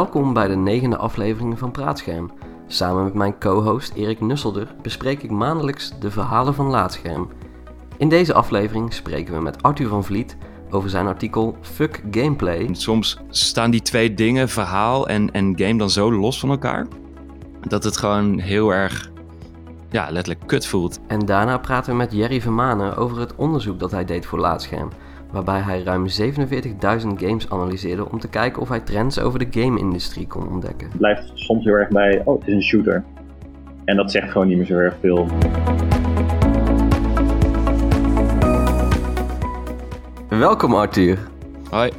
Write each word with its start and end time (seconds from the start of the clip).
Welkom 0.00 0.32
bij 0.32 0.48
de 0.48 0.56
negende 0.56 0.96
aflevering 0.96 1.58
van 1.58 1.70
Praatscherm. 1.70 2.30
Samen 2.66 3.04
met 3.04 3.14
mijn 3.14 3.38
co-host 3.38 3.92
Erik 3.94 4.20
Nusselder 4.20 4.74
bespreek 4.82 5.22
ik 5.22 5.30
maandelijks 5.30 5.92
de 5.98 6.10
verhalen 6.10 6.54
van 6.54 6.66
Laatscherm. 6.66 7.28
In 7.96 8.08
deze 8.08 8.34
aflevering 8.34 8.92
spreken 8.92 9.34
we 9.34 9.40
met 9.40 9.62
Arthur 9.62 9.88
van 9.88 10.04
Vliet 10.04 10.36
over 10.70 10.90
zijn 10.90 11.06
artikel 11.06 11.56
Fuck 11.60 12.02
Gameplay. 12.10 12.68
Soms 12.72 13.20
staan 13.28 13.70
die 13.70 13.82
twee 13.82 14.14
dingen, 14.14 14.48
verhaal 14.48 15.08
en, 15.08 15.30
en 15.30 15.52
game, 15.58 15.78
dan 15.78 15.90
zo 15.90 16.12
los 16.12 16.40
van 16.40 16.50
elkaar. 16.50 16.86
Dat 17.68 17.84
het 17.84 17.96
gewoon 17.96 18.38
heel 18.38 18.70
erg, 18.70 19.10
ja, 19.90 20.10
letterlijk 20.10 20.46
kut 20.46 20.66
voelt. 20.66 21.00
En 21.06 21.26
daarna 21.26 21.58
praten 21.58 21.92
we 21.92 21.98
met 21.98 22.12
Jerry 22.12 22.40
Vermanen 22.40 22.96
over 22.96 23.18
het 23.18 23.34
onderzoek 23.34 23.78
dat 23.78 23.90
hij 23.90 24.04
deed 24.04 24.26
voor 24.26 24.38
Laatscherm. 24.38 24.88
Waarbij 25.32 25.60
hij 25.60 25.82
ruim 25.82 26.06
47.000 26.08 27.08
games 27.16 27.50
analyseerde 27.50 28.10
om 28.10 28.18
te 28.18 28.28
kijken 28.28 28.62
of 28.62 28.68
hij 28.68 28.80
trends 28.80 29.18
over 29.18 29.38
de 29.38 29.60
game-industrie 29.60 30.26
kon 30.26 30.48
ontdekken. 30.48 30.88
Het 30.88 30.98
blijft 30.98 31.30
soms 31.34 31.64
heel 31.64 31.74
erg 31.74 31.88
bij, 31.88 32.22
oh, 32.24 32.38
het 32.38 32.48
is 32.48 32.54
een 32.54 32.62
shooter. 32.62 33.04
En 33.84 33.96
dat 33.96 34.10
zegt 34.10 34.30
gewoon 34.30 34.48
niet 34.48 34.56
meer 34.56 34.66
zo 34.66 34.74
erg 34.74 34.96
veel. 35.00 35.28
Welkom 40.28 40.74
Arthur. 40.74 41.18
Hoi. 41.70 41.90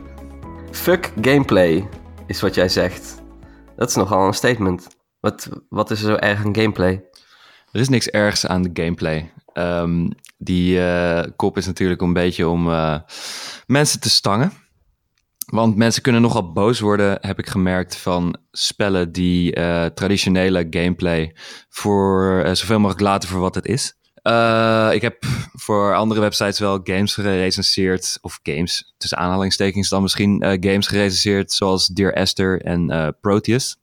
Fuck 0.71 1.11
gameplay 1.21 1.87
is 2.27 2.41
wat 2.41 2.55
jij 2.55 2.69
zegt. 2.69 3.23
Dat 3.75 3.89
is 3.89 3.95
nogal 3.95 4.27
een 4.27 4.33
statement. 4.33 4.87
Wat, 5.19 5.49
wat 5.69 5.91
is 5.91 6.01
er 6.01 6.09
zo 6.09 6.15
erg 6.15 6.45
aan 6.45 6.55
gameplay? 6.55 7.03
Er 7.71 7.79
is 7.79 7.89
niks 7.89 8.09
ergs 8.09 8.47
aan 8.47 8.61
de 8.61 8.69
gameplay. 8.73 9.31
Ehm, 9.53 10.09
die 10.37 10.81
eh, 10.81 11.23
kop 11.35 11.57
is 11.57 11.65
natuurlijk 11.65 12.01
een 12.01 12.13
beetje 12.13 12.47
om 12.47 12.69
eh, 12.69 12.95
mensen 13.67 13.99
te 13.99 14.09
stangen. 14.09 14.51
Want 15.45 15.75
mensen 15.75 16.01
kunnen 16.01 16.21
nogal 16.21 16.51
boos 16.51 16.79
worden, 16.79 17.17
heb 17.21 17.39
ik 17.39 17.47
gemerkt, 17.47 17.95
van 17.95 18.37
spellen 18.51 19.11
die 19.11 19.53
eh, 19.53 19.85
traditionele 19.85 20.67
gameplay 20.69 21.35
voor 21.69 22.41
zoveel 22.53 22.79
mogelijk 22.79 23.01
laten 23.01 23.29
voor 23.29 23.39
wat 23.39 23.55
het 23.55 23.65
is. 23.65 23.95
ik 24.93 25.01
heb 25.01 25.17
voor 25.53 25.95
andere 25.95 26.21
websites 26.21 26.59
wel 26.59 26.79
games 26.83 27.13
gerecenseerd, 27.13 28.17
of 28.21 28.39
games, 28.43 28.93
tussen 28.97 29.17
aanhalingstekens 29.17 29.89
dan 29.89 30.01
misschien, 30.01 30.43
games 30.43 30.87
gerecenseerd 30.87 31.51
zoals 31.51 31.87
Dear 31.87 32.13
Esther 32.13 32.61
en 32.61 33.15
Proteus. 33.21 33.80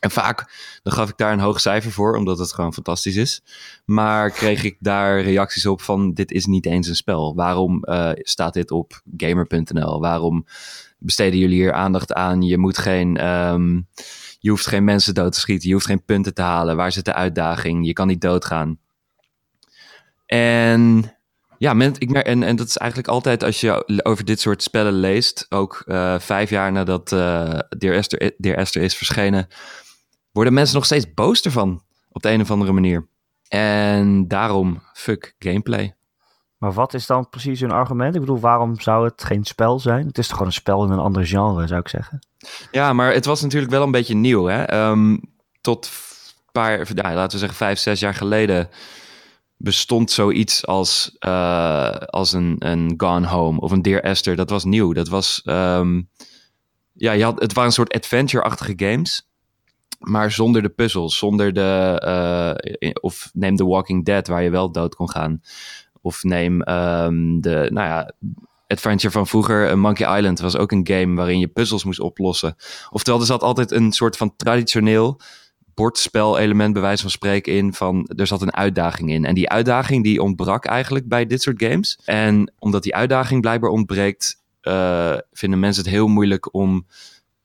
En 0.00 0.10
vaak 0.10 0.50
dan 0.82 0.92
gaf 0.92 1.08
ik 1.08 1.16
daar 1.16 1.32
een 1.32 1.40
hoog 1.40 1.60
cijfer 1.60 1.92
voor, 1.92 2.16
omdat 2.16 2.38
het 2.38 2.52
gewoon 2.52 2.74
fantastisch 2.74 3.16
is. 3.16 3.42
Maar 3.84 4.30
kreeg 4.30 4.64
ik 4.64 4.76
daar 4.78 5.20
reacties 5.20 5.66
op 5.66 5.80
van: 5.80 6.12
dit 6.12 6.32
is 6.32 6.46
niet 6.46 6.66
eens 6.66 6.88
een 6.88 6.96
spel. 6.96 7.34
Waarom 7.34 7.84
uh, 7.84 8.10
staat 8.14 8.54
dit 8.54 8.70
op 8.70 9.00
gamer.nl? 9.16 10.00
Waarom 10.00 10.46
besteden 10.98 11.38
jullie 11.38 11.60
hier 11.60 11.72
aandacht 11.72 12.12
aan? 12.12 12.42
Je 12.42 12.58
moet 12.58 12.78
geen. 12.78 13.26
Um, 13.26 13.88
je 14.38 14.50
hoeft 14.50 14.66
geen 14.66 14.84
mensen 14.84 15.14
dood 15.14 15.32
te 15.32 15.40
schieten. 15.40 15.68
Je 15.68 15.74
hoeft 15.74 15.86
geen 15.86 16.04
punten 16.04 16.34
te 16.34 16.42
halen. 16.42 16.76
Waar 16.76 16.92
zit 16.92 17.04
de 17.04 17.14
uitdaging? 17.14 17.86
Je 17.86 17.92
kan 17.92 18.06
niet 18.06 18.20
doodgaan. 18.20 18.78
En 20.26 21.12
ja, 21.58 21.74
ik 21.98 22.10
mer 22.10 22.24
en, 22.24 22.42
en 22.42 22.56
dat 22.56 22.66
is 22.66 22.76
eigenlijk 22.76 23.10
altijd 23.10 23.42
als 23.42 23.60
je 23.60 24.02
over 24.02 24.24
dit 24.24 24.40
soort 24.40 24.62
spellen 24.62 24.92
leest, 24.92 25.46
ook 25.48 25.82
uh, 25.86 26.18
vijf 26.18 26.50
jaar 26.50 26.72
nadat 26.72 27.12
uh, 27.12 27.58
Dear, 27.78 27.94
Esther, 27.94 28.32
Dear 28.36 28.56
Esther 28.56 28.82
is 28.82 28.96
verschenen, 28.96 29.48
worden 30.32 30.52
mensen 30.52 30.74
nog 30.74 30.84
steeds 30.84 31.14
boos 31.14 31.42
ervan. 31.42 31.82
Op 32.12 32.22
de 32.22 32.30
een 32.30 32.40
of 32.40 32.50
andere 32.50 32.72
manier. 32.72 33.08
En 33.48 34.28
daarom, 34.28 34.82
fuck 34.92 35.34
gameplay. 35.38 35.94
Maar 36.58 36.72
wat 36.72 36.94
is 36.94 37.06
dan 37.06 37.28
precies 37.28 37.60
hun 37.60 37.70
argument? 37.70 38.14
Ik 38.14 38.20
bedoel, 38.20 38.40
waarom 38.40 38.80
zou 38.80 39.04
het 39.04 39.24
geen 39.24 39.44
spel 39.44 39.78
zijn? 39.78 40.06
Het 40.06 40.18
is 40.18 40.26
toch 40.26 40.36
gewoon 40.36 40.48
een 40.48 40.58
spel 40.58 40.84
in 40.84 40.90
een 40.90 40.98
ander 40.98 41.26
genre, 41.26 41.66
zou 41.66 41.80
ik 41.80 41.88
zeggen. 41.88 42.18
Ja, 42.70 42.92
maar 42.92 43.12
het 43.12 43.24
was 43.24 43.40
natuurlijk 43.40 43.72
wel 43.72 43.82
een 43.82 43.90
beetje 43.90 44.14
nieuw. 44.14 44.44
Hè? 44.44 44.88
Um, 44.88 45.20
tot 45.60 45.90
paar, 46.52 46.88
laten 46.94 47.30
we 47.30 47.38
zeggen 47.38 47.56
vijf, 47.56 47.78
zes 47.78 48.00
jaar 48.00 48.14
geleden 48.14 48.68
bestond 49.56 50.10
zoiets 50.10 50.66
als, 50.66 51.16
uh, 51.26 51.90
als 51.90 52.32
een, 52.32 52.56
een 52.58 52.94
Gone 52.96 53.26
Home 53.26 53.60
of 53.60 53.70
een 53.70 53.82
Dear 53.82 54.00
Esther. 54.00 54.36
Dat 54.36 54.50
was 54.50 54.64
nieuw. 54.64 54.92
Dat 54.92 55.08
was, 55.08 55.42
um, 55.44 56.08
ja, 56.92 57.12
je 57.12 57.24
had, 57.24 57.40
het 57.40 57.52
waren 57.52 57.68
een 57.68 57.74
soort 57.74 57.94
adventure-achtige 57.94 58.72
games 58.76 59.29
maar 60.00 60.30
zonder 60.30 60.62
de 60.62 60.68
puzzels, 60.68 61.18
zonder 61.18 61.52
de. 61.52 62.02
Uh, 62.80 62.90
of 63.00 63.30
neem 63.32 63.56
The 63.56 63.66
Walking 63.66 64.04
Dead, 64.04 64.28
waar 64.28 64.42
je 64.42 64.50
wel 64.50 64.72
dood 64.72 64.94
kon 64.94 65.10
gaan. 65.10 65.42
Of 66.00 66.22
neem 66.22 66.68
um, 66.68 67.40
de. 67.40 67.68
Nou 67.72 67.86
ja. 67.88 68.12
Adventure 68.66 69.12
van 69.12 69.26
vroeger, 69.26 69.78
Monkey 69.78 70.16
Island, 70.16 70.40
was 70.40 70.56
ook 70.56 70.72
een 70.72 70.86
game 70.86 71.14
waarin 71.14 71.38
je 71.38 71.48
puzzels 71.48 71.84
moest 71.84 72.00
oplossen. 72.00 72.56
Oftewel, 72.90 73.20
er 73.20 73.26
zat 73.26 73.42
altijd 73.42 73.70
een 73.70 73.92
soort 73.92 74.16
van 74.16 74.36
traditioneel 74.36 75.20
bordspel-element, 75.74 76.72
bij 76.72 76.82
wijze 76.82 77.02
van 77.02 77.10
spreken, 77.10 77.52
in. 77.52 77.74
Van 77.74 78.10
er 78.16 78.26
zat 78.26 78.42
een 78.42 78.54
uitdaging 78.54 79.10
in. 79.10 79.24
En 79.24 79.34
die 79.34 79.48
uitdaging 79.48 80.04
die 80.04 80.22
ontbrak 80.22 80.64
eigenlijk 80.64 81.08
bij 81.08 81.26
dit 81.26 81.42
soort 81.42 81.62
games. 81.62 81.98
En 82.04 82.52
omdat 82.58 82.82
die 82.82 82.94
uitdaging 82.94 83.40
blijkbaar 83.40 83.70
ontbreekt, 83.70 84.42
uh, 84.62 85.16
vinden 85.32 85.58
mensen 85.60 85.82
het 85.82 85.92
heel 85.92 86.08
moeilijk 86.08 86.54
om 86.54 86.86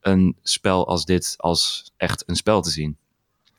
een 0.06 0.36
spel 0.42 0.88
als 0.88 1.04
dit 1.04 1.34
als 1.36 1.92
echt 1.96 2.22
een 2.26 2.36
spel 2.36 2.62
te 2.62 2.70
zien. 2.70 2.96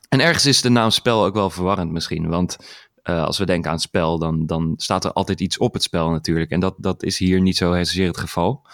En 0.08 0.20
ergens 0.20 0.46
is 0.46 0.60
de 0.60 0.68
naam 0.68 0.90
spel 0.90 1.24
ook 1.24 1.34
wel 1.34 1.50
verwarrend 1.50 1.90
misschien. 1.90 2.28
Want 2.28 2.56
uh, 3.04 3.24
als 3.24 3.38
we 3.38 3.46
denken 3.46 3.70
aan 3.70 3.80
spel, 3.80 4.18
dan, 4.18 4.46
dan 4.46 4.74
staat 4.76 5.04
er 5.04 5.12
altijd 5.12 5.40
iets 5.40 5.58
op 5.58 5.72
het 5.72 5.82
spel 5.82 6.10
natuurlijk. 6.10 6.50
En 6.50 6.60
dat, 6.60 6.74
dat 6.78 7.02
is 7.02 7.18
hier 7.18 7.40
niet 7.40 7.56
zo 7.56 7.72
zozeer 7.72 8.06
het 8.06 8.18
geval. 8.18 8.66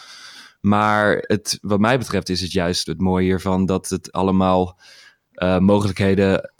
Maar 0.60 1.16
het, 1.16 1.58
wat 1.62 1.80
mij 1.80 1.98
betreft 1.98 2.28
is 2.28 2.40
het 2.40 2.52
juist 2.52 2.86
het 2.86 3.00
mooie 3.00 3.24
hiervan 3.24 3.66
dat 3.66 3.88
het 3.88 4.12
allemaal 4.12 4.78
uh, 5.34 5.58
mogelijkheden 5.58 6.52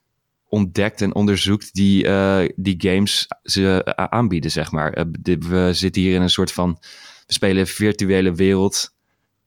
ontdekt 0.49 1.01
en 1.01 1.15
onderzoekt 1.15 1.75
die, 1.75 2.05
uh, 2.05 2.45
die 2.57 2.75
games 2.79 3.27
ze 3.43 3.97
aanbieden, 4.11 4.51
zeg 4.51 4.73
maar. 4.73 5.07
we 5.23 5.71
zitten 5.73 6.03
hier 6.03 6.15
in 6.15 6.23
een 6.23 6.31
soort 6.31 6.53
van, 6.53 6.79
we 7.27 7.33
spelen 7.33 7.67
virtuele 7.67 8.35
wereld 8.35 8.95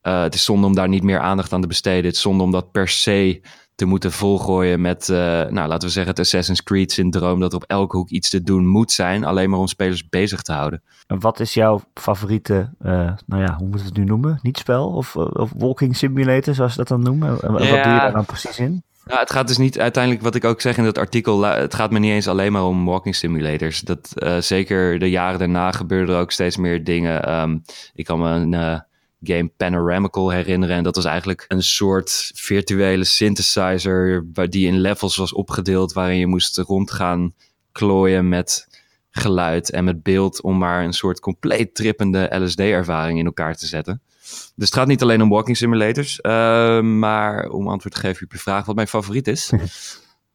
uh, 0.02 0.22
het 0.22 0.34
is 0.34 0.44
zonde 0.44 0.66
om 0.66 0.74
daar 0.74 0.88
niet 0.88 1.02
meer 1.02 1.20
aandacht 1.20 1.52
aan 1.52 1.60
te 1.60 1.66
besteden. 1.66 2.04
Het 2.04 2.14
is 2.14 2.20
zonde 2.20 2.42
om 2.42 2.50
dat 2.50 2.70
per 2.70 2.88
se 2.88 3.42
te 3.74 3.84
moeten 3.84 4.12
volgooien 4.12 4.80
met, 4.80 5.08
uh, 5.08 5.16
nou, 5.16 5.68
laten 5.68 5.88
we 5.88 5.94
zeggen, 5.94 6.12
het 6.12 6.20
Assassin's 6.20 6.62
Creed 6.62 6.92
syndroom. 6.92 7.40
Dat 7.40 7.52
er 7.52 7.58
op 7.58 7.64
elke 7.66 7.96
hoek 7.96 8.10
iets 8.10 8.30
te 8.30 8.42
doen 8.42 8.66
moet 8.66 8.92
zijn, 8.92 9.24
alleen 9.24 9.50
maar 9.50 9.58
om 9.58 9.66
spelers 9.66 10.08
bezig 10.08 10.42
te 10.42 10.52
houden. 10.52 10.82
En 11.06 11.20
wat 11.20 11.40
is 11.40 11.54
jouw 11.54 11.80
favoriete, 11.94 12.70
uh, 12.82 13.12
nou 13.26 13.42
ja, 13.42 13.54
hoe 13.58 13.68
moet 13.68 13.84
het 13.84 13.96
nu 13.96 14.04
noemen? 14.04 14.38
Niet 14.42 14.58
spel 14.58 14.88
of, 14.88 15.16
of 15.16 15.52
walking 15.56 15.96
simulator, 15.96 16.54
zoals 16.54 16.72
ze 16.72 16.78
dat 16.78 16.88
dan 16.88 17.02
noemen? 17.02 17.28
En 17.28 17.52
wat 17.52 17.60
doe 17.60 17.68
je 17.68 17.82
daar 17.82 18.12
dan 18.12 18.24
precies 18.24 18.58
in? 18.58 18.82
Ja, 19.06 19.18
het 19.18 19.32
gaat 19.32 19.48
dus 19.48 19.58
niet 19.58 19.78
uiteindelijk, 19.78 20.24
wat 20.24 20.34
ik 20.34 20.44
ook 20.44 20.60
zeg 20.60 20.76
in 20.76 20.84
dat 20.84 20.98
artikel, 20.98 21.42
het 21.42 21.74
gaat 21.74 21.90
me 21.90 21.98
niet 21.98 22.12
eens 22.12 22.28
alleen 22.28 22.52
maar 22.52 22.64
om 22.64 22.84
walking 22.84 23.14
simulators. 23.14 23.80
Dat, 23.80 24.12
uh, 24.14 24.38
zeker 24.38 24.98
de 24.98 25.10
jaren 25.10 25.38
daarna 25.38 25.72
gebeurden 25.72 26.14
er 26.14 26.20
ook 26.20 26.32
steeds 26.32 26.56
meer 26.56 26.84
dingen. 26.84 27.40
Um, 27.40 27.62
ik 27.94 28.04
kan 28.04 28.18
me 28.18 28.28
een 28.28 28.82
game 29.22 29.50
Panoramical 29.56 30.30
herinneren. 30.30 30.76
En 30.76 30.82
dat 30.82 30.96
was 30.96 31.04
eigenlijk 31.04 31.44
een 31.48 31.62
soort 31.62 32.30
virtuele 32.34 33.04
synthesizer 33.04 34.26
waar 34.32 34.50
die 34.50 34.66
in 34.66 34.78
levels 34.80 35.16
was 35.16 35.32
opgedeeld, 35.32 35.92
waarin 35.92 36.18
je 36.18 36.26
moest 36.26 36.58
rondgaan 36.58 37.34
klooien 37.72 38.28
met 38.28 38.66
geluid 39.10 39.70
en 39.70 39.84
met 39.84 40.02
beeld 40.02 40.40
om 40.40 40.58
maar 40.58 40.84
een 40.84 40.92
soort 40.92 41.20
compleet 41.20 41.74
trippende 41.74 42.36
LSD-ervaring 42.40 43.18
in 43.18 43.26
elkaar 43.26 43.56
te 43.56 43.66
zetten. 43.66 44.02
Dus 44.28 44.66
het 44.66 44.74
gaat 44.74 44.86
niet 44.86 45.02
alleen 45.02 45.22
om 45.22 45.28
walking 45.28 45.56
simulators, 45.56 46.18
uh, 46.22 46.80
maar 46.80 47.48
om 47.48 47.68
antwoord 47.68 47.94
te 47.94 48.00
geven 48.00 48.24
op 48.24 48.32
je 48.32 48.38
vraag 48.38 48.66
wat 48.66 48.74
mijn 48.74 48.88
favoriet 48.88 49.28
is. 49.28 49.52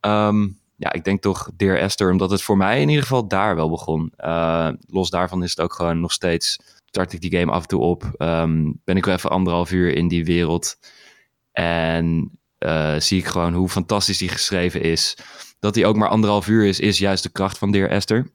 um, 0.01 0.59
ja, 0.83 0.93
ik 0.93 1.03
denk 1.03 1.22
toch 1.22 1.49
Dear 1.55 1.78
Esther, 1.78 2.11
omdat 2.11 2.29
het 2.31 2.41
voor 2.41 2.58
mij 2.58 2.81
in 2.81 2.90
ieder 2.90 3.03
geval 3.03 3.28
daar 3.28 3.55
wel 3.55 3.69
begon. 3.69 4.13
Uh, 4.17 4.69
los 4.87 5.09
daarvan 5.09 5.43
is 5.43 5.49
het 5.49 5.59
ook 5.59 5.73
gewoon 5.73 5.99
nog 5.99 6.11
steeds 6.11 6.59
start 6.93 7.13
ik 7.13 7.22
die 7.22 7.40
game 7.40 7.51
af 7.51 7.61
en 7.61 7.67
toe 7.67 7.81
op. 7.81 8.11
Um, 8.17 8.81
ben 8.84 8.97
ik 8.97 9.05
wel 9.05 9.16
even 9.16 9.29
anderhalf 9.29 9.72
uur 9.72 9.95
in 9.95 10.07
die 10.07 10.25
wereld. 10.25 10.78
En 11.51 12.31
uh, 12.59 12.99
zie 12.99 13.19
ik 13.19 13.25
gewoon 13.25 13.53
hoe 13.53 13.69
fantastisch 13.69 14.17
die 14.17 14.29
geschreven 14.29 14.81
is. 14.81 15.17
Dat 15.59 15.75
hij 15.75 15.85
ook 15.85 15.95
maar 15.95 16.09
anderhalf 16.09 16.47
uur 16.47 16.66
is, 16.66 16.79
is 16.79 16.97
juist 16.97 17.23
de 17.23 17.31
kracht 17.31 17.57
van 17.57 17.72
Dear 17.72 17.90
Esther. 17.90 18.31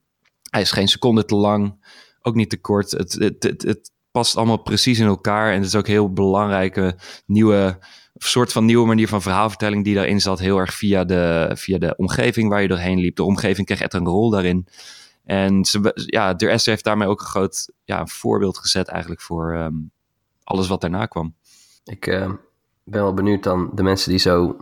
Hij 0.50 0.60
is 0.60 0.70
geen 0.70 0.88
seconde 0.88 1.24
te 1.24 1.34
lang, 1.34 1.86
ook 2.22 2.34
niet 2.34 2.50
te 2.50 2.60
kort. 2.60 2.90
Het, 2.90 3.12
het, 3.12 3.42
het, 3.42 3.62
het 3.62 3.90
past 4.10 4.36
allemaal 4.36 4.62
precies 4.62 4.98
in 4.98 5.06
elkaar. 5.06 5.52
En 5.52 5.58
het 5.58 5.66
is 5.66 5.74
ook 5.74 5.86
heel 5.86 6.12
belangrijke 6.12 6.98
nieuwe 7.26 7.78
soort 8.14 8.52
van 8.52 8.64
nieuwe 8.64 8.86
manier 8.86 9.08
van 9.08 9.22
verhaalvertelling 9.22 9.84
die 9.84 9.94
daarin 9.94 10.20
zat. 10.20 10.38
Heel 10.38 10.58
erg 10.58 10.74
via 10.74 11.04
de, 11.04 11.50
via 11.54 11.78
de 11.78 11.96
omgeving 11.96 12.48
waar 12.48 12.62
je 12.62 12.68
doorheen 12.68 12.98
liep. 12.98 13.16
De 13.16 13.24
omgeving 13.24 13.66
kreeg 13.66 13.80
echt 13.80 13.94
een 13.94 14.06
rol 14.06 14.30
daarin. 14.30 14.66
En 15.28 15.64
ze, 15.64 15.92
ja, 15.94 16.34
heeft 16.36 16.84
daarmee 16.84 17.08
ook 17.08 17.20
een 17.20 17.26
groot 17.26 17.72
ja, 17.84 18.06
voorbeeld 18.06 18.58
gezet 18.58 18.88
eigenlijk 18.88 19.20
voor 19.20 19.54
um, 19.54 19.90
alles 20.44 20.68
wat 20.68 20.80
daarna 20.80 21.06
kwam. 21.06 21.34
Ik 21.84 22.06
uh, 22.06 22.30
ben 22.84 23.02
wel 23.02 23.14
benieuwd 23.14 23.42
dan 23.42 23.70
de 23.74 23.82
mensen 23.82 24.10
die 24.10 24.18
zo 24.18 24.56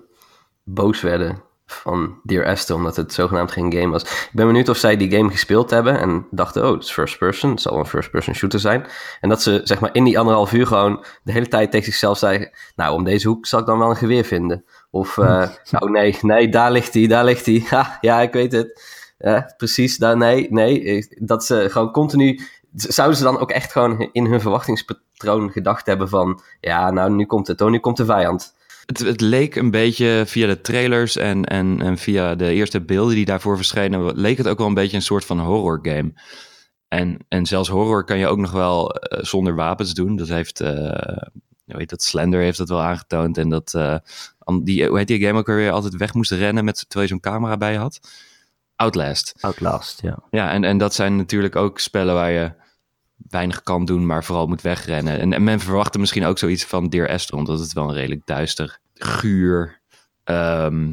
boos 0.64 1.00
werden 1.00 1.42
van 1.66 2.20
Dear 2.22 2.44
Esther, 2.44 2.76
omdat 2.76 2.96
het 2.96 3.12
zogenaamd 3.12 3.52
geen 3.52 3.72
game 3.72 3.88
was. 3.88 4.02
Ik 4.02 4.30
ben 4.32 4.46
benieuwd 4.46 4.68
of 4.68 4.76
zij 4.76 4.96
die 4.96 5.10
game 5.10 5.30
gespeeld 5.30 5.70
hebben 5.70 5.98
en 5.98 6.26
dachten, 6.30 6.66
oh, 6.66 6.72
het 6.72 6.82
is 6.82 6.92
first 6.92 7.18
person, 7.18 7.50
het 7.50 7.60
zal 7.60 7.78
een 7.78 7.86
first 7.86 8.10
person 8.10 8.34
shooter 8.34 8.60
zijn. 8.60 8.86
En 9.20 9.28
dat 9.28 9.42
ze, 9.42 9.60
zeg 9.64 9.80
maar, 9.80 9.94
in 9.94 10.04
die 10.04 10.18
anderhalf 10.18 10.52
uur 10.52 10.66
gewoon 10.66 11.04
de 11.22 11.32
hele 11.32 11.48
tijd 11.48 11.70
tegen 11.70 11.86
zichzelf 11.86 12.18
zeiden, 12.18 12.50
nou, 12.76 12.94
om 12.94 13.04
deze 13.04 13.28
hoek 13.28 13.46
zal 13.46 13.60
ik 13.60 13.66
dan 13.66 13.78
wel 13.78 13.90
een 13.90 13.96
geweer 13.96 14.24
vinden. 14.24 14.64
Of, 14.90 15.16
uh, 15.16 15.48
oh 15.80 15.90
nee, 15.90 16.18
nee, 16.20 16.48
daar 16.48 16.72
ligt 16.72 16.94
hij, 16.94 17.06
daar 17.06 17.24
ligt 17.24 17.46
hij. 17.46 17.66
Ja, 18.00 18.20
ik 18.20 18.32
weet 18.32 18.52
het. 18.52 18.94
Ja, 19.18 19.54
precies, 19.56 19.96
daar, 19.96 20.16
nee, 20.16 20.46
nee. 20.50 21.06
Dat 21.20 21.44
ze 21.44 21.66
gewoon 21.70 21.92
continu, 21.92 22.40
zouden 22.74 23.16
ze 23.16 23.22
dan 23.22 23.38
ook 23.38 23.50
echt 23.50 23.72
gewoon 23.72 24.08
in 24.12 24.24
hun 24.24 24.40
verwachtingspatroon 24.40 25.50
gedacht 25.50 25.86
hebben 25.86 26.08
van, 26.08 26.40
ja, 26.60 26.90
nou, 26.90 27.10
nu 27.10 27.26
komt 27.26 27.46
het, 27.46 27.60
oh, 27.60 27.70
nu 27.70 27.78
komt 27.78 27.96
de 27.96 28.04
vijand. 28.04 28.54
Het, 28.86 28.98
het, 28.98 29.20
leek 29.20 29.54
een 29.54 29.70
beetje 29.70 30.22
via 30.26 30.46
de 30.46 30.60
trailers 30.60 31.16
en, 31.16 31.44
en, 31.44 31.82
en 31.82 31.98
via 31.98 32.34
de 32.34 32.52
eerste 32.52 32.80
beelden 32.80 33.14
die 33.14 33.24
daarvoor 33.24 33.56
verschenen, 33.56 34.18
leek 34.18 34.36
het 34.36 34.48
ook 34.48 34.58
wel 34.58 34.66
een 34.66 34.74
beetje 34.74 34.96
een 34.96 35.02
soort 35.02 35.24
van 35.24 35.40
horror 35.40 35.78
game. 35.82 36.12
En, 36.88 37.18
en 37.28 37.46
zelfs 37.46 37.68
horror 37.68 38.04
kan 38.04 38.18
je 38.18 38.26
ook 38.26 38.38
nog 38.38 38.52
wel 38.52 38.96
uh, 38.96 39.18
zonder 39.22 39.54
wapens 39.54 39.94
doen. 39.94 40.16
Dat 40.16 40.28
heeft, 40.28 40.60
uh, 40.60 40.68
hoe 41.64 41.76
heet 41.78 41.90
dat, 41.90 42.02
Slender 42.02 42.40
heeft 42.40 42.58
dat 42.58 42.68
wel 42.68 42.82
aangetoond. 42.82 43.38
En 43.38 43.48
dat, 43.48 43.72
uh, 43.76 43.96
die, 44.62 44.86
hoe 44.86 44.98
heet 44.98 45.08
die 45.08 45.26
game 45.26 45.38
ook 45.38 45.46
weer, 45.46 45.70
altijd 45.70 45.96
weg 45.96 46.14
moest 46.14 46.30
rennen 46.30 46.64
met, 46.64 46.76
terwijl 46.76 47.02
je 47.02 47.08
zo'n 47.08 47.32
camera 47.32 47.56
bij 47.56 47.74
had. 47.74 48.00
Outlast. 48.76 49.34
Outlast, 49.40 50.02
ja. 50.02 50.18
Ja, 50.30 50.50
en, 50.50 50.64
en 50.64 50.78
dat 50.78 50.94
zijn 50.94 51.16
natuurlijk 51.16 51.56
ook 51.56 51.78
spellen 51.78 52.14
waar 52.14 52.30
je 52.30 52.52
weinig 53.16 53.62
kan 53.62 53.84
doen, 53.84 54.06
maar 54.06 54.24
vooral 54.24 54.46
moet 54.46 54.62
wegrennen. 54.62 55.20
En, 55.20 55.32
en 55.32 55.44
men 55.44 55.60
verwachtte 55.60 55.98
misschien 55.98 56.24
ook 56.24 56.38
zoiets 56.38 56.64
van 56.64 56.88
Dear 56.88 57.08
Esther, 57.08 57.36
omdat 57.36 57.58
het 57.58 57.72
wel 57.72 57.88
een 57.88 57.94
redelijk 57.94 58.26
duister, 58.26 58.78
guur, 58.94 59.80
ehm, 60.24 60.92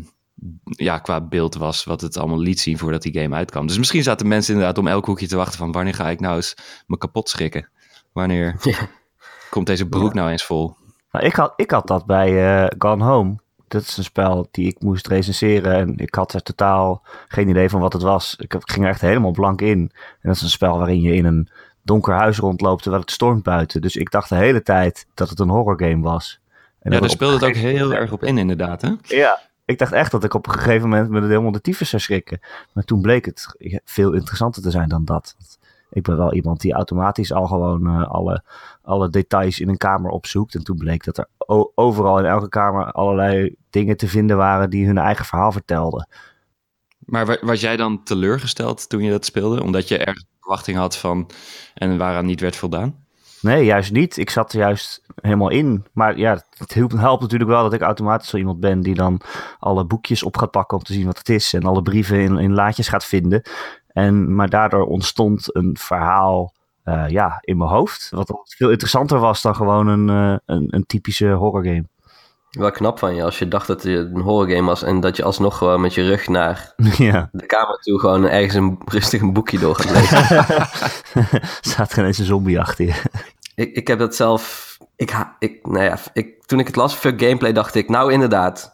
ja, 0.64 1.00
qua 1.00 1.22
beeld 1.22 1.56
was, 1.56 1.84
wat 1.84 2.02
het 2.02 2.18
allemaal 2.18 2.40
liet 2.40 2.60
zien 2.60 2.78
voordat 2.78 3.02
die 3.02 3.22
game 3.22 3.36
uitkwam. 3.36 3.68
Dus 3.68 3.78
misschien 3.78 4.04
zaten 4.04 4.28
mensen 4.28 4.54
inderdaad 4.54 4.78
om 4.78 4.88
elk 4.88 5.06
hoekje 5.06 5.28
te 5.28 5.36
wachten 5.36 5.58
van 5.58 5.72
wanneer 5.72 5.94
ga 5.94 6.10
ik 6.10 6.20
nou 6.20 6.36
eens 6.36 6.56
me 6.88 6.98
kapot 6.98 7.30
schrikken? 7.30 7.70
Wanneer 8.12 8.56
komt 9.50 9.68
deze 9.68 9.88
broek 9.88 10.14
nou 10.14 10.30
eens 10.30 10.46
vol? 10.46 10.76
Nou, 11.12 11.26
ik, 11.26 11.36
had, 11.36 11.54
ik 11.56 11.72
had 11.72 11.88
dat 11.88 12.06
bij 12.06 12.64
uh, 12.64 12.68
Gone 12.78 13.04
Home. 13.04 13.36
Dat 13.74 13.82
is 13.82 13.98
een 13.98 14.04
spel 14.04 14.48
die 14.52 14.68
ik 14.68 14.82
moest 14.82 15.08
recenseren 15.08 15.74
en 15.74 15.98
ik 15.98 16.16
had 16.16 16.34
er 16.34 16.44
totaal 16.44 17.02
geen 17.28 17.50
idee 17.50 17.70
van 17.70 17.80
wat 17.80 17.94
het 17.94 18.02
was. 18.02 18.36
Ik 18.38 18.56
ging 18.60 18.86
er 18.86 18.92
echt 18.92 19.02
helemaal 19.02 19.32
blank 19.32 19.62
in. 19.62 19.80
En 19.80 19.92
dat 20.22 20.36
is 20.36 20.42
een 20.42 20.50
spel 20.50 20.78
waarin 20.78 21.02
je 21.02 21.14
in 21.14 21.26
een 21.26 21.50
donker 21.82 22.14
huis 22.14 22.38
rondloopt 22.38 22.82
terwijl 22.82 23.02
het 23.02 23.12
stormt 23.12 23.44
buiten. 23.44 23.82
Dus 23.82 23.96
ik 23.96 24.12
dacht 24.12 24.30
de 24.30 24.36
hele 24.36 24.64
tijd 24.64 25.08
dat 25.14 25.30
het 25.30 25.40
een 25.40 25.50
horrorgame 25.50 26.02
was. 26.02 26.40
En 26.80 26.92
ja, 26.92 27.00
daar 27.00 27.10
speelde 27.10 27.34
het 27.34 27.44
ook 27.44 27.56
heel 27.56 27.94
erg 27.94 28.12
op 28.12 28.24
in 28.24 28.38
inderdaad, 28.38 28.82
hè? 28.82 28.92
Ja, 29.02 29.42
ik 29.66 29.78
dacht 29.78 29.92
echt 29.92 30.12
dat 30.12 30.24
ik 30.24 30.34
op 30.34 30.48
een 30.48 30.54
gegeven 30.54 30.90
moment 30.90 31.10
met 31.10 31.22
het 31.22 31.32
helemaal 31.32 31.52
de 31.52 31.62
tyfus 31.62 31.90
zou 31.90 32.02
schrikken. 32.02 32.40
Maar 32.74 32.84
toen 32.84 33.02
bleek 33.02 33.26
het 33.26 33.48
veel 33.86 34.14
interessanter 34.14 34.62
te 34.62 34.72
zijn 34.72 34.90
dan 34.90 35.06
dat. 35.06 35.36
Ik 35.94 36.04
ben 36.04 36.18
wel 36.18 36.34
iemand 36.34 36.62
die 36.62 36.74
automatisch 36.74 37.34
al 37.34 37.48
gewoon 37.48 37.88
uh, 37.88 38.08
alle, 38.08 38.44
alle 38.82 39.10
details 39.10 39.60
in 39.60 39.70
een 39.70 39.78
kamer 39.78 40.12
opzoekt. 40.12 40.56
En 40.56 40.64
toen 40.64 40.78
bleek 40.78 41.04
dat 41.04 41.18
er 41.18 41.28
overal 41.76 42.20
in 42.20 42.26
elke 42.26 42.50
kamer 42.50 42.92
allerlei 42.92 43.56
dingen 43.70 43.98
te 43.98 44.08
vinden 44.08 44.38
waren 44.38 44.70
die 44.70 44.86
hun 44.86 44.98
eigen 44.98 45.26
verhaal 45.26 45.52
vertelden. 45.52 46.08
Maar 47.06 47.38
was 47.42 47.62
jij 47.62 47.78
dan 47.78 48.04
teleurgesteld 48.04 48.90
toen 48.90 49.04
je 49.04 49.12
dat 49.12 49.26
speelde? 49.26 49.64
Omdat 49.64 49.88
je 49.88 49.98
ergens 49.98 50.26
verwachting 50.40 50.78
had 50.78 50.98
van 50.98 51.30
en 51.74 51.98
waaraan 51.98 52.26
niet 52.26 52.42
werd 52.42 52.56
voldaan? 52.56 53.04
Nee, 53.44 53.66
juist 53.66 53.92
niet. 53.92 54.18
Ik 54.18 54.30
zat 54.30 54.54
er 54.54 54.60
juist 54.60 55.02
helemaal 55.22 55.50
in. 55.50 55.86
Maar 55.94 56.18
ja, 56.18 56.44
het 56.58 56.74
helpt 56.74 57.22
natuurlijk 57.22 57.50
wel 57.50 57.64
dat 57.64 57.74
ik 57.74 57.82
automatisch 57.82 58.30
zo 58.30 58.38
iemand 58.38 58.60
ben 58.60 58.82
die 58.82 58.96
dan 58.96 59.22
alle 59.60 59.86
boekjes 59.86 60.24
op 60.24 60.38
gaat 60.38 60.52
pakken 60.52 60.78
om 60.78 60.84
te 60.84 60.94
zien 60.94 61.06
wat 61.06 61.18
het 61.18 61.30
is. 61.30 61.54
En 61.54 61.64
alle 61.64 61.82
brieven 61.82 62.20
in, 62.20 62.38
in 62.38 62.54
laadjes 62.54 62.88
gaat 62.88 63.06
vinden. 63.06 63.42
En, 63.94 64.36
maar 64.36 64.50
daardoor 64.50 64.86
ontstond 64.86 65.56
een 65.56 65.78
verhaal 65.80 66.54
uh, 66.86 67.06
ja, 67.08 67.38
in 67.42 67.58
mijn 67.58 67.70
hoofd. 67.70 68.10
Wat 68.12 68.42
veel 68.46 68.70
interessanter 68.70 69.20
was 69.20 69.42
dan 69.42 69.56
gewoon 69.56 69.88
een, 69.88 70.08
uh, 70.08 70.38
een, 70.46 70.68
een 70.70 70.86
typische 70.86 71.30
horrorgame. 71.30 71.86
Wel 72.50 72.72
knap 72.72 73.00
van 73.00 73.16
je 73.16 73.24
als 73.24 73.40
je 73.40 73.48
dacht 73.48 73.68
dat 73.68 73.84
het 73.84 74.14
een 74.14 74.22
horrorgame 74.22 74.68
was 74.68 74.84
en 74.84 75.00
dat 75.00 75.18
je 75.18 75.24
alsnog 75.24 75.58
gewoon 75.58 75.82
met 75.82 75.94
je 75.94 76.04
rug 76.04 76.28
naar 76.28 76.74
ja. 76.98 77.30
de 77.32 77.46
kamer 77.46 77.80
toe 77.80 78.00
gewoon 78.00 78.28
ergens 78.28 78.54
een 78.54 78.78
rustig 78.86 79.22
een 79.22 79.34
boekje 79.34 79.60
door 79.60 79.76
gaat 79.76 79.92
lezen. 79.92 80.68
Staat 81.72 81.92
er 81.92 81.98
ineens 81.98 82.18
een 82.18 82.26
zombie 82.26 82.60
achter 82.60 82.86
je. 82.86 83.02
Ik, 83.56 83.76
ik 83.76 83.88
heb 83.88 84.00
dat 84.00 84.16
zelf. 84.16 84.72
Ik, 84.96 85.14
ik, 85.40 85.68
nou 85.68 85.84
ja, 85.84 85.98
ik, 86.14 86.46
toen 86.46 86.60
ik 86.60 86.68
het 86.68 86.76
las, 86.76 86.94
fuck 86.94 87.22
gameplay, 87.22 87.54
dacht 87.54 87.76
ik, 87.76 87.90
nou 87.90 88.12
inderdaad. 88.12 88.73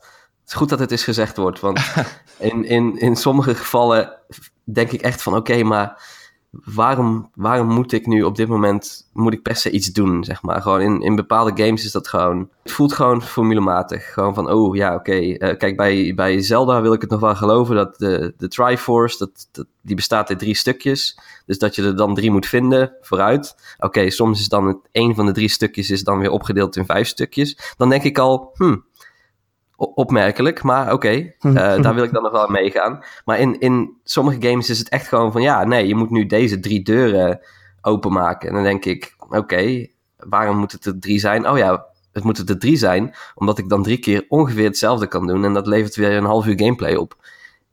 Het 0.49 0.57
is 0.57 0.63
goed 0.63 0.77
dat 0.77 0.89
het 0.89 0.99
is 0.99 1.03
gezegd 1.03 1.37
wordt. 1.37 1.59
Want 1.59 1.79
in, 2.37 2.65
in, 2.65 2.99
in 2.99 3.15
sommige 3.15 3.55
gevallen 3.55 4.17
denk 4.63 4.91
ik 4.91 5.01
echt 5.01 5.21
van 5.21 5.35
oké, 5.35 5.63
maar 5.63 6.01
waarom, 6.49 7.29
waarom 7.35 7.67
moet 7.67 7.91
ik 7.91 8.05
nu 8.05 8.23
op 8.23 8.35
dit 8.35 8.47
moment, 8.47 9.09
moet 9.13 9.33
ik 9.33 9.41
per 9.41 9.55
se 9.55 9.69
iets 9.69 9.87
doen, 9.87 10.23
zeg 10.23 10.41
maar. 10.41 10.61
Gewoon 10.61 10.81
in, 10.81 11.01
in 11.01 11.15
bepaalde 11.15 11.63
games 11.63 11.85
is 11.85 11.91
dat 11.91 12.07
gewoon, 12.07 12.49
het 12.63 12.71
voelt 12.71 12.93
gewoon 12.93 13.21
formulematig. 13.21 14.13
Gewoon 14.13 14.33
van, 14.33 14.51
oh 14.51 14.75
ja, 14.75 14.95
oké, 14.95 15.13
eh, 15.13 15.57
kijk, 15.57 15.77
bij, 15.77 16.13
bij 16.15 16.41
Zelda 16.41 16.81
wil 16.81 16.93
ik 16.93 17.01
het 17.01 17.09
nog 17.09 17.19
wel 17.19 17.35
geloven 17.35 17.75
dat 17.75 17.97
de, 17.97 18.33
de 18.37 18.47
Triforce, 18.47 19.17
dat, 19.17 19.47
dat, 19.51 19.65
die 19.81 19.95
bestaat 19.95 20.29
uit 20.29 20.39
drie 20.39 20.55
stukjes. 20.55 21.19
Dus 21.45 21.57
dat 21.57 21.75
je 21.75 21.83
er 21.83 21.95
dan 21.95 22.15
drie 22.15 22.31
moet 22.31 22.45
vinden, 22.45 22.95
vooruit. 23.01 23.55
Oké, 23.77 24.09
soms 24.09 24.39
is 24.39 24.47
dan 24.47 24.67
het, 24.67 24.77
een 24.91 25.15
van 25.15 25.25
de 25.25 25.31
drie 25.31 25.49
stukjes 25.49 25.89
is 25.89 26.03
dan 26.03 26.19
weer 26.19 26.31
opgedeeld 26.31 26.75
in 26.75 26.85
vijf 26.85 27.07
stukjes. 27.07 27.73
Dan 27.77 27.89
denk 27.89 28.03
ik 28.03 28.17
al, 28.17 28.51
hmm, 28.53 28.85
opmerkelijk, 29.79 30.63
maar 30.63 30.93
oké, 30.93 31.33
eh, 31.39 31.53
daar 31.53 31.93
wil 31.93 32.03
ik 32.03 32.13
dan 32.13 32.23
nog 32.23 32.31
wel 32.31 32.47
meegaan. 32.47 33.03
Maar 33.25 33.39
in, 33.39 33.59
in 33.59 33.97
sommige 34.03 34.47
games 34.47 34.69
is 34.69 34.79
het 34.79 34.89
echt 34.89 35.07
gewoon 35.07 35.31
van, 35.31 35.41
ja, 35.41 35.63
nee, 35.63 35.87
je 35.87 35.95
moet 35.95 36.09
nu 36.09 36.25
deze 36.25 36.59
drie 36.59 36.83
deuren 36.83 37.39
openmaken. 37.81 38.49
En 38.49 38.53
dan 38.53 38.63
denk 38.63 38.85
ik, 38.85 39.15
oké, 39.29 39.87
waarom 40.17 40.57
moet 40.57 40.71
het 40.71 40.85
er 40.85 40.99
drie 40.99 41.19
zijn? 41.19 41.49
Oh 41.49 41.57
ja, 41.57 41.85
het 42.11 42.23
moet 42.23 42.49
er 42.49 42.59
drie 42.59 42.77
zijn, 42.77 43.15
omdat 43.35 43.57
ik 43.57 43.69
dan 43.69 43.83
drie 43.83 43.99
keer 43.99 44.25
ongeveer 44.27 44.65
hetzelfde 44.65 45.07
kan 45.07 45.27
doen 45.27 45.45
en 45.45 45.53
dat 45.53 45.67
levert 45.67 45.95
weer 45.95 46.11
een 46.11 46.25
half 46.25 46.45
uur 46.45 46.59
gameplay 46.59 46.95
op. 46.95 47.15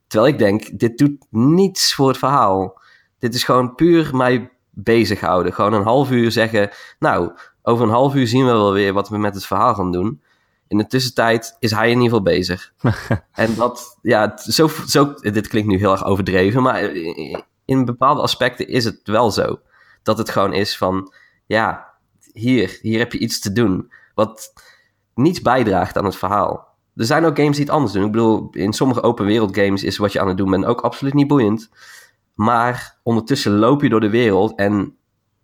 Terwijl 0.06 0.32
ik 0.32 0.38
denk, 0.38 0.78
dit 0.78 0.98
doet 0.98 1.26
niets 1.30 1.94
voor 1.94 2.08
het 2.08 2.18
verhaal. 2.18 2.80
Dit 3.18 3.34
is 3.34 3.44
gewoon 3.44 3.74
puur 3.74 4.16
mij 4.16 4.50
bezighouden. 4.70 5.52
Gewoon 5.52 5.72
een 5.72 5.82
half 5.82 6.10
uur 6.10 6.32
zeggen, 6.32 6.70
nou, 6.98 7.32
over 7.62 7.84
een 7.84 7.92
half 7.92 8.14
uur 8.14 8.26
zien 8.26 8.44
we 8.44 8.50
wel 8.50 8.72
weer 8.72 8.92
wat 8.92 9.08
we 9.08 9.18
met 9.18 9.34
het 9.34 9.46
verhaal 9.46 9.74
gaan 9.74 9.92
doen. 9.92 10.22
In 10.68 10.78
de 10.78 10.86
tussentijd 10.86 11.56
is 11.58 11.70
hij 11.70 11.90
in 11.90 12.00
ieder 12.00 12.18
geval 12.18 12.22
bezig. 12.22 12.72
en 13.32 13.54
dat, 13.54 13.98
ja, 14.02 14.36
zo, 14.36 14.70
zo, 14.86 15.14
dit 15.14 15.48
klinkt 15.48 15.68
nu 15.68 15.78
heel 15.78 15.92
erg 15.92 16.04
overdreven, 16.04 16.62
maar 16.62 16.92
in 17.64 17.84
bepaalde 17.84 18.20
aspecten 18.20 18.68
is 18.68 18.84
het 18.84 19.00
wel 19.04 19.30
zo. 19.30 19.60
Dat 20.02 20.18
het 20.18 20.30
gewoon 20.30 20.52
is 20.52 20.76
van, 20.76 21.12
ja, 21.46 21.86
hier, 22.32 22.78
hier 22.80 22.98
heb 22.98 23.12
je 23.12 23.18
iets 23.18 23.40
te 23.40 23.52
doen. 23.52 23.92
Wat 24.14 24.52
niets 25.14 25.42
bijdraagt 25.42 25.96
aan 25.96 26.04
het 26.04 26.16
verhaal. 26.16 26.74
Er 26.94 27.04
zijn 27.04 27.24
ook 27.24 27.36
games 27.36 27.56
die 27.56 27.64
het 27.64 27.74
anders 27.74 27.92
doen. 27.92 28.04
Ik 28.04 28.12
bedoel, 28.12 28.48
in 28.50 28.72
sommige 28.72 29.02
open 29.02 29.26
wereld 29.26 29.56
games 29.56 29.82
is 29.82 29.96
wat 29.96 30.12
je 30.12 30.20
aan 30.20 30.28
het 30.28 30.36
doen 30.36 30.50
bent 30.50 30.64
ook 30.64 30.80
absoluut 30.80 31.14
niet 31.14 31.26
boeiend. 31.26 31.70
Maar 32.34 32.98
ondertussen 33.02 33.52
loop 33.52 33.82
je 33.82 33.88
door 33.88 34.00
de 34.00 34.10
wereld 34.10 34.58
en 34.58 34.96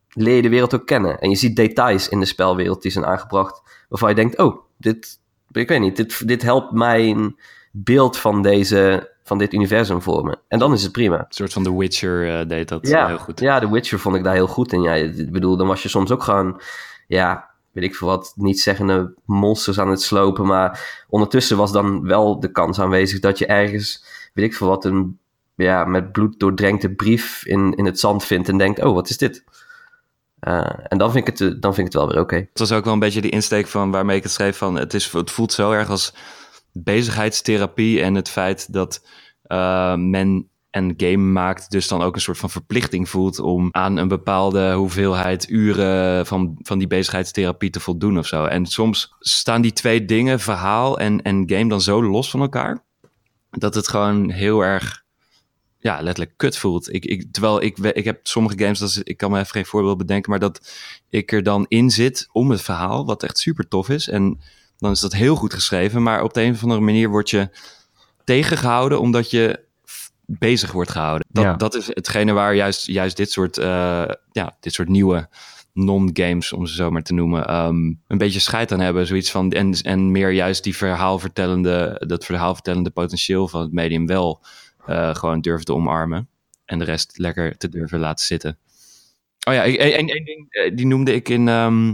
leer 0.09 0.37
je 0.37 0.43
de 0.43 0.49
wereld 0.49 0.75
ook 0.75 0.87
kennen. 0.87 1.19
En 1.19 1.31
je 1.31 1.37
ziet 1.37 1.57
details 1.57 2.09
in 2.09 2.21
de 2.21 2.27
spelwereld 2.27 2.83
die 2.83 2.91
zijn 2.91 3.07
aangebracht 3.07 3.63
waarvan 3.89 4.09
je 4.09 4.15
denkt, 4.15 4.39
oh, 4.39 4.65
dit, 4.79 5.21
ik 5.53 5.69
weet 5.69 5.81
niet, 5.81 5.97
dit, 5.97 6.29
dit 6.29 6.43
helpt 6.43 6.73
mijn 6.73 7.37
beeld 7.71 8.17
van, 8.17 8.43
deze, 8.43 9.11
van 9.23 9.39
dit 9.39 9.53
universum 9.53 10.03
vormen. 10.03 10.39
En 10.49 10.59
dan 10.59 10.73
is 10.73 10.83
het 10.83 10.93
prima. 10.93 11.19
Een 11.19 11.27
soort 11.29 11.53
van 11.53 11.63
The 11.63 11.77
Witcher 11.79 12.41
uh, 12.41 12.49
deed 12.49 12.69
dat 12.69 12.89
ja, 12.89 13.07
heel 13.07 13.19
goed. 13.19 13.41
Ja, 13.41 13.61
The 13.61 13.71
Witcher 13.71 13.99
vond 13.99 14.17
ik 14.17 14.25
daar 14.25 14.35
heel 14.35 14.47
goed 14.47 14.73
in. 14.73 14.83
Ja, 14.83 14.95
ik 14.95 15.33
bedoel, 15.33 15.57
dan 15.57 15.67
was 15.67 15.83
je 15.83 15.89
soms 15.89 16.11
ook 16.11 16.23
gewoon, 16.23 16.61
ja, 17.07 17.51
weet 17.73 17.85
ik 17.85 17.95
veel 17.95 18.09
wat, 18.09 18.33
niet 18.37 18.61
zeggende 18.61 19.15
monsters 19.25 19.79
aan 19.79 19.91
het 19.91 20.03
slopen. 20.03 20.47
Maar 20.47 21.05
ondertussen 21.09 21.57
was 21.57 21.73
dan 21.73 22.07
wel 22.07 22.41
de 22.41 22.53
kans 22.53 22.81
aanwezig 22.81 23.21
dat 23.21 23.39
je 23.39 23.47
ergens, 23.47 24.05
weet 24.35 24.45
ik 24.45 24.55
veel 24.55 24.69
wat, 24.69 24.85
een 24.85 25.19
ja, 25.55 25.85
met 25.85 26.13
bloed 26.13 26.39
doordrenkte 26.39 26.95
brief 26.95 27.47
in, 27.47 27.75
in 27.75 27.85
het 27.85 28.01
zand 28.01 28.25
vindt 28.25 28.49
en 28.49 28.59
denkt, 28.59 28.83
oh, 28.83 28.95
wat 28.95 29.09
is 29.09 29.19
dit? 29.19 29.45
Uh, 30.49 30.71
en 30.89 30.99
dan 30.99 31.13
vind, 31.13 31.29
ik 31.29 31.39
het, 31.39 31.63
dan 31.63 31.75
vind 31.75 31.87
ik 31.87 31.93
het 31.93 32.03
wel 32.03 32.09
weer 32.09 32.21
oké. 32.21 32.37
Het 32.37 32.59
was 32.59 32.73
ook 32.73 32.85
wel 32.85 32.93
een 32.93 32.99
beetje 32.99 33.21
de 33.21 33.29
insteek 33.29 33.67
van 33.67 33.91
waarmee 33.91 34.17
ik 34.17 34.23
het 34.23 34.33
schreef 34.33 34.57
van 34.57 34.75
het, 34.75 34.95
is, 34.95 35.13
het 35.13 35.31
voelt 35.31 35.53
zo 35.53 35.71
erg 35.71 35.89
als 35.89 36.15
bezigheidstherapie 36.73 38.03
en 38.03 38.15
het 38.15 38.29
feit 38.29 38.73
dat 38.73 39.07
uh, 39.47 39.95
men 39.95 40.49
een 40.71 40.95
game 40.97 41.33
maakt, 41.33 41.71
dus 41.71 41.89
dan 41.89 42.03
ook 42.03 42.15
een 42.15 42.21
soort 42.21 42.39
van 42.39 42.51
verplichting 42.51 43.09
voelt 43.09 43.39
om 43.39 43.69
aan 43.71 43.97
een 43.97 44.09
bepaalde 44.09 44.73
hoeveelheid 44.73 45.49
uren 45.49 46.27
van, 46.27 46.59
van 46.63 46.79
die 46.79 46.87
bezigheidstherapie 46.87 47.71
te 47.71 47.81
voldoen 47.81 48.19
of 48.19 48.27
zo. 48.27 48.45
En 48.45 48.67
soms 48.67 49.15
staan 49.19 49.63
die 49.63 49.73
twee 49.73 50.05
dingen, 50.05 50.41
verhaal 50.41 50.99
en, 50.99 51.23
en 51.23 51.43
game, 51.47 51.69
dan 51.69 51.81
zo 51.81 52.03
los 52.03 52.31
van 52.31 52.41
elkaar, 52.41 52.85
dat 53.51 53.75
het 53.75 53.89
gewoon 53.89 54.31
heel 54.31 54.61
erg 54.61 55.02
ja, 55.83 56.01
letterlijk 56.01 56.37
kut 56.37 56.59
voelt. 56.59 56.95
Ik, 56.95 57.05
ik, 57.05 57.33
terwijl 57.33 57.63
ik, 57.63 57.79
ik 57.79 58.05
heb 58.05 58.27
sommige 58.27 58.59
games, 58.59 58.79
dat 58.79 58.89
is, 58.89 58.99
ik 59.03 59.17
kan 59.17 59.31
me 59.31 59.39
even 59.39 59.51
geen 59.51 59.67
voorbeeld 59.67 59.99
bedenken, 59.99 60.31
maar 60.31 60.41
dat 60.41 60.73
ik 61.11 61.33
er 61.33 61.43
dan 61.43 61.67
in 61.69 61.91
zit 61.91 62.29
om 62.33 62.51
het 62.51 62.63
verhaal, 62.63 63.07
wat 63.07 63.23
echt 63.23 63.39
super 63.39 63.69
tof 63.69 63.89
is. 63.89 64.09
En 64.09 64.41
dan 64.79 64.91
is 64.91 65.01
dat 65.01 65.13
heel 65.13 65.37
goed 65.37 65.55
geschreven, 65.55 66.03
maar 66.03 66.23
op 66.23 66.35
de 66.35 66.43
een 66.43 66.53
of 66.53 66.63
andere 66.63 66.81
manier 66.81 67.09
word 67.09 67.31
je 67.31 67.49
tegengehouden 68.25 69.01
omdat 69.01 69.31
je 69.31 69.61
bezig 70.27 70.73
wordt 70.73 70.91
gehouden. 70.91 71.27
Dat, 71.31 71.45
Ja. 71.45 71.55
dat 71.57 71.75
is 71.75 71.87
hetgene 71.87 72.33
waar 72.33 72.55
juist, 72.55 72.87
juist 72.87 73.17
dit, 73.17 73.31
soort, 73.31 73.59
eh, 73.59 74.05
ja, 74.33 74.57
dit 74.61 74.73
soort 74.73 74.89
nieuwe 74.89 75.29
non-games, 75.75 76.53
om 76.53 76.67
ze 76.67 76.75
zo 76.75 76.91
maar 76.91 77.03
te 77.03 77.15
noemen, 77.15 77.47
ehm, 77.47 77.77
een 78.07 78.19
beetje 78.19 78.41
scheid 78.41 78.73
aan 78.73 78.81
hebben. 78.81 79.07
Zoiets 79.07 79.31
van, 79.31 79.51
en, 79.53 79.73
en 79.83 80.11
meer 80.11 80.31
juist 80.31 80.65
die 80.65 80.77
verhaalvertellende, 80.77 82.03
dat 82.07 82.25
verhaalvertellende 82.25 82.91
potentieel 82.91 83.49
van 83.49 83.61
het 83.61 83.73
medium 83.73 84.07
wel 84.07 84.41
eh, 84.87 85.15
gewoon 85.15 85.41
durven 85.41 85.65
te 85.65 85.75
omarmen. 85.75 86.29
En 86.65 86.79
de 86.79 86.85
rest 86.85 87.19
lekker 87.19 87.57
te 87.57 87.69
durven 87.69 87.99
laten 87.99 88.25
zitten. 88.25 88.59
Oh 89.49 89.55
ja, 89.55 89.65
één 89.65 90.09
één 90.09 90.25
ding, 90.25 90.47
eh, 90.51 90.77
die 90.77 90.87
noemde 90.87 91.15
ik 91.15 91.29
in, 91.29 91.49
ehm, 91.49 91.89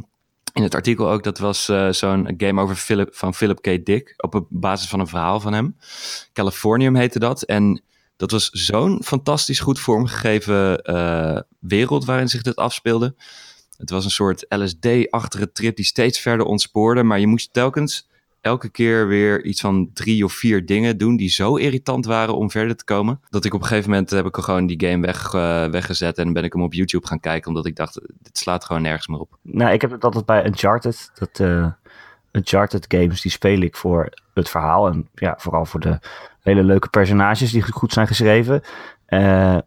in 0.53 0.63
het 0.63 0.75
artikel 0.75 1.11
ook. 1.11 1.23
Dat 1.23 1.39
was 1.39 1.69
eh, 1.69 1.91
zo'n 1.91 2.35
game 2.37 2.61
over 2.61 2.75
Philip, 2.75 3.15
van 3.15 3.35
Philip 3.35 3.61
K. 3.61 3.85
Dick. 3.85 4.15
Op 4.17 4.47
basis 4.49 4.89
van 4.89 5.01
een 5.01 5.07
verhaal 5.07 5.41
van 5.41 5.53
hem. 5.53 5.77
Californium 6.33 6.97
heette 6.97 7.19
dat. 7.19 7.43
En 7.43 7.83
dat 8.17 8.31
was 8.31 8.49
zo'n 8.51 9.03
fantastisch 9.05 9.61
goed 9.61 9.81
vormgegeven 9.81 10.83
wereld 11.59 12.05
waarin 12.05 12.29
zich 12.29 12.43
dit 12.43 12.57
afspeelde. 12.57 13.15
Het 13.77 13.91
was 13.91 14.05
een 14.05 14.11
soort 14.11 14.47
LSD-achtige 14.49 15.53
trip 15.53 15.77
die 15.77 15.85
steeds 15.85 16.21
verder 16.21 16.47
ontspoorde. 16.47 17.03
Maar 17.03 17.21
je 17.21 17.27
moest 17.27 17.53
telkens 17.53 18.09
elke 18.49 18.69
keer 18.69 19.07
weer 19.07 19.45
iets 19.45 19.61
van 19.61 19.91
drie 19.93 20.25
of 20.25 20.33
vier 20.33 20.67
dingen 20.67 20.99
doen 20.99 21.17
die 21.17 21.29
zo 21.29 21.57
irritant 21.57 22.07
waren 22.07 22.37
om 22.37 22.51
verder 22.51 22.77
te 22.77 22.85
komen. 22.85 23.21
Dat 23.31 23.45
ik 23.45 23.55
op 23.55 23.61
een 23.61 23.67
gegeven 23.67 23.91
moment 23.91 24.11
heb 24.11 24.27
ik 24.27 24.37
gewoon 24.37 24.67
die 24.67 24.89
game 24.89 25.07
weg, 25.07 25.35
eh, 25.35 25.67
weggezet 25.67 26.19
en 26.19 26.33
ben 26.33 26.45
ik 26.45 26.53
hem 26.53 26.63
op 26.63 26.75
YouTube 26.75 27.07
gaan 27.07 27.21
kijken. 27.21 27.49
Omdat 27.49 27.67
ik 27.67 27.77
dacht, 27.77 28.01
dit 28.23 28.39
slaat 28.39 28.65
gewoon 28.65 28.83
nergens 28.83 29.07
meer 29.07 29.19
op. 29.19 29.39
Nou, 29.43 29.73
ik 29.73 29.81
heb 29.81 29.91
het 29.91 30.05
altijd 30.05 30.25
bij 30.25 30.47
Uncharted. 30.47 31.11
Dat, 31.15 31.41
eh, 31.41 31.67
Uncharted 32.33 32.85
games, 32.89 33.21
die 33.21 33.31
speel 33.31 33.61
ik 33.61 33.77
voor 33.77 34.09
het 34.35 34.49
verhaal. 34.49 34.89
En 34.89 35.09
ja, 35.15 35.35
vooral 35.39 35.65
voor 35.65 35.81
de 35.81 35.99
hele 36.41 36.63
leuke 36.63 36.89
personages 36.89 37.53
die 37.53 37.73
goed 37.73 37.93
zijn 37.93 38.07
geschreven. 38.07 38.63
Eh, 39.07 39.59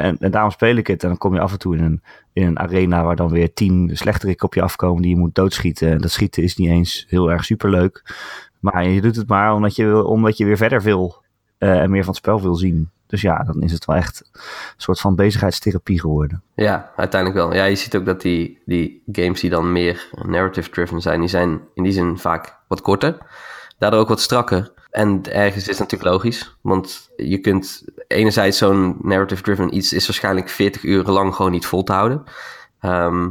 en, 0.00 0.30
daarom 0.30 0.50
speel 0.50 0.76
ik 0.76 0.86
het. 0.86 1.02
En 1.02 1.08
dan 1.08 1.18
kom 1.18 1.34
je 1.34 1.40
af 1.40 1.52
en 1.52 1.58
toe 1.58 1.76
in 1.76 1.82
een, 1.82 2.02
in 2.32 2.46
een 2.46 2.58
arena 2.58 3.04
waar 3.04 3.16
dan 3.16 3.30
weer 3.30 3.52
tien 3.52 3.90
slechterikken 3.92 4.46
op 4.46 4.54
je 4.54 4.62
afkomen 4.62 5.02
die 5.02 5.10
je 5.10 5.16
moet 5.20 5.34
doodschieten. 5.34 5.90
En 5.90 5.98
dat 5.98 6.10
schieten 6.10 6.42
is 6.42 6.56
niet 6.56 6.68
eens 6.68 7.06
heel 7.08 7.30
erg 7.30 7.44
superleuk. 7.44 8.14
Maar 8.60 8.88
je 8.88 9.00
doet 9.00 9.16
het 9.16 9.28
maar 9.28 9.54
omdat 9.54 9.76
je, 9.76 10.04
omdat 10.04 10.36
je 10.36 10.44
weer 10.44 10.56
verder 10.56 10.82
wil. 10.82 11.22
eh, 11.58 11.80
en 11.80 11.90
meer 11.90 12.04
van 12.04 12.12
het 12.12 12.22
spel 12.22 12.42
wil 12.42 12.54
zien. 12.54 12.90
Dus 13.06 13.20
ja, 13.20 13.42
dan 13.42 13.62
is 13.62 13.72
het 13.72 13.84
wel 13.84 13.96
echt 13.96 14.30
een 14.32 14.40
soort 14.76 15.00
van 15.00 15.14
bezigheidstherapie 15.14 16.00
geworden. 16.00 16.42
Ja, 16.54 16.90
uiteindelijk 16.96 17.40
wel. 17.40 17.54
Ja, 17.54 17.64
je 17.64 17.74
ziet 17.74 17.96
ook 17.96 18.04
dat 18.04 18.20
die, 18.20 18.58
die 18.66 19.02
games 19.12 19.40
die 19.40 19.50
dan 19.50 19.72
meer 19.72 20.08
narrative-driven 20.26 21.00
zijn, 21.00 21.20
die 21.20 21.28
zijn 21.28 21.60
in 21.74 21.82
die 21.82 21.92
zin 21.92 22.18
vaak 22.18 22.56
wat 22.68 22.80
korter. 22.80 23.18
Daardoor 23.78 24.00
ook 24.00 24.08
wat 24.08 24.20
strakker. 24.20 24.72
En 24.90 25.22
ergens 25.32 25.68
is 25.68 25.78
het 25.78 25.78
natuurlijk 25.78 26.10
logisch, 26.10 26.56
want 26.60 27.10
je 27.16 27.38
kunt 27.38 27.84
enerzijds 28.06 28.58
zo'n 28.58 28.96
narrative-driven 29.02 29.76
iets 29.76 29.92
is 29.92 30.06
waarschijnlijk 30.06 30.48
40 30.48 30.82
uur 30.82 31.04
lang 31.04 31.34
gewoon 31.34 31.50
niet 31.50 31.66
vol 31.66 31.82
te 31.82 31.92
houden. 31.92 32.24
Ehm, 32.80 33.28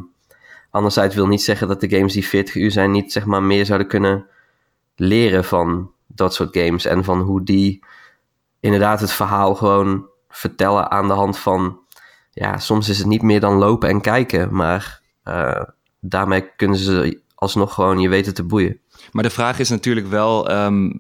anderzijds 0.70 1.16
wil 1.16 1.28
niet 1.28 1.42
zeggen 1.42 1.68
dat 1.68 1.82
de 1.82 1.90
games 1.90 2.14
die 2.14 2.28
40 2.28 2.56
uur 2.56 2.72
zijn 2.72 2.92
niet 2.92 3.12
zeg 3.12 3.26
maar 3.26 3.44
meer 3.44 3.66
zouden 3.66 3.88
kunnen 3.88 4.26
leren 4.96 5.44
van 5.44 5.92
dat 6.08 6.34
soort 6.34 6.58
games 6.58 6.86
en 6.86 7.04
van 7.04 7.22
hoe 7.22 7.44
die 7.44 7.84
inderdaad 8.60 9.00
het 9.00 9.12
verhaal 9.12 9.56
gewoon 9.56 10.06
vertellen 10.30 10.92
aan 10.92 11.08
de 11.08 11.14
hand 11.14 11.38
van 11.38 11.80
ja, 12.32 12.58
soms 12.58 12.90
is 12.90 12.98
het 12.98 13.08
niet 13.08 13.22
meer 13.22 13.40
dan 13.40 13.54
lopen 13.54 13.90
en 13.90 14.02
kijken, 14.02 14.56
maar 14.56 15.02
eh, 15.24 15.64
daarmee 16.00 16.56
kunnen 16.56 16.78
ze 16.78 17.22
alsnog 17.36 17.74
gewoon 17.74 18.00
je 18.00 18.10
weten 18.10 18.34
te 18.34 18.44
boeien. 18.44 18.80
Maar 19.12 19.24
de 19.24 19.30
vraag 19.30 19.60
is 19.60 19.70
natuurlijk 19.70 20.08
wel 20.08 20.50
ehm, 20.50 20.92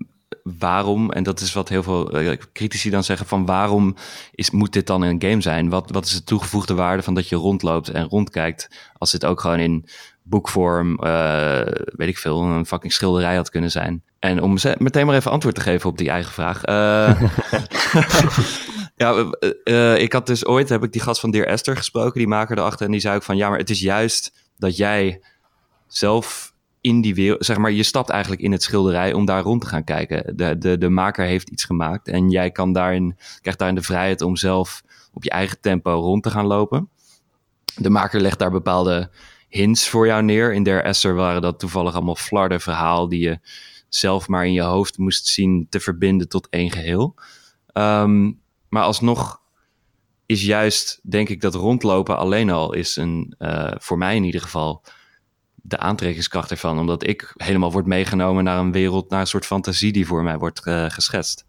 waarom, 0.59 1.11
en 1.11 1.23
dat 1.23 1.39
is 1.39 1.53
wat 1.53 1.69
heel 1.69 1.83
veel 1.83 2.11
eh, 2.11 2.37
critici 2.53 2.89
dan 2.89 3.03
zeggen, 3.03 3.27
van 3.27 3.45
waarom 3.45 3.95
is, 4.31 4.51
moet 4.51 4.73
dit 4.73 4.87
dan 4.87 5.01
een 5.01 5.21
game 5.21 5.41
zijn? 5.41 5.69
Wat, 5.69 5.89
wat 5.91 6.05
is 6.05 6.13
de 6.13 6.23
toegevoegde 6.23 6.73
waarde 6.73 7.03
van 7.03 7.13
dat 7.13 7.29
je 7.29 7.35
rondloopt 7.35 7.89
en 7.89 8.07
rondkijkt, 8.07 8.69
als 8.97 9.11
dit 9.11 9.25
ook 9.25 9.41
gewoon 9.41 9.59
in 9.59 9.85
boekvorm, 10.23 10.99
eh, 10.99 11.61
weet 11.85 12.07
ik 12.07 12.17
veel, 12.17 12.41
een 12.41 12.65
fucking 12.65 12.93
schilderij 12.93 13.35
had 13.35 13.49
kunnen 13.49 13.71
zijn? 13.71 14.03
En 14.19 14.41
om 14.41 14.57
meteen 14.77 15.05
maar 15.05 15.15
even 15.15 15.31
antwoord 15.31 15.55
te 15.55 15.61
geven 15.61 15.89
op 15.89 15.97
die 15.97 16.09
eigen 16.09 16.31
vraag. 16.31 16.63
eh, 16.63 17.21
ja, 19.63 19.95
ik 19.95 20.13
had 20.13 20.27
dus 20.27 20.45
ooit, 20.45 20.69
heb 20.69 20.83
ik 20.83 20.91
die 20.91 21.01
gast 21.01 21.19
van 21.19 21.31
Dear 21.31 21.45
Esther 21.45 21.77
gesproken, 21.77 22.19
die 22.19 22.27
maker 22.27 22.57
erachter, 22.57 22.85
en 22.85 22.91
die 22.91 23.01
zei 23.01 23.15
ook 23.15 23.23
van, 23.23 23.37
ja, 23.37 23.49
maar 23.49 23.57
het 23.57 23.69
is 23.69 23.79
juist 23.79 24.33
dat 24.57 24.77
jij 24.77 25.21
zelf 25.87 26.48
in 26.81 27.01
die 27.01 27.15
wereld, 27.15 27.45
zeg 27.45 27.57
maar, 27.57 27.71
je 27.71 27.83
stapt 27.83 28.09
eigenlijk 28.09 28.41
in 28.41 28.51
het 28.51 28.63
schilderij 28.63 29.13
om 29.13 29.25
daar 29.25 29.41
rond 29.41 29.61
te 29.61 29.67
gaan 29.67 29.83
kijken. 29.83 30.37
De, 30.37 30.57
de, 30.57 30.77
de 30.77 30.89
maker 30.89 31.25
heeft 31.25 31.49
iets 31.49 31.63
gemaakt 31.63 32.07
en 32.07 32.29
jij 32.29 32.51
kan 32.51 32.73
daarin, 32.73 33.17
krijgt 33.41 33.59
daarin 33.59 33.77
de 33.77 33.83
vrijheid 33.83 34.21
om 34.21 34.35
zelf 34.35 34.83
op 35.13 35.23
je 35.23 35.29
eigen 35.29 35.59
tempo 35.59 35.91
rond 35.91 36.23
te 36.23 36.29
gaan 36.29 36.45
lopen. 36.45 36.89
De 37.75 37.89
maker 37.89 38.21
legt 38.21 38.39
daar 38.39 38.51
bepaalde 38.51 39.11
hints 39.47 39.89
voor 39.89 40.05
jou 40.05 40.23
neer. 40.23 40.53
In 40.53 40.63
Der 40.63 40.83
Esther 40.83 41.15
waren 41.15 41.41
dat 41.41 41.59
toevallig 41.59 41.95
allemaal 41.95 42.15
flarden 42.15 42.61
verhaal 42.61 43.09
die 43.09 43.19
je 43.19 43.39
zelf 43.89 44.27
maar 44.27 44.45
in 44.45 44.53
je 44.53 44.61
hoofd 44.61 44.97
moest 44.97 45.27
zien 45.27 45.67
te 45.69 45.79
verbinden 45.79 46.29
tot 46.29 46.49
één 46.49 46.71
geheel. 46.71 47.15
Ehm, 47.73 48.31
maar 48.69 48.83
alsnog 48.83 49.41
is 50.25 50.43
juist, 50.43 50.99
denk 51.03 51.29
ik, 51.29 51.41
dat 51.41 51.55
rondlopen 51.55 52.17
alleen 52.17 52.49
al 52.49 52.73
is 52.73 52.95
een, 52.95 53.35
eh, 53.37 53.71
voor 53.77 53.97
mij 53.97 54.15
in 54.15 54.23
ieder 54.23 54.41
geval, 54.41 54.83
de 55.69 55.77
aantrekkingskracht 55.77 56.51
ervan. 56.51 56.79
Omdat 56.79 57.07
ik 57.07 57.33
helemaal 57.35 57.71
word 57.71 57.85
meegenomen 57.85 58.43
naar 58.43 58.59
een 58.59 58.71
wereld, 58.71 59.09
naar 59.09 59.19
een 59.19 59.27
soort 59.27 59.45
fantasie 59.45 59.91
die 59.91 60.05
voor 60.05 60.23
mij 60.23 60.37
wordt 60.37 60.65
eh, 60.65 60.85
geschetst. 60.87 61.45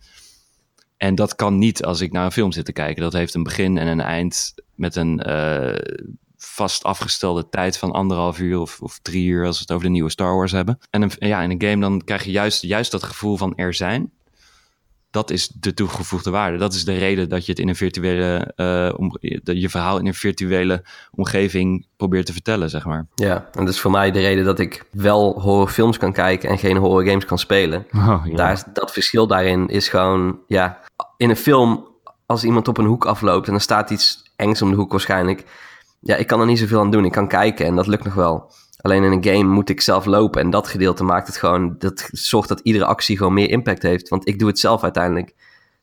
En 0.97 1.15
dat 1.15 1.35
kan 1.35 1.59
niet 1.59 1.85
als 1.85 2.01
ik 2.01 2.13
naar 2.13 2.25
een 2.25 2.33
film 2.33 2.53
zit 2.53 2.65
te 2.65 2.73
kijken. 2.73 3.03
Dat 3.03 3.13
heeft 3.13 3.35
een 3.35 3.43
begin 3.43 3.79
en 3.79 3.87
een 3.87 4.01
eind 4.01 4.55
met 4.75 4.97
een 4.97 5.21
eh, 5.21 5.99
vast 6.37 6.85
afgestelde 6.85 7.49
tijd 7.49 7.79
van 7.79 7.93
anderhalf 7.93 8.39
uur 8.39 8.59
of, 8.59 8.81
of 8.81 8.99
drie 9.03 9.27
uur 9.27 9.47
als 9.47 9.57
we 9.57 9.63
het 9.63 9.73
over 9.73 9.85
de 9.85 9.93
nieuwe 9.93 10.11
Star 10.11 10.37
Wars 10.37 10.53
hebben. 10.53 10.79
En 10.91 11.03
een, 11.03 11.11
ja, 11.19 11.43
in 11.43 11.51
een 11.51 11.63
game 11.63 11.81
dan 11.81 12.05
krijg 12.05 12.25
je 12.25 12.31
juist, 12.31 12.63
juist 12.63 12.91
dat 12.91 13.03
gevoel 13.03 13.37
van 13.37 13.57
er 13.57 13.75
zijn. 13.75 14.13
Dat 15.11 15.31
is 15.31 15.49
de 15.49 15.75
toegevoegde 15.75 16.31
waarde. 16.31 16.59
Dat 16.59 16.75
is 16.75 16.85
de 16.85 16.99
reden 16.99 17.29
dat 17.29 17.45
je 17.45 17.51
het 17.51 17.61
in 17.61 17.69
een 17.69 17.77
virtuele, 17.77 18.53
eh, 18.57 18.99
om, 18.99 19.17
dat 19.43 19.61
je 19.61 19.69
verhaal 19.69 19.99
in 19.99 20.07
een 20.07 20.15
virtuele 20.15 20.83
omgeving 21.15 21.87
probeert 21.97 22.27
te 22.27 22.33
vertellen, 22.33 22.71
zeg 22.71 22.85
maar. 22.85 23.07
Ja, 23.15 23.49
en 23.53 23.65
dat 23.65 23.75
is 23.75 23.81
voor 23.81 23.91
mij 23.91 24.11
de 24.11 24.21
reden 24.21 24.45
dat 24.45 24.59
ik 24.59 24.85
wel 24.91 25.41
horrorfilms 25.41 25.99
kan 25.99 26.13
kijken 26.13 26.49
en 26.49 26.59
geen 26.59 26.77
horrorgames 26.77 27.25
kan 27.25 27.39
spelen. 27.39 27.87
Oh, 27.93 28.23
ja. 28.25 28.37
Daar 28.37 28.53
is, 28.53 28.65
dat 28.73 28.93
verschil 28.93 29.27
daarin 29.27 29.69
is 29.69 29.89
gewoon, 29.89 30.39
ja, 30.47 30.81
in 31.17 31.31
een 31.31 31.37
film, 31.37 31.89
als 32.27 32.45
iemand 32.45 32.69
op 32.69 32.79
een 32.79 32.85
hoek 32.85 33.05
afloopt 33.05 33.49
en 33.49 33.55
er 33.55 33.61
staat 33.61 33.91
iets 33.91 34.33
engs 34.37 34.63
om 34.63 34.71
de 34.71 34.77
hoek 34.77 34.91
waarschijnlijk, 34.91 35.45
ja, 36.01 36.17
ik 36.17 36.27
kan 36.27 36.41
er 36.41 36.47
niet 36.47 36.59
zoveel 36.59 36.81
aan 36.81 36.91
doen. 36.91 37.05
Ik 37.05 37.13
kan 37.13 37.29
kijken 37.29 37.67
en 37.67 37.77
dat 37.77 37.87
lukt 37.87 38.05
nog 38.05 38.15
wel. 38.15 38.53
Alleen 38.81 39.05
in 39.05 39.13
een 39.13 39.25
game 39.25 39.55
moet 39.55 39.69
ik 39.69 39.81
zelf 39.81 40.05
lopen 40.05 40.41
en 40.41 40.51
dat 40.51 40.69
gedeelte 40.69 41.05
maakt 41.05 41.27
het 41.27 41.37
gewoon, 41.37 41.75
dat 41.79 42.09
zorgt 42.13 42.49
dat 42.49 42.61
iedere 42.61 42.85
actie 42.85 43.17
gewoon 43.17 43.35
meer 43.35 43.51
impact 43.51 43.83
heeft. 43.83 44.09
Want 44.09 44.29
ik 44.29 44.39
doe 44.39 44.49
het 44.49 44.59
zelf 44.59 44.83
uiteindelijk. 44.83 45.35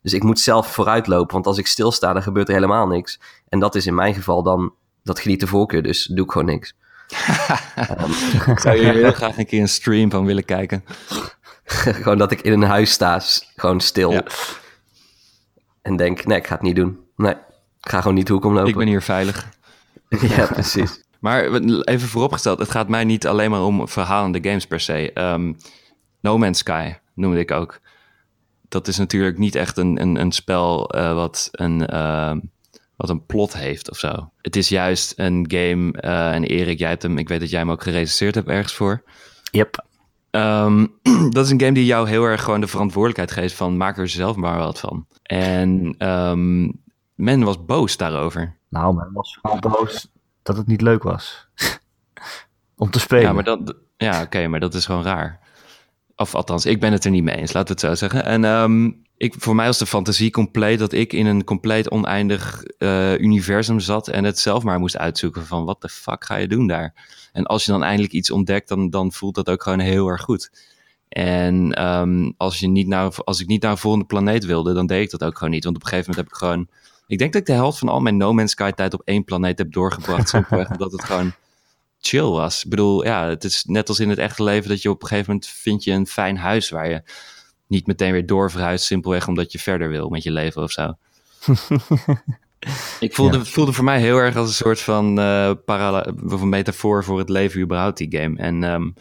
Dus 0.01 0.13
ik 0.13 0.23
moet 0.23 0.39
zelf 0.39 0.71
vooruit 0.73 1.07
lopen, 1.07 1.33
want 1.33 1.45
als 1.45 1.57
ik 1.57 1.67
stilsta, 1.67 2.13
dan 2.13 2.23
gebeurt 2.23 2.47
er 2.47 2.53
helemaal 2.53 2.87
niks. 2.87 3.19
En 3.49 3.59
dat 3.59 3.75
is 3.75 3.85
in 3.87 3.95
mijn 3.95 4.13
geval 4.13 4.43
dan, 4.43 4.73
dat 5.03 5.19
geniet 5.19 5.39
de 5.39 5.47
voorkeur, 5.47 5.83
dus 5.83 6.05
doe 6.05 6.25
ik 6.25 6.31
gewoon 6.31 6.47
niks. 6.47 6.75
Ehm, 7.75 8.11
Ik 8.51 8.59
zou 8.59 8.77
hier 8.77 8.93
heel 8.93 9.11
graag 9.11 9.37
een 9.37 9.45
keer 9.45 9.61
een 9.61 9.69
stream 9.69 10.11
van 10.11 10.25
willen 10.25 10.45
kijken. 10.45 10.83
gewoon 11.65 12.17
dat 12.17 12.31
ik 12.31 12.41
in 12.41 12.51
een 12.51 12.63
huis 12.63 12.91
sta, 12.91 13.21
gewoon 13.55 13.79
stil. 13.79 14.11
Ja. 14.11 14.23
En 15.81 15.95
denk, 15.95 16.25
nee, 16.25 16.37
ik 16.37 16.47
ga 16.47 16.53
het 16.53 16.63
niet 16.63 16.75
doen. 16.75 16.99
Nee, 17.15 17.33
ik 17.81 17.89
ga 17.89 17.97
gewoon 17.97 18.15
niet 18.15 18.27
de 18.27 18.33
hoek 18.33 18.45
omlopen. 18.45 18.69
Ik 18.69 18.75
ben 18.75 18.87
hier 18.87 19.01
veilig. 19.01 19.47
ja, 20.35 20.45
precies. 20.45 21.03
Maar 21.19 21.51
even 21.81 22.07
vooropgesteld, 22.07 22.59
het 22.59 22.71
gaat 22.71 22.89
mij 22.89 23.03
niet 23.03 23.27
alleen 23.27 23.51
maar 23.51 23.63
om 23.63 23.88
verhalende 23.88 24.39
games 24.41 24.67
per 24.67 24.79
se. 24.79 25.13
Ehm, 25.13 25.53
no 26.21 26.38
Man's 26.38 26.57
Sky 26.57 26.93
noemde 27.13 27.39
ik 27.39 27.51
ook. 27.51 27.79
Dat 28.67 28.88
is 28.88 28.97
natuurlijk 28.97 29.38
niet 29.38 29.55
echt 29.55 29.77
een, 29.77 30.01
een, 30.01 30.19
een 30.19 30.31
spel 30.31 30.89
eh, 30.89 31.13
wat, 31.13 31.50
een, 31.51 31.88
ehm, 31.88 32.39
wat 32.95 33.09
een 33.09 33.25
plot 33.25 33.53
heeft 33.53 33.89
of 33.89 33.97
zo. 33.97 34.31
Het 34.41 34.55
is 34.55 34.69
juist 34.69 35.13
een 35.15 35.45
game, 35.47 35.91
eh, 35.91 36.33
en 36.33 36.43
Erik, 36.43 36.79
jij 36.79 36.89
hebt 36.89 37.03
hem, 37.03 37.17
ik 37.17 37.27
weet 37.27 37.39
dat 37.39 37.50
jij 37.50 37.59
hem 37.59 37.71
ook 37.71 37.83
gerecenseerd 37.83 38.36
hebt 38.36 38.50
ergens 38.50 38.74
voor. 38.74 39.03
Yep. 39.51 39.86
Ehm, 40.31 40.86
dat 41.36 41.45
is 41.45 41.51
een 41.51 41.59
game 41.59 41.74
die 41.74 41.86
jou 41.86 42.07
heel 42.07 42.24
erg 42.24 42.43
gewoon 42.43 42.62
de 42.62 42.67
verantwoordelijkheid 42.67 43.31
geeft 43.31 43.53
van 43.53 43.77
maak 43.77 43.97
er 43.97 44.09
zelf 44.09 44.36
maar 44.36 44.57
wat 44.57 44.79
van. 44.79 45.05
En 45.24 45.95
ehm, 45.97 46.71
men 47.15 47.43
was 47.43 47.65
boos 47.65 47.97
daarover. 47.97 48.57
Nou, 48.69 48.95
men 48.95 49.09
was 49.13 49.38
vooral 49.41 49.59
boos 49.59 50.07
dat 50.47 50.57
het 50.57 50.67
niet 50.67 50.81
leuk 50.81 51.03
was. 51.03 51.47
Om 52.75 52.91
te 52.91 52.99
spelen. 52.99 53.23
Ja, 53.23 53.33
maar 53.33 53.43
dat, 53.43 53.75
ja, 53.97 54.21
oké, 54.21 54.47
maar 54.47 54.59
dat 54.59 54.73
is 54.73 54.85
gewoon 54.85 55.03
raar. 55.03 55.39
Of 56.15 56.35
althans, 56.35 56.65
ik 56.65 56.79
ben 56.79 56.91
het 56.91 57.05
er 57.05 57.11
niet 57.11 57.23
mee 57.23 57.35
eens, 57.35 57.51
we 57.51 57.59
het 57.59 57.79
zo 57.79 57.95
zeggen. 57.95 58.23
En 58.23 58.45
ehm, 58.45 58.91
ik, 59.17 59.35
voor 59.37 59.55
mij 59.55 59.65
was 59.65 59.77
de 59.77 59.85
fantasie 59.85 60.31
compleet 60.31 60.79
dat 60.79 60.91
ik 60.91 61.13
in 61.13 61.25
een 61.25 61.43
compleet 61.43 61.91
oneindig 61.91 62.63
eh, 62.63 63.17
universum 63.17 63.79
zat 63.79 64.07
en 64.07 64.23
het 64.23 64.39
zelf 64.39 64.63
maar 64.63 64.79
moest 64.79 64.97
uitzoeken 64.97 65.45
van 65.45 65.65
wat 65.65 65.81
de 65.81 65.89
fuck 65.89 66.25
ga 66.25 66.35
je 66.35 66.47
doen 66.47 66.67
daar? 66.67 66.93
En 67.33 67.45
als 67.45 67.65
je 67.65 67.71
dan 67.71 67.83
eindelijk 67.83 68.13
iets 68.13 68.31
ontdekt, 68.31 68.67
dan, 68.67 68.89
dan 68.89 69.11
voelt 69.11 69.35
dat 69.35 69.49
ook 69.49 69.63
gewoon 69.63 69.79
heel 69.79 70.07
erg 70.07 70.21
goed. 70.21 70.51
En 71.09 71.73
ehm, 71.73 72.31
als, 72.37 72.59
je 72.59 72.67
niet 72.67 72.87
naar, 72.87 73.11
als 73.23 73.41
ik 73.41 73.47
niet 73.47 73.61
naar 73.61 73.71
een 73.71 73.77
volgende 73.77 74.05
planeet 74.05 74.45
wilde, 74.45 74.73
dan 74.73 74.87
deed 74.87 75.03
ik 75.03 75.09
dat 75.19 75.23
ook 75.23 75.37
gewoon 75.37 75.53
niet. 75.53 75.63
Want 75.63 75.75
op 75.75 75.81
een 75.81 75.87
gegeven 75.87 76.11
moment 76.11 76.29
heb 76.29 76.35
ik 76.35 76.45
gewoon... 76.45 76.67
Ik 77.07 77.17
denk 77.17 77.33
dat 77.33 77.41
ik 77.41 77.47
de 77.47 77.53
helft 77.53 77.79
van 77.79 77.89
al 77.89 77.99
mijn 77.99 78.17
No 78.17 78.33
Man's 78.33 78.51
Sky 78.51 78.71
tijd 78.71 78.93
op 78.93 79.01
één 79.05 79.23
planeet 79.23 79.57
heb 79.57 79.71
doorgebracht. 79.71 80.29
Simpelweg 80.29 80.69
omdat 80.77 80.91
het 80.91 81.03
gewoon 81.03 81.33
chill 81.99 82.29
was. 82.29 82.63
Ik 82.63 82.69
bedoel, 82.69 83.03
ja, 83.05 83.27
het 83.27 83.43
is 83.43 83.63
net 83.63 83.89
als 83.89 83.99
in 83.99 84.09
het 84.09 84.17
echte 84.17 84.43
leven 84.43 84.69
dat 84.69 84.81
je 84.81 84.89
op 84.89 85.01
een 85.01 85.07
gegeven 85.07 85.31
moment 85.31 85.49
vind 85.49 85.83
je 85.83 85.91
een 85.91 86.07
fijn 86.07 86.37
huis 86.37 86.69
waar 86.69 86.89
je 86.89 87.01
niet 87.67 87.87
meteen 87.87 88.11
weer 88.11 88.25
doorverhuist. 88.25 88.85
Simpelweg 88.85 89.27
omdat 89.27 89.51
je 89.51 89.59
verder 89.59 89.89
wil 89.89 90.09
met 90.09 90.23
je 90.23 90.31
leven 90.31 90.63
of 90.63 90.71
zo. 90.71 90.93
Ik 92.99 93.15
voelde, 93.15 93.45
voelde 93.45 93.73
voor 93.73 93.83
mij 93.83 93.99
heel 93.99 94.17
erg 94.17 94.35
als 94.35 94.47
een 94.47 94.53
soort 94.53 94.79
van 94.79 95.19
uh, 95.19 95.51
parallel, 95.65 96.13
of 96.29 96.41
een 96.41 96.49
metafoor 96.49 97.03
voor 97.03 97.19
het 97.19 97.29
leven 97.29 97.61
überhaupt, 97.61 97.97
die 97.97 98.19
game. 98.19 98.37
En 98.37 98.63
um, 98.63 98.93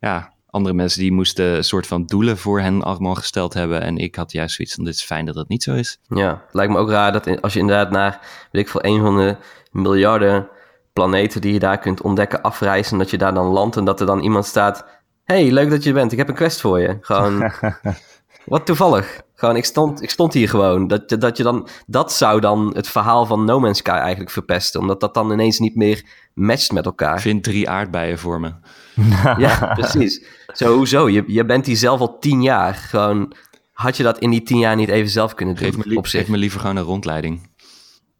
ja, 0.00 0.33
andere 0.54 0.74
mensen 0.74 1.00
die 1.00 1.12
moesten 1.12 1.56
een 1.56 1.64
soort 1.64 1.86
van 1.86 2.04
doelen 2.04 2.38
voor 2.38 2.60
hen 2.60 2.82
allemaal 2.82 3.14
gesteld 3.14 3.54
hebben. 3.54 3.80
En 3.80 3.96
ik 3.96 4.14
had 4.14 4.32
juist 4.32 4.54
zoiets 4.54 4.74
van, 4.74 4.84
dit 4.84 4.94
is 4.94 5.02
fijn 5.02 5.26
dat 5.26 5.34
dat 5.34 5.48
niet 5.48 5.62
zo 5.62 5.74
is. 5.74 5.98
Ja, 6.08 6.42
lijkt 6.50 6.72
me 6.72 6.78
ook 6.78 6.90
raar 6.90 7.12
dat 7.12 7.42
als 7.42 7.52
je 7.52 7.58
inderdaad 7.58 7.90
naar, 7.90 8.20
weet 8.50 8.62
ik 8.62 8.68
veel, 8.68 8.84
een 8.84 9.00
van 9.00 9.16
de 9.16 9.36
miljarden 9.70 10.48
planeten 10.92 11.40
die 11.40 11.52
je 11.52 11.58
daar 11.58 11.78
kunt 11.78 12.02
ontdekken 12.02 12.42
afreizen, 12.42 12.98
dat 12.98 13.10
je 13.10 13.18
daar 13.18 13.34
dan 13.34 13.46
landt 13.46 13.76
en 13.76 13.84
dat 13.84 14.00
er 14.00 14.06
dan 14.06 14.20
iemand 14.20 14.46
staat, 14.46 14.84
hey, 15.24 15.50
leuk 15.50 15.70
dat 15.70 15.82
je 15.82 15.88
er 15.88 15.94
bent, 15.94 16.12
ik 16.12 16.18
heb 16.18 16.28
een 16.28 16.34
quest 16.34 16.60
voor 16.60 16.80
je. 16.80 16.98
Gewoon, 17.00 17.52
wat 18.44 18.66
toevallig. 18.66 19.22
Gewoon, 19.44 19.58
ik 19.58 19.64
stond, 19.64 20.02
ik 20.02 20.10
stond 20.10 20.32
hier 20.32 20.48
gewoon. 20.48 20.86
Dat, 20.86 21.08
dat, 21.08 21.36
je 21.36 21.42
dan, 21.42 21.68
dat 21.86 22.12
zou 22.12 22.40
dan 22.40 22.70
het 22.74 22.88
verhaal 22.88 23.26
van 23.26 23.44
No 23.44 23.60
Man's 23.60 23.78
Sky 23.78 23.90
eigenlijk 23.90 24.30
verpesten. 24.30 24.80
Omdat 24.80 25.00
dat 25.00 25.14
dan 25.14 25.30
ineens 25.30 25.58
niet 25.58 25.74
meer 25.74 26.04
matcht 26.34 26.72
met 26.72 26.84
elkaar. 26.84 27.20
Vind 27.20 27.42
drie 27.42 27.68
aardbeien 27.68 28.18
voor 28.18 28.40
me. 28.40 28.52
ja, 29.44 29.72
precies. 29.74 30.24
Zo, 30.52 30.76
hoezo? 30.76 31.08
Je, 31.08 31.24
je 31.26 31.44
bent 31.44 31.66
hier 31.66 31.76
zelf 31.76 32.00
al 32.00 32.18
tien 32.18 32.42
jaar. 32.42 32.74
Gewoon, 32.74 33.32
had 33.72 33.96
je 33.96 34.02
dat 34.02 34.18
in 34.18 34.30
die 34.30 34.42
tien 34.42 34.58
jaar 34.58 34.76
niet 34.76 34.88
even 34.88 35.10
zelf 35.10 35.34
kunnen 35.34 35.54
doen? 35.54 35.64
Geef 35.64 35.84
me, 35.84 35.96
op 35.96 36.06
zich. 36.06 36.20
geef 36.20 36.28
me 36.28 36.36
liever 36.36 36.60
gewoon 36.60 36.76
een 36.76 36.82
rondleiding. 36.82 37.50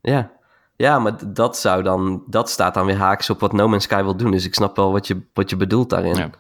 Ja. 0.01 0.31
Ja, 0.77 0.99
maar 0.99 1.33
dat 1.33 1.59
zou 1.59 1.83
dan, 1.83 2.23
dat 2.27 2.51
staat 2.51 2.75
dan 2.75 2.87
weer 2.87 2.97
haaks 2.97 3.31
op 3.31 3.41
wat 3.41 3.53
No 3.53 3.69
Man's 3.69 3.85
Sky 3.85 4.03
wil 4.03 4.17
doen. 4.17 4.31
Dus 4.31 4.45
ik 4.45 4.55
snap 4.55 4.77
wel 4.77 4.93
wat 4.93 5.07
je, 5.07 5.23
wat 5.33 5.51
je 5.51 5.57
bedoelt 5.57 5.91
daarin. 5.91 6.15
Ja. 6.15 6.31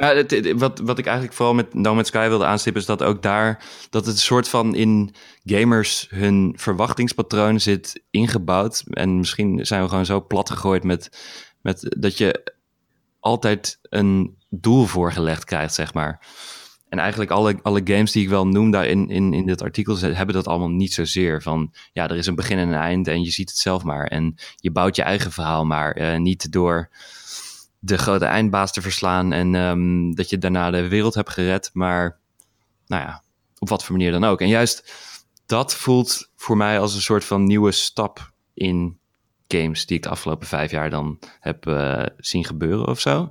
Maar 0.00 0.24
wat, 0.56 0.78
wat 0.78 0.98
ik 0.98 1.06
eigenlijk 1.06 1.36
vooral 1.36 1.54
met 1.54 1.74
No 1.74 1.94
Man's 1.94 2.08
Sky 2.08 2.28
wilde 2.28 2.44
aanstippen... 2.44 2.80
is 2.80 2.86
dat 2.86 3.02
ook 3.02 3.22
daar, 3.22 3.64
dat 3.90 4.06
het 4.06 4.14
een 4.14 4.20
soort 4.20 4.48
van 4.48 4.74
in 4.74 5.14
gamers 5.44 6.06
hun 6.10 6.52
verwachtingspatroon 6.56 7.60
zit 7.60 8.02
ingebouwd. 8.10 8.84
En 8.90 9.18
misschien 9.18 9.66
zijn 9.66 9.82
we 9.82 9.88
gewoon 9.88 10.06
zo 10.06 10.26
plat 10.26 10.50
gegooid 10.50 10.84
met, 10.84 11.10
met 11.60 11.94
dat 11.98 12.18
je 12.18 12.52
altijd 13.20 13.78
een 13.82 14.36
doel 14.50 14.84
voorgelegd 14.84 15.44
krijgt, 15.44 15.74
zeg 15.74 15.94
maar. 15.94 16.26
En 16.88 16.98
eigenlijk 16.98 17.30
alle, 17.30 17.58
alle 17.62 17.80
games 17.84 18.12
die 18.12 18.22
ik 18.22 18.28
wel 18.28 18.46
noem 18.46 18.70
daar 18.70 18.86
in, 18.86 19.08
in, 19.08 19.32
in 19.32 19.46
dit 19.46 19.62
artikel 19.62 19.98
hebben 19.98 20.34
dat 20.34 20.46
allemaal 20.46 20.68
niet 20.68 20.92
zozeer. 20.92 21.42
Van 21.42 21.72
ja, 21.92 22.08
er 22.08 22.16
is 22.16 22.26
een 22.26 22.34
begin 22.34 22.58
en 22.58 22.68
een 22.68 22.74
eind 22.74 23.08
en 23.08 23.22
je 23.22 23.30
ziet 23.30 23.48
het 23.48 23.58
zelf 23.58 23.84
maar. 23.84 24.06
En 24.06 24.34
je 24.56 24.70
bouwt 24.70 24.96
je 24.96 25.02
eigen 25.02 25.32
verhaal 25.32 25.64
maar. 25.64 25.98
Uh, 25.98 26.16
niet 26.16 26.52
door 26.52 26.90
de 27.84 27.98
grote 27.98 28.24
eindbaas 28.24 28.72
te 28.72 28.82
verslaan 28.82 29.32
en 29.32 29.54
um, 29.54 30.14
dat 30.14 30.30
je 30.30 30.38
daarna 30.38 30.70
de 30.70 30.88
wereld 30.88 31.14
hebt 31.14 31.30
gered. 31.30 31.70
Maar 31.72 32.18
nou 32.86 33.02
ja, 33.02 33.22
op 33.58 33.68
wat 33.68 33.84
voor 33.84 33.96
manier 33.96 34.12
dan 34.12 34.24
ook. 34.24 34.40
En 34.40 34.48
juist 34.48 34.92
dat 35.46 35.74
voelt 35.74 36.30
voor 36.36 36.56
mij 36.56 36.80
als 36.80 36.94
een 36.94 37.00
soort 37.00 37.24
van 37.24 37.44
nieuwe 37.44 37.72
stap 37.72 38.32
in 38.54 38.98
games 39.48 39.86
die 39.86 39.96
ik 39.96 40.02
de 40.02 40.08
afgelopen 40.08 40.46
vijf 40.46 40.70
jaar 40.70 40.90
dan 40.90 41.18
heb 41.40 41.66
uh, 41.66 42.02
zien 42.16 42.44
gebeuren 42.44 42.86
of 42.86 43.00
zo. 43.00 43.28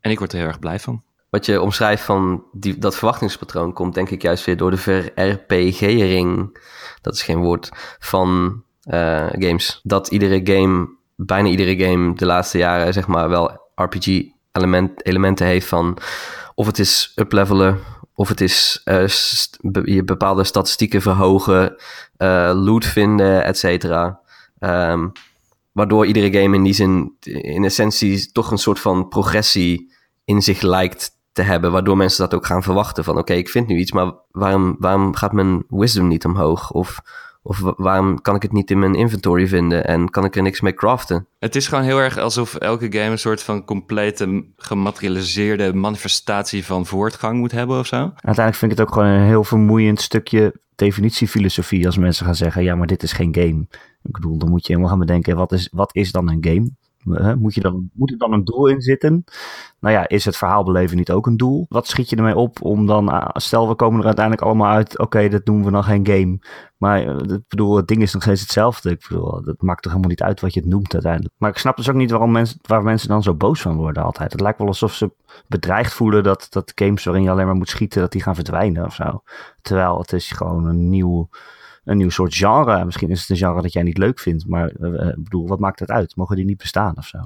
En 0.00 0.10
ik 0.10 0.18
word 0.18 0.32
er 0.32 0.38
heel 0.38 0.46
erg 0.46 0.58
blij 0.58 0.80
van. 0.80 1.02
Wat 1.30 1.46
je 1.46 1.60
omschrijft 1.60 2.02
van 2.02 2.44
die, 2.52 2.78
dat 2.78 2.96
verwachtingspatroon 2.96 3.72
komt 3.72 3.94
denk 3.94 4.10
ik 4.10 4.22
juist 4.22 4.44
weer 4.44 4.56
door 4.56 4.70
de 4.70 4.76
ver-RPG-ring, 4.76 6.58
dat 7.00 7.14
is 7.14 7.22
geen 7.22 7.38
woord, 7.38 7.70
van 7.98 8.62
uh, 8.84 9.26
games. 9.30 9.80
Dat 9.82 10.08
iedere 10.08 10.40
game, 10.44 10.88
bijna 11.16 11.48
iedere 11.48 11.84
game 11.84 12.14
de 12.14 12.26
laatste 12.26 12.58
jaren 12.58 12.92
zeg 12.92 13.06
maar 13.06 13.28
wel 13.28 13.66
RPG 13.78 14.22
element, 14.52 15.06
elementen 15.06 15.46
heeft 15.46 15.66
van 15.66 15.98
of 16.54 16.66
het 16.66 16.78
is 16.78 17.12
uplevelen, 17.16 17.78
of 18.14 18.28
het 18.28 18.40
is 18.40 18.82
uh, 18.84 19.06
je 19.84 20.04
bepaalde 20.04 20.44
statistieken 20.44 21.02
verhogen, 21.02 21.76
uh, 22.18 22.52
loot 22.54 22.84
vinden, 22.84 23.44
et 23.44 23.58
cetera. 23.58 24.20
Um, 24.58 25.12
waardoor 25.72 26.06
iedere 26.06 26.40
game 26.40 26.56
in 26.56 26.62
die 26.62 26.72
zin 26.72 27.16
in 27.20 27.64
essentie 27.64 28.32
toch 28.32 28.50
een 28.50 28.58
soort 28.58 28.78
van 28.80 29.08
progressie 29.08 29.92
in 30.24 30.42
zich 30.42 30.60
lijkt 30.60 31.10
te 31.32 31.42
hebben, 31.42 31.72
waardoor 31.72 31.96
mensen 31.96 32.22
dat 32.22 32.34
ook 32.34 32.46
gaan 32.46 32.62
verwachten 32.62 33.04
van 33.04 33.18
oké, 33.18 33.32
ik 33.32 33.48
vind 33.48 33.66
nu 33.66 33.78
iets, 33.78 33.92
maar 33.92 34.12
waarom, 34.30 34.76
waarom 34.78 35.14
gaat 35.14 35.32
mijn 35.32 35.64
wisdom 35.68 36.08
niet 36.08 36.24
omhoog? 36.24 36.70
Of 36.70 37.00
of 37.48 37.72
waarom 37.76 38.20
kan 38.20 38.34
ik 38.34 38.42
het 38.42 38.52
niet 38.52 38.70
in 38.70 38.78
mijn 38.78 38.94
inventory 38.94 39.46
vinden 39.46 39.86
en 39.86 40.10
kan 40.10 40.24
ik 40.24 40.36
er 40.36 40.42
niks 40.42 40.60
mee 40.60 40.74
craften? 40.74 41.26
Het 41.38 41.56
is 41.56 41.68
gewoon 41.68 41.84
heel 41.84 41.98
erg 41.98 42.18
alsof 42.18 42.54
elke 42.54 42.92
game 42.92 43.10
een 43.10 43.18
soort 43.18 43.42
van 43.42 43.64
complete 43.64 44.44
gematerialiseerde 44.56 45.74
manifestatie 45.74 46.64
van 46.64 46.86
voortgang 46.86 47.38
moet 47.38 47.52
hebben 47.52 47.78
of 47.78 47.86
zo. 47.86 47.96
Uiteindelijk 47.96 48.56
vind 48.56 48.72
ik 48.72 48.78
het 48.78 48.86
ook 48.86 48.94
gewoon 48.94 49.08
een 49.08 49.26
heel 49.26 49.44
vermoeiend 49.44 50.00
stukje 50.00 50.60
definitiefilosofie 50.74 51.86
als 51.86 51.98
mensen 51.98 52.26
gaan 52.26 52.34
zeggen, 52.34 52.62
ja, 52.62 52.74
maar 52.74 52.86
dit 52.86 53.02
is 53.02 53.12
geen 53.12 53.34
game. 53.34 53.66
Ik 54.02 54.12
bedoel, 54.12 54.38
dan 54.38 54.50
moet 54.50 54.66
je 54.66 54.72
helemaal 54.72 54.90
gaan 54.90 55.06
bedenken, 55.06 55.36
wat 55.36 55.52
is, 55.52 55.68
wat 55.72 55.94
is 55.94 56.12
dan 56.12 56.30
een 56.30 56.44
game? 56.44 56.70
Moet, 57.38 57.54
je 57.54 57.60
dan, 57.60 57.90
moet 57.92 58.10
er 58.10 58.18
dan 58.18 58.32
een 58.32 58.44
doel 58.44 58.66
in 58.66 58.80
zitten? 58.80 59.24
Nou 59.80 59.94
ja, 59.94 60.08
is 60.08 60.24
het 60.24 60.36
verhaal 60.36 60.64
beleven 60.64 60.96
niet 60.96 61.10
ook 61.10 61.26
een 61.26 61.36
doel? 61.36 61.66
Wat 61.68 61.86
schiet 61.86 62.10
je 62.10 62.16
ermee 62.16 62.36
op 62.36 62.62
om 62.62 62.86
dan, 62.86 63.08
ah, 63.08 63.28
stel 63.32 63.68
we 63.68 63.74
komen 63.74 64.00
er 64.00 64.06
uiteindelijk 64.06 64.46
allemaal 64.46 64.72
uit, 64.72 64.98
oké, 64.98 65.28
dat 65.28 65.44
doen 65.44 65.64
we 65.64 65.70
dan 65.70 65.84
geen 65.84 66.06
game. 66.06 66.38
Maar 66.76 67.06
eh, 67.06 67.34
ik 67.36 67.48
bedoel, 67.48 67.76
het 67.76 67.88
ding 67.88 68.02
is 68.02 68.12
nog 68.12 68.22
steeds 68.22 68.40
hetzelfde. 68.40 68.90
Ik 68.90 69.06
bedoel, 69.08 69.42
het 69.44 69.62
maakt 69.62 69.82
toch 69.82 69.92
helemaal 69.92 70.10
niet 70.10 70.22
uit 70.22 70.40
wat 70.40 70.54
je 70.54 70.60
het 70.60 70.68
noemt 70.68 70.92
uiteindelijk. 70.92 71.34
Maar 71.38 71.50
ik 71.50 71.58
snap 71.58 71.76
dus 71.76 71.88
ook 71.88 71.96
niet 71.96 72.10
waarom 72.10 72.32
mensen, 72.32 72.58
waar 72.62 72.82
mensen 72.82 73.08
dan 73.08 73.22
zo 73.22 73.34
boos 73.34 73.60
van 73.60 73.76
worden 73.76 74.02
altijd. 74.02 74.32
Het 74.32 74.40
lijkt 74.40 74.58
wel 74.58 74.66
alsof 74.66 74.94
ze 74.94 75.10
bedreigd 75.46 75.92
voelen 75.92 76.22
dat, 76.22 76.46
dat 76.50 76.72
games 76.74 77.04
waarin 77.04 77.22
je 77.22 77.30
alleen 77.30 77.46
maar 77.46 77.54
moet 77.54 77.68
schieten, 77.68 78.00
dat 78.00 78.12
die 78.12 78.22
gaan 78.22 78.34
verdwijnen 78.34 78.84
of 78.84 78.94
zo. 78.94 79.22
Terwijl 79.62 79.98
het 79.98 80.12
is 80.12 80.30
gewoon 80.30 80.66
een 80.66 80.88
nieuw 80.88 81.28
een 81.88 81.96
nieuw 81.96 82.10
soort 82.10 82.34
genre. 82.34 82.84
Misschien 82.84 83.10
is 83.10 83.20
het 83.20 83.28
een 83.28 83.36
genre 83.36 83.62
dat 83.62 83.72
jij 83.72 83.82
niet 83.82 83.98
leuk 83.98 84.18
vindt, 84.18 84.46
maar 84.46 84.72
uh, 84.80 85.12
bedoel, 85.16 85.46
wat 85.46 85.58
maakt 85.58 85.80
het 85.80 85.90
uit? 85.90 86.16
Mogen 86.16 86.36
die 86.36 86.44
niet 86.44 86.58
bestaan 86.58 86.96
of 86.96 87.06
zo? 87.06 87.18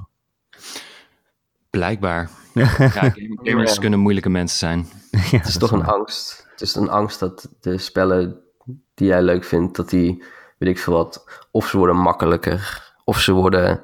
Blijkbaar. 1.69 2.29
ja, 2.53 3.13
gamers 3.43 3.79
kunnen 3.79 3.99
moeilijke 3.99 4.29
mensen 4.29 4.57
zijn. 4.57 4.87
het 5.39 5.47
is 5.47 5.57
toch 5.57 5.71
een 5.71 5.85
angst. 5.85 6.47
Het 6.51 6.61
is 6.61 6.75
een 6.75 6.89
angst 6.89 7.19
dat 7.19 7.49
de 7.59 7.77
spellen 7.77 8.41
die 8.93 9.07
jij 9.07 9.21
leuk 9.21 9.43
vindt, 9.43 9.75
dat 9.75 9.89
die, 9.89 10.23
weet 10.57 10.69
ik 10.69 10.79
veel 10.79 10.93
wat, 10.93 11.43
of 11.51 11.67
ze 11.67 11.77
worden 11.77 11.95
makkelijker, 11.95 12.93
of 13.03 13.19
ze 13.19 13.31
worden, 13.31 13.81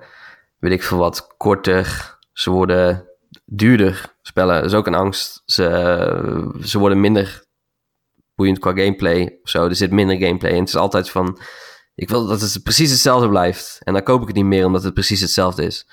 weet 0.59 0.71
ik 0.71 0.83
veel 0.83 0.97
wat, 0.97 1.27
korter, 1.37 2.17
ze 2.33 2.49
worden 2.49 3.07
duurder. 3.45 4.15
Spellen 4.21 4.55
dat 4.55 4.65
is 4.65 4.73
ook 4.73 4.87
een 4.87 4.95
angst. 4.95 5.41
Ze, 5.45 6.57
ze 6.61 6.79
worden 6.79 6.99
minder 6.99 7.43
boeiend 8.39 8.59
qua 8.59 8.69
gameplay 8.69 9.39
of 9.43 9.49
zo. 9.49 9.65
Er 9.65 9.75
zit 9.75 9.91
minder 9.91 10.17
gameplay 10.17 10.51
en 10.51 10.59
het 10.59 10.67
is 10.67 10.75
altijd 10.75 11.09
van... 11.09 11.39
Ik 11.95 12.09
wil 12.09 12.27
dat 12.27 12.41
het 12.41 12.63
precies 12.63 12.91
hetzelfde 12.91 13.29
blijft. 13.29 13.79
En 13.83 13.93
dan 13.93 14.03
koop 14.03 14.21
ik 14.21 14.27
het 14.27 14.35
niet 14.35 14.45
meer 14.45 14.65
omdat 14.65 14.83
het 14.83 14.93
precies 14.93 15.21
hetzelfde 15.21 15.63
is. 15.65 15.87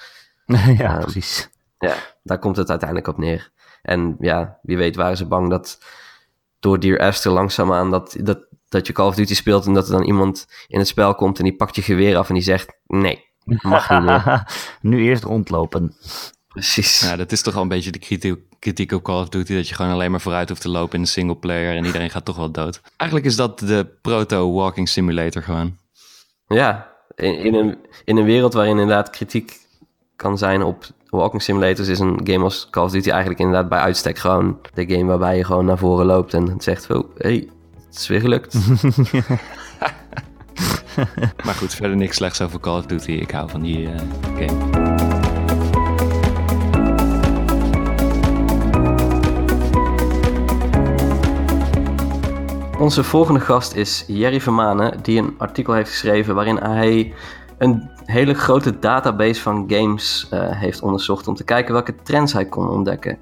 ja, 0.79 0.97
um, 0.97 1.01
precies. 1.01 1.49
Ja, 1.79 1.95
daar 2.23 2.39
komt 2.39 2.57
het 2.57 2.71
uiteindelijk 2.71 3.09
op 3.09 3.19
neer. 3.19 3.51
En 3.83 4.17
ja, 4.19 4.59
wie 4.63 4.77
weet 4.77 4.97
waren 4.97 5.17
ze 5.17 5.27
bang 5.27 5.51
dat 5.51 5.79
door 6.61 6.81
Dear 6.81 6.99
Esther 6.99 7.33
langzaamaan 7.33 7.91
dat, 7.91 8.17
dat, 8.21 8.47
dat 8.69 8.87
je 8.87 8.93
Call 8.93 9.07
of 9.07 9.15
Duty 9.15 9.35
speelt 9.35 9.67
en 9.67 9.75
dat 9.75 9.87
er 9.87 9.93
dan 9.93 10.05
iemand 10.05 10.47
in 10.67 10.79
het 10.79 10.89
spel 10.89 11.15
komt 11.15 11.39
en 11.39 11.45
die 11.45 11.57
pakt 11.57 11.77
je 11.77 11.83
geweer 11.83 12.17
af 12.17 12.29
en 12.29 12.35
die 12.35 12.43
zegt 12.43 12.79
nee, 12.87 13.25
mag 13.45 13.91
niet 13.91 14.03
meer. 14.03 14.47
nu 14.93 15.05
eerst 15.05 15.25
rondlopen. 15.25 15.97
Precies. 16.57 17.01
Ja, 17.01 17.16
dat 17.16 17.33
is 17.33 17.42
toch 17.42 17.57
al 17.57 17.62
een 17.62 17.69
beetje 17.69 17.90
de 17.90 17.99
kritiek, 17.99 18.38
kritiek 18.59 18.92
op 18.92 19.03
Call 19.03 19.21
of 19.21 19.29
Duty, 19.29 19.55
dat 19.55 19.69
je 19.69 19.75
gewoon 19.75 19.92
alleen 19.92 20.11
maar 20.11 20.21
vooruit 20.21 20.49
hoeft 20.49 20.61
te 20.61 20.69
lopen 20.69 20.97
in 20.97 21.03
de 21.03 21.09
singleplayer 21.09 21.77
en 21.77 21.85
iedereen 21.85 22.11
gaat 22.11 22.25
toch 22.25 22.37
wel 22.37 22.51
dood. 22.51 22.81
Eigenlijk 22.97 23.31
is 23.31 23.37
dat 23.37 23.59
de 23.59 23.87
proto-walking 24.03 24.88
simulator 24.88 25.42
gewoon. 25.42 25.77
Ja, 26.47 26.92
in, 27.14 27.38
in, 27.38 27.55
een, 27.55 27.79
in 28.05 28.16
een 28.16 28.25
wereld 28.25 28.53
waarin 28.53 28.79
inderdaad 28.79 29.11
kritiek 29.11 29.61
kan 30.16 30.38
zijn 30.38 30.62
op 30.62 30.85
walking 31.11 31.42
simulators, 31.42 31.88
is 31.88 31.99
een 31.99 32.21
game 32.25 32.45
als 32.45 32.66
Call 32.71 32.85
of 32.85 32.90
Duty 32.90 33.11
eigenlijk 33.11 33.40
inderdaad 33.40 33.69
bij 33.69 33.79
uitstek 33.79 34.19
gewoon 34.19 34.59
de 34.75 34.87
game 34.88 35.05
waarbij 35.05 35.37
je 35.37 35.45
gewoon 35.45 35.64
naar 35.64 35.79
voren 35.79 36.07
loopt 36.07 36.35
en 36.35 36.55
zegt, 36.59 36.90
oh, 36.90 37.16
hey, 37.16 37.49
het 37.87 37.99
is 37.99 38.07
weer 38.07 38.21
gelukt. 38.21 38.55
maar 41.45 41.55
goed, 41.55 41.75
verder 41.75 41.97
niks 41.97 42.16
slechts 42.16 42.40
over 42.40 42.61
Call 42.61 42.79
of 42.79 42.87
Duty. 42.87 43.12
Ik 43.12 43.31
hou 43.31 43.51
van 43.51 43.61
die 43.61 43.83
uh, 43.83 44.01
game. 44.37 44.86
Onze 52.79 53.05
volgende 53.05 53.41
gast 53.41 53.75
is 53.75 54.05
Jerry 54.07 54.41
Vermanen, 54.41 55.03
die 55.03 55.19
een 55.19 55.35
artikel 55.39 55.73
heeft 55.73 55.91
geschreven 55.91 56.35
waarin 56.35 56.57
hij 56.57 57.15
een 57.59 57.91
hele 58.05 58.35
grote 58.35 58.79
database 58.79 59.43
van 59.43 59.65
games 59.69 60.29
uh, 60.33 60.51
heeft 60.51 60.83
onderzocht 60.83 61.29
om 61.29 61.35
te 61.35 61.45
kijken 61.45 61.73
welke 61.73 61.95
trends 62.03 62.33
hij 62.33 62.47
kon 62.47 62.69
ontdekken. 62.69 63.19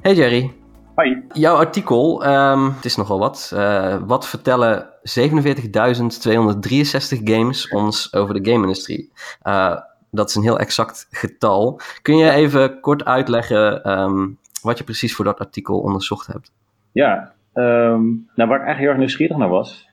Hey 0.00 0.14
Jerry. 0.14 0.54
Hoi. 0.94 1.22
Jouw 1.32 1.56
artikel, 1.56 2.24
ehm, 2.24 2.64
het 2.64 2.84
is 2.84 2.96
nogal 2.96 3.18
wat. 3.18 3.52
Eh, 3.54 3.96
wat 4.06 4.26
vertellen 4.26 4.88
47.263 5.02 7.20
games 7.24 7.68
ons 7.68 8.14
over 8.14 8.42
de 8.42 8.50
game-industrie? 8.50 9.12
Uh, 9.44 9.76
dat 10.10 10.28
is 10.28 10.34
een 10.34 10.42
heel 10.42 10.58
exact 10.58 11.06
getal. 11.10 11.80
Kun 12.02 12.16
je 12.16 12.30
even 12.30 12.80
kort 12.80 13.04
uitleggen 13.04 13.82
ehm, 13.82 14.28
wat 14.62 14.78
je 14.78 14.84
precies 14.84 15.14
voor 15.14 15.24
dat 15.24 15.38
artikel 15.38 15.78
onderzocht 15.78 16.26
hebt? 16.26 16.52
Ja, 16.92 17.32
um, 17.54 18.28
nou 18.34 18.48
waar 18.48 18.60
ik 18.60 18.66
eigenlijk 18.66 18.78
heel 18.78 18.88
erg 18.88 18.98
nieuwsgierig 18.98 19.36
naar 19.36 19.48
was, 19.48 19.90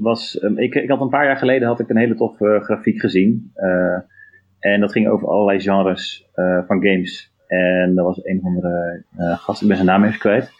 was 0.00 0.34
ik, 0.54 0.74
ik 0.74 0.90
had 0.90 1.00
een 1.00 1.08
paar 1.08 1.24
jaar 1.24 1.36
geleden 1.36 1.68
had 1.68 1.80
ik 1.80 1.88
een 1.88 1.96
hele 1.96 2.14
toffe 2.14 2.60
grafiek 2.62 3.00
gezien. 3.00 3.52
Uh, 3.56 3.98
en 4.58 4.80
dat 4.80 4.92
ging 4.92 5.08
over 5.08 5.28
allerlei 5.28 5.60
genres 5.60 6.28
van 6.66 6.82
games. 6.82 7.32
En 7.46 7.94
dat 7.94 8.04
was 8.04 8.24
een 8.24 8.40
andere 8.42 9.04
uh, 9.18 9.38
gast, 9.38 9.62
ik 9.62 9.68
ben 9.68 9.76
zijn 9.76 9.88
naam 9.88 10.04
even 10.04 10.18
kwijt. 10.18 10.52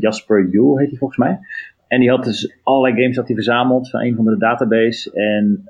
Jasper 0.00 0.48
Juhl 0.48 0.76
heet 0.76 0.88
hij 0.88 0.98
volgens 0.98 1.18
mij. 1.18 1.38
En 1.88 2.00
die 2.00 2.10
had 2.10 2.24
dus 2.24 2.58
allerlei 2.62 3.02
games 3.02 3.16
had 3.16 3.26
hij 3.26 3.34
verzameld 3.34 3.90
van 3.90 4.00
een 4.00 4.14
van 4.14 4.24
de 4.24 4.38
database. 4.38 5.12
En 5.12 5.62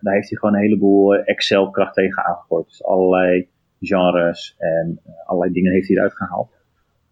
daar 0.00 0.14
heeft 0.14 0.28
hij 0.28 0.38
gewoon 0.38 0.54
een 0.54 0.62
heleboel 0.62 1.14
Excel-kracht 1.14 1.94
tegen 1.94 2.24
aangegooid. 2.24 2.66
Dus 2.66 2.84
allerlei 2.84 3.48
genres 3.80 4.54
en 4.58 5.00
allerlei 5.24 5.52
dingen 5.52 5.72
heeft 5.72 5.88
hij 5.88 5.96
eruit 5.96 6.16
gehaald. 6.16 6.61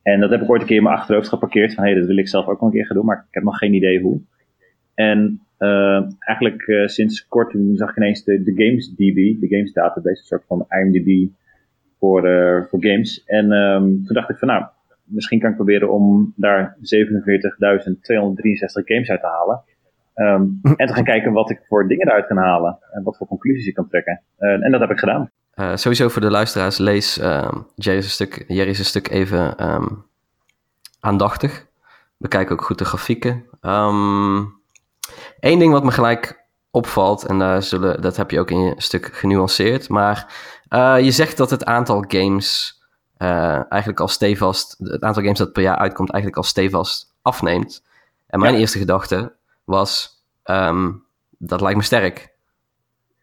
En 0.03 0.21
dat 0.21 0.31
heb 0.31 0.43
ik 0.43 0.51
ooit 0.51 0.61
een 0.61 0.67
keer 0.67 0.77
in 0.77 0.83
mijn 0.83 0.97
achterhoofd 0.97 1.29
geparkeerd. 1.29 1.75
Van 1.75 1.85
hé, 1.85 1.91
hey, 1.91 1.99
dat 1.99 2.09
wil 2.09 2.19
ik 2.19 2.29
zelf 2.29 2.47
ook 2.47 2.61
nog 2.61 2.71
een 2.71 2.77
keer 2.77 2.87
gaan 2.87 2.97
doen, 2.97 3.05
maar 3.05 3.25
ik 3.29 3.35
heb 3.35 3.43
nog 3.43 3.59
geen 3.59 3.75
idee 3.75 4.01
hoe. 4.01 4.21
En 4.95 5.41
uh, 5.59 6.03
eigenlijk 6.19 6.67
uh, 6.67 6.87
sinds 6.87 7.27
kort 7.29 7.57
zag 7.73 7.91
ik 7.91 7.97
ineens 7.97 8.25
de, 8.25 8.43
de 8.43 8.53
Games 8.65 8.95
DB, 8.95 9.41
de 9.41 9.49
Games 9.49 9.73
Database, 9.73 10.21
een 10.21 10.27
soort 10.27 10.45
van 10.47 10.67
IMDb 10.69 11.31
voor, 11.99 12.29
uh, 12.29 12.65
voor 12.65 12.83
games. 12.85 13.25
En 13.25 13.53
um, 13.53 14.05
toen 14.05 14.15
dacht 14.15 14.31
ik 14.31 14.37
van 14.37 14.49
nou, 14.49 14.65
misschien 15.05 15.39
kan 15.39 15.51
ik 15.51 15.57
proberen 15.57 15.93
om 15.93 16.33
daar 16.37 16.77
47.263 16.77 16.83
games 18.85 19.11
uit 19.11 19.21
te 19.21 19.27
halen. 19.27 19.63
Um, 20.21 20.61
en 20.77 20.87
te 20.87 20.95
gaan 20.95 21.05
kijken 21.05 21.33
wat 21.33 21.51
ik 21.51 21.61
voor 21.69 21.89
dingen 21.89 22.09
eruit 22.09 22.27
kan 22.27 22.37
halen. 22.37 22.79
En 22.91 23.03
wat 23.03 23.17
voor 23.17 23.27
conclusies 23.27 23.67
ik 23.67 23.75
kan 23.75 23.89
trekken. 23.89 24.23
Uh, 24.39 24.65
en 24.65 24.71
dat 24.71 24.81
heb 24.81 24.91
ik 24.91 24.99
gedaan. 24.99 25.31
Uh, 25.55 25.77
sowieso 25.77 26.09
voor 26.09 26.23
de 26.23 26.31
luisteraars, 26.31 26.79
lees 26.79 27.19
uh, 27.19 27.53
Jerry's 27.75 28.11
stuk, 28.11 28.45
Jerry's 28.49 28.85
stuk 28.85 29.09
even 29.09 29.71
um, 29.71 30.05
aandachtig. 31.01 31.67
Bekijk 32.17 32.51
ook 32.51 32.63
goed 32.63 32.79
de 32.79 32.85
grafieken. 32.85 33.45
Eén 33.61 34.53
um, 35.41 35.59
ding 35.59 35.73
wat 35.73 35.85
me 35.85 35.91
gelijk 35.91 36.45
opvalt, 36.71 37.25
en 37.25 37.39
daar 37.39 37.63
zullen, 37.63 38.01
dat 38.01 38.17
heb 38.17 38.31
je 38.31 38.41
ook 38.41 38.51
in 38.51 38.61
je 38.61 38.75
stuk 38.77 39.07
genuanceerd, 39.13 39.89
maar 39.89 40.27
uh, 40.71 40.97
je 41.01 41.11
zegt 41.11 41.37
dat 41.37 41.51
het 41.51 41.65
aantal 41.65 42.05
games 42.09 42.81
uh, 43.19 43.55
eigenlijk 43.55 44.01
al 44.01 44.09
stevast, 44.09 44.77
het 44.79 45.03
aantal 45.03 45.23
games 45.23 45.39
dat 45.39 45.53
per 45.53 45.63
jaar 45.63 45.77
uitkomt, 45.77 46.11
eigenlijk 46.11 46.43
al 46.43 46.49
stevast 46.49 47.15
afneemt. 47.23 47.83
En 48.27 48.41
mijn 48.41 48.55
ja. 48.55 48.61
eerste 48.61 48.79
gedachte 48.79 49.33
was, 49.71 50.09
um, 50.45 51.05
dat 51.39 51.61
lijkt 51.61 51.77
me 51.77 51.85
sterk. 51.85 52.35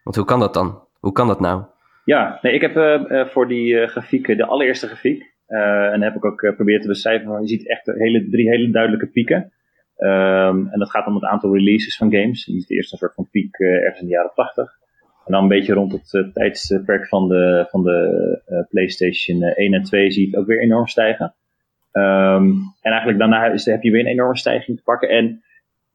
Want 0.03 0.15
hoe 0.15 0.25
kan 0.25 0.39
dat 0.39 0.53
dan? 0.53 0.81
Hoe 0.99 1.11
kan 1.11 1.27
dat 1.27 1.39
nou? 1.39 1.63
Ja, 2.05 2.39
nee, 2.41 2.53
ik 2.53 2.61
heb 2.61 2.75
uh, 2.75 3.25
voor 3.25 3.47
die 3.47 3.87
grafiek, 3.87 4.37
de 4.37 4.45
allereerste 4.45 4.87
grafiek, 4.87 5.35
en 5.47 6.01
heb 6.01 6.15
ik 6.15 6.25
ook 6.25 6.39
geprobeerd 6.39 6.81
te 6.81 6.87
becijferen, 6.87 7.41
je 7.41 7.47
ziet 7.47 7.69
echt 7.69 7.85
hele, 7.85 8.27
drie 8.29 8.49
hele 8.49 8.71
duidelijke 8.71 9.07
pieken. 9.07 9.51
Um, 9.97 10.67
en 10.67 10.79
dat 10.79 10.89
gaat 10.89 11.07
om 11.07 11.15
het 11.15 11.23
aantal 11.23 11.53
releases 11.53 11.97
van 11.97 12.11
games. 12.11 12.45
Je 12.45 12.51
ziet 12.51 12.71
eerst 12.71 12.91
een 12.91 12.97
soort 12.97 13.13
van 13.13 13.29
piek 13.31 13.59
ergens 13.59 13.99
in 14.01 14.07
de 14.07 14.13
jaren 14.13 14.31
80. 14.35 14.77
En 15.25 15.33
dan 15.33 15.41
een 15.41 15.49
beetje 15.49 15.73
rond 15.73 15.91
het 15.91 16.13
uh, 16.13 16.33
tijdsperk 16.33 17.07
van 17.07 17.27
de, 17.27 17.65
van 17.69 17.83
de 17.83 18.65
PlayStation 18.69 19.41
1 19.41 19.73
en 19.73 19.83
2 19.83 20.11
zie 20.11 20.21
je 20.21 20.29
het 20.29 20.39
ook 20.39 20.47
weer 20.47 20.61
enorm 20.61 20.87
stijgen. 20.87 21.35
Um, 21.91 22.75
en 22.81 22.91
eigenlijk 22.91 23.19
daarna 23.19 23.45
is, 23.45 23.65
heb 23.65 23.83
je 23.83 23.91
weer 23.91 23.99
een 23.99 24.11
enorme 24.11 24.37
stijging 24.37 24.77
te 24.77 24.83
pakken. 24.83 25.09
En 25.09 25.43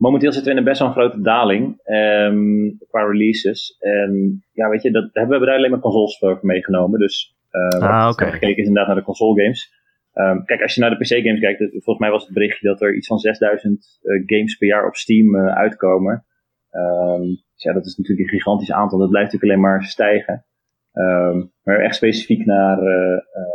momenteel 0.02 0.32
zitten 0.32 0.52
we 0.52 0.58
in 0.58 0.64
een 0.64 0.70
best 0.70 0.78
wel 0.78 0.88
een 0.88 0.94
grote 0.94 1.20
daling 1.20 1.64
um, 1.84 2.78
qua 2.88 3.02
releases. 3.02 3.76
En 3.78 4.42
ja, 4.52 4.68
weet 4.68 4.82
je, 4.82 4.90
dat, 4.90 5.08
hebben 5.12 5.40
we 5.40 5.46
daar 5.46 5.56
alleen 5.56 5.70
maar 5.70 5.80
consoles 5.80 6.18
voor 6.18 6.38
meegenomen. 6.42 6.98
Dus 6.98 7.36
uh, 7.50 7.80
ah, 7.80 8.08
okay. 8.10 8.30
gekeken 8.30 8.56
is 8.56 8.66
inderdaad 8.66 8.86
naar 8.86 8.96
de 8.96 9.02
console 9.02 9.42
games. 9.42 9.80
Um, 10.14 10.44
kijk, 10.44 10.62
als 10.62 10.74
je 10.74 10.80
naar 10.80 10.90
de 10.90 10.96
PC 10.96 11.24
games 11.26 11.40
kijkt, 11.40 11.58
volgens 11.58 11.98
mij 11.98 12.10
was 12.10 12.24
het 12.24 12.32
berichtje 12.32 12.68
dat 12.68 12.82
er 12.82 12.94
iets 12.94 13.06
van 13.06 13.18
6000 13.18 14.00
games 14.26 14.56
per 14.56 14.68
jaar 14.68 14.86
op 14.86 14.94
Steam 14.94 15.36
uitkomen. 15.36 16.24
Um, 16.70 17.42
ja, 17.54 17.72
dat 17.72 17.86
is 17.86 17.96
natuurlijk 17.96 18.28
een 18.28 18.38
gigantisch 18.38 18.72
aantal. 18.72 18.98
Dat 18.98 19.10
blijft 19.10 19.32
natuurlijk 19.32 19.52
alleen 19.52 19.72
maar 19.72 19.84
stijgen. 19.84 20.44
Um, 20.92 21.52
maar 21.62 21.78
echt 21.78 21.94
specifiek 21.94 22.44
naar, 22.44 22.76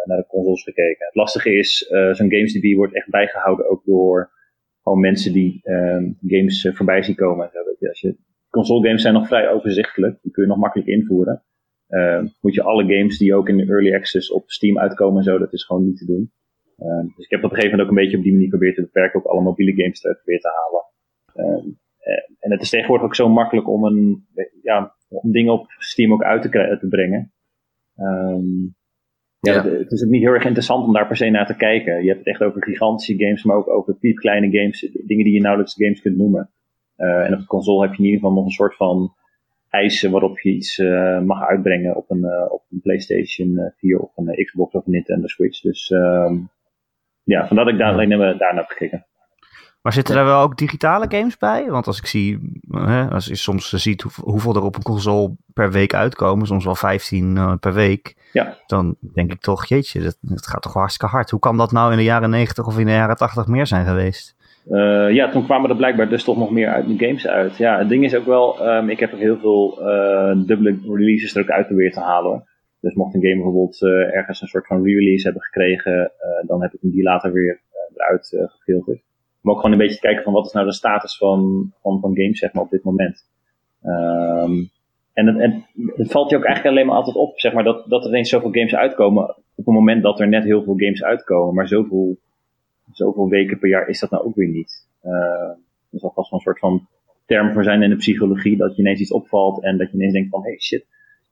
naar 0.05 0.17
de 0.17 0.25
consoles 0.27 0.63
gekeken. 0.63 1.05
Het 1.05 1.15
lastige 1.15 1.57
is, 1.57 1.77
zo'n 2.11 2.31
GamesDB 2.31 2.75
wordt 2.75 2.95
echt 2.95 3.09
bijgehouden 3.09 3.69
ook 3.69 3.83
door 3.85 4.35
gewoon 4.87 5.01
mensen 5.01 5.33
die 5.33 5.59
um, 5.63 6.17
games 6.27 6.69
voorbij 6.73 7.03
zien 7.03 7.15
komen. 7.15 7.51
Als 7.89 8.01
je, 8.01 8.17
console 8.49 8.85
games 8.85 9.01
zijn 9.01 9.13
nog 9.13 9.27
vrij 9.27 9.49
overzichtelijk. 9.51 10.21
Die 10.21 10.31
kun 10.31 10.43
je 10.43 10.49
nog 10.49 10.57
makkelijk 10.57 10.89
invoeren. 10.89 11.43
moet 12.41 12.53
je 12.53 12.63
alle 12.63 12.95
games 12.95 13.17
die 13.17 13.35
ook 13.35 13.49
in 13.49 13.57
de 13.57 13.65
early 13.65 13.95
access 13.95 14.31
op 14.31 14.49
Steam 14.49 14.79
uitkomen 14.79 15.17
en 15.17 15.23
zo, 15.23 15.37
dat 15.37 15.53
is 15.53 15.65
gewoon 15.65 15.85
niet 15.85 15.97
te 15.97 16.05
doen. 16.05 16.31
dus 17.15 17.25
ik 17.25 17.29
heb 17.29 17.43
op 17.43 17.49
een 17.49 17.55
gegeven 17.55 17.69
moment 17.69 17.81
ook 17.81 17.97
een 17.97 18.03
beetje 18.03 18.17
op 18.17 18.23
die 18.23 18.31
manier 18.31 18.49
geprobeerd 18.49 18.75
te 18.75 18.81
beperken. 18.81 19.19
Ook 19.19 19.25
alle 19.25 19.41
mobiele 19.41 19.81
games 19.81 20.03
eruit 20.03 20.21
weer 20.25 20.39
te 20.39 20.49
halen. 20.57 20.85
en 22.39 22.51
het 22.51 22.61
is 22.61 22.69
tegenwoordig 22.69 23.05
ook 23.05 23.15
zo 23.15 23.29
makkelijk 23.29 23.69
om, 23.69 23.83
een, 23.83 24.27
ja, 24.61 24.95
om 25.07 25.31
dingen 25.31 25.53
op 25.53 25.65
Steam 25.77 26.13
ook 26.13 26.23
uit 26.23 26.41
te, 26.41 26.77
te 26.79 26.87
brengen. 26.87 27.33
Ja, 29.53 29.63
ja. 29.63 29.77
Het 29.77 29.91
is 29.91 30.03
ook 30.03 30.09
niet 30.09 30.21
heel 30.21 30.33
erg 30.33 30.45
interessant 30.45 30.85
om 30.85 30.93
daar 30.93 31.07
per 31.07 31.17
se 31.17 31.29
naar 31.29 31.45
te 31.45 31.55
kijken. 31.55 32.01
Je 32.01 32.07
hebt 32.07 32.17
het 32.17 32.27
echt 32.27 32.43
over 32.43 32.63
gigantische 32.63 33.17
games, 33.17 33.43
maar 33.43 33.57
ook 33.57 33.69
over 33.69 33.95
piepkleine 33.95 34.57
games. 34.57 34.79
Dingen 35.05 35.23
die 35.23 35.33
je 35.33 35.41
nauwelijks 35.41 35.73
games 35.73 36.01
kunt 36.01 36.17
noemen. 36.17 36.49
Uh, 36.97 37.25
en 37.25 37.33
op 37.33 37.39
de 37.39 37.45
console 37.45 37.81
heb 37.81 37.91
je 37.93 37.97
in 37.97 38.05
ieder 38.05 38.19
geval 38.19 38.35
nog 38.35 38.45
een 38.45 38.51
soort 38.51 38.75
van 38.75 39.13
eisen 39.69 40.11
waarop 40.11 40.39
je 40.39 40.49
iets 40.49 40.77
uh, 40.77 41.21
mag 41.21 41.47
uitbrengen 41.47 41.95
op 41.95 42.09
een, 42.09 42.23
uh, 42.23 42.51
op 42.51 42.63
een 42.71 42.81
PlayStation 42.81 43.73
4 43.77 43.99
of 43.99 44.17
een 44.17 44.45
Xbox 44.45 44.73
of 44.73 44.85
een 44.85 44.91
Nintendo 44.91 45.27
Switch. 45.27 45.61
Dus 45.61 45.89
um, 45.89 46.49
ja, 47.23 47.47
vandaar 47.47 47.65
dat 47.65 47.73
ik 47.73 47.79
daar 47.79 47.91
alleen 47.91 48.09
daar 48.09 48.37
naar 48.37 48.55
heb 48.55 48.67
gekeken. 48.67 49.05
Maar 49.87 49.95
zitten 49.95 50.15
er 50.15 50.25
wel 50.25 50.41
ook 50.41 50.57
digitale 50.57 51.05
games 51.09 51.37
bij? 51.37 51.69
Want 51.69 51.87
als 51.87 51.97
ik 51.97 52.05
zie, 52.05 52.39
hè, 52.71 53.09
als 53.09 53.25
je 53.25 53.35
soms 53.35 53.69
ziet 53.69 54.01
hoeveel 54.01 54.55
er 54.55 54.63
op 54.63 54.75
een 54.75 54.83
console 54.83 55.35
per 55.53 55.71
week 55.71 55.93
uitkomen, 55.93 56.47
soms 56.47 56.65
wel 56.65 56.75
15 56.75 57.35
uh, 57.35 57.53
per 57.59 57.73
week, 57.73 58.15
ja. 58.33 58.57
dan 58.65 58.95
denk 59.13 59.31
ik 59.31 59.39
toch, 59.39 59.65
jeetje, 59.65 60.01
dat, 60.01 60.17
dat 60.21 60.47
gaat 60.47 60.61
toch 60.61 60.73
hartstikke 60.73 61.15
hard. 61.15 61.29
Hoe 61.29 61.39
kan 61.39 61.57
dat 61.57 61.71
nou 61.71 61.91
in 61.91 61.97
de 61.97 62.03
jaren 62.03 62.29
90 62.29 62.67
of 62.67 62.79
in 62.79 62.85
de 62.85 62.91
jaren 62.91 63.15
80 63.15 63.47
meer 63.47 63.67
zijn 63.67 63.85
geweest? 63.85 64.35
Uh, 64.69 65.11
ja, 65.11 65.29
toen 65.29 65.45
kwamen 65.45 65.69
er 65.69 65.75
blijkbaar 65.75 66.09
dus 66.09 66.23
toch 66.23 66.37
nog 66.37 66.51
meer 66.51 66.69
uit 66.69 66.85
games 66.97 67.27
uit. 67.27 67.57
Ja, 67.57 67.77
het 67.77 67.89
ding 67.89 68.03
is 68.03 68.15
ook 68.15 68.25
wel, 68.25 68.67
um, 68.67 68.89
ik 68.89 68.99
heb 68.99 69.13
ook 69.13 69.19
heel 69.19 69.39
veel 69.39 69.77
uh, 69.81 70.45
dubbele 70.45 70.79
releases 70.83 71.35
er 71.35 71.41
ook 71.41 71.49
uit 71.49 71.67
proberen 71.67 71.91
te 71.91 71.99
halen. 71.99 72.43
Dus 72.79 72.93
mocht 72.93 73.15
een 73.15 73.21
game 73.21 73.35
bijvoorbeeld 73.35 73.81
ergens 74.13 74.41
een 74.41 74.47
soort 74.47 74.67
van 74.67 74.83
re-release 74.83 75.23
hebben 75.23 75.43
gekregen, 75.43 76.11
dan 76.47 76.61
heb 76.61 76.73
ik 76.73 76.81
hem 76.81 76.91
die 76.91 77.03
later 77.03 77.31
weer 77.31 77.61
eruit 77.95 78.49
gefilterd. 78.57 79.05
Maar 79.47 79.55
ook 79.55 79.61
gewoon 79.61 79.79
een 79.79 79.87
beetje 79.87 79.99
kijken 79.99 80.23
van 80.23 80.33
wat 80.33 80.45
is 80.45 80.51
nou 80.51 80.65
de 80.65 80.73
status 80.73 81.17
van, 81.17 81.71
van, 81.81 81.99
van 81.99 82.15
games 82.15 82.39
zeg 82.39 82.53
maar, 82.53 82.63
op 82.63 82.69
dit 82.69 82.83
moment. 82.83 83.29
Um, 83.83 84.69
en, 85.13 85.27
het, 85.27 85.53
het 85.95 86.11
valt 86.11 86.29
je 86.29 86.37
ook 86.37 86.43
eigenlijk 86.43 86.75
alleen 86.75 86.87
maar 86.87 86.95
altijd 86.95 87.15
op, 87.15 87.39
zeg 87.39 87.53
maar, 87.53 87.63
dat, 87.63 87.89
dat 87.89 88.03
er 88.03 88.09
ineens 88.09 88.29
zoveel 88.29 88.51
games 88.51 88.75
uitkomen 88.75 89.23
op 89.29 89.65
het 89.65 89.75
moment 89.75 90.03
dat 90.03 90.19
er 90.19 90.27
net 90.27 90.43
heel 90.43 90.63
veel 90.63 90.73
games 90.77 91.03
uitkomen. 91.03 91.55
Maar 91.55 91.67
zoveel, 91.67 92.17
zoveel 92.91 93.29
weken 93.29 93.59
per 93.59 93.69
jaar 93.69 93.87
is 93.87 93.99
dat 93.99 94.09
nou 94.09 94.23
ook 94.25 94.35
weer 94.35 94.49
niet. 94.49 94.87
Uh, 95.03 95.11
er 95.91 95.99
zal 95.99 96.11
vast 96.13 96.29
wel 96.29 96.39
een 96.39 96.45
soort 96.45 96.59
van 96.59 96.87
term 97.25 97.53
voor 97.53 97.63
zijn 97.63 97.83
in 97.83 97.89
de 97.89 97.95
psychologie, 97.95 98.57
dat 98.57 98.75
je 98.75 98.81
ineens 98.81 98.99
iets 98.99 99.11
opvalt 99.11 99.63
en 99.63 99.77
dat 99.77 99.91
je 99.91 99.97
ineens 99.97 100.13
denkt 100.13 100.29
van, 100.29 100.43
hey 100.43 100.59
shit, 100.59 100.85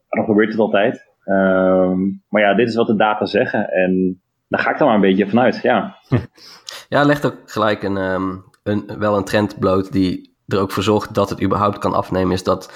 waarom 0.09 0.33
gebeurt 0.33 0.51
het 0.51 0.59
altijd? 0.59 1.05
Um, 1.25 2.23
maar 2.29 2.41
ja, 2.41 2.53
dit 2.53 2.67
is 2.67 2.75
wat 2.75 2.87
de 2.87 2.95
data 2.95 3.25
zeggen 3.25 3.69
en 3.69 4.21
daar 4.47 4.59
ga 4.59 4.71
ik 4.71 4.77
dan 4.77 4.87
maar 4.87 4.95
een 4.95 5.01
beetje 5.01 5.27
vanuit, 5.27 5.61
ja. 5.61 5.95
Ja, 6.89 7.03
legt 7.03 7.25
ook 7.25 7.35
gelijk 7.45 7.83
een, 7.83 7.97
um, 7.97 8.43
een, 8.63 8.91
wel 8.97 9.17
een 9.17 9.23
trend 9.23 9.59
bloot 9.59 9.91
die 9.91 10.35
er 10.47 10.59
ook 10.59 10.71
voor 10.71 10.83
zorgt 10.83 11.13
dat 11.13 11.29
het 11.29 11.41
überhaupt 11.41 11.77
kan 11.77 11.93
afnemen. 11.93 12.31
Is 12.33 12.43
dat 12.43 12.71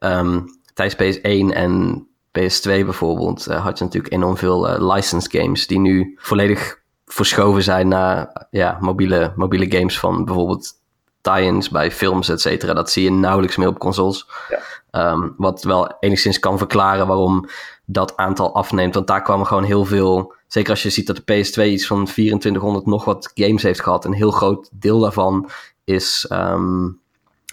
um, 0.00 0.44
tijdens 0.74 1.18
PS1 1.18 1.54
en 1.54 2.06
PS2 2.38 2.62
bijvoorbeeld 2.62 3.48
uh, 3.48 3.64
had 3.64 3.78
je 3.78 3.84
natuurlijk 3.84 4.12
enorm 4.12 4.36
veel 4.36 4.70
uh, 4.70 4.94
licensed 4.94 5.40
games 5.40 5.66
die 5.66 5.78
nu 5.78 6.14
volledig 6.18 6.80
verschoven 7.06 7.62
zijn 7.62 7.88
naar 7.88 8.46
ja, 8.50 8.78
mobiele, 8.80 9.32
mobiele 9.36 9.76
games 9.78 9.98
van 9.98 10.24
bijvoorbeeld 10.24 10.72
tie-ins 11.20 11.68
bij 11.68 11.90
films, 11.90 12.28
et 12.28 12.40
cetera. 12.40 12.72
Dat 12.72 12.90
zie 12.90 13.04
je 13.04 13.10
nauwelijks 13.10 13.56
meer 13.56 13.68
op 13.68 13.78
consoles. 13.78 14.26
Ja. 14.48 15.10
Um, 15.12 15.34
wat 15.36 15.62
wel 15.62 15.96
enigszins 16.00 16.38
kan 16.38 16.58
verklaren 16.58 17.06
waarom 17.06 17.48
dat 17.84 18.16
aantal 18.16 18.54
afneemt. 18.54 18.94
Want 18.94 19.06
daar 19.06 19.22
kwamen 19.22 19.46
gewoon 19.46 19.64
heel 19.64 19.84
veel 19.84 20.34
Zeker 20.48 20.70
als 20.70 20.82
je 20.82 20.90
ziet 20.90 21.06
dat 21.06 21.16
de 21.16 21.22
PS2 21.22 21.64
iets 21.64 21.86
van 21.86 22.04
2400 22.04 22.86
nog 22.86 23.04
wat 23.04 23.30
games 23.34 23.62
heeft 23.62 23.80
gehad. 23.80 24.04
Een 24.04 24.12
heel 24.12 24.30
groot 24.30 24.70
deel 24.80 25.00
daarvan 25.00 25.48
is 25.84 26.30
um, 26.32 27.00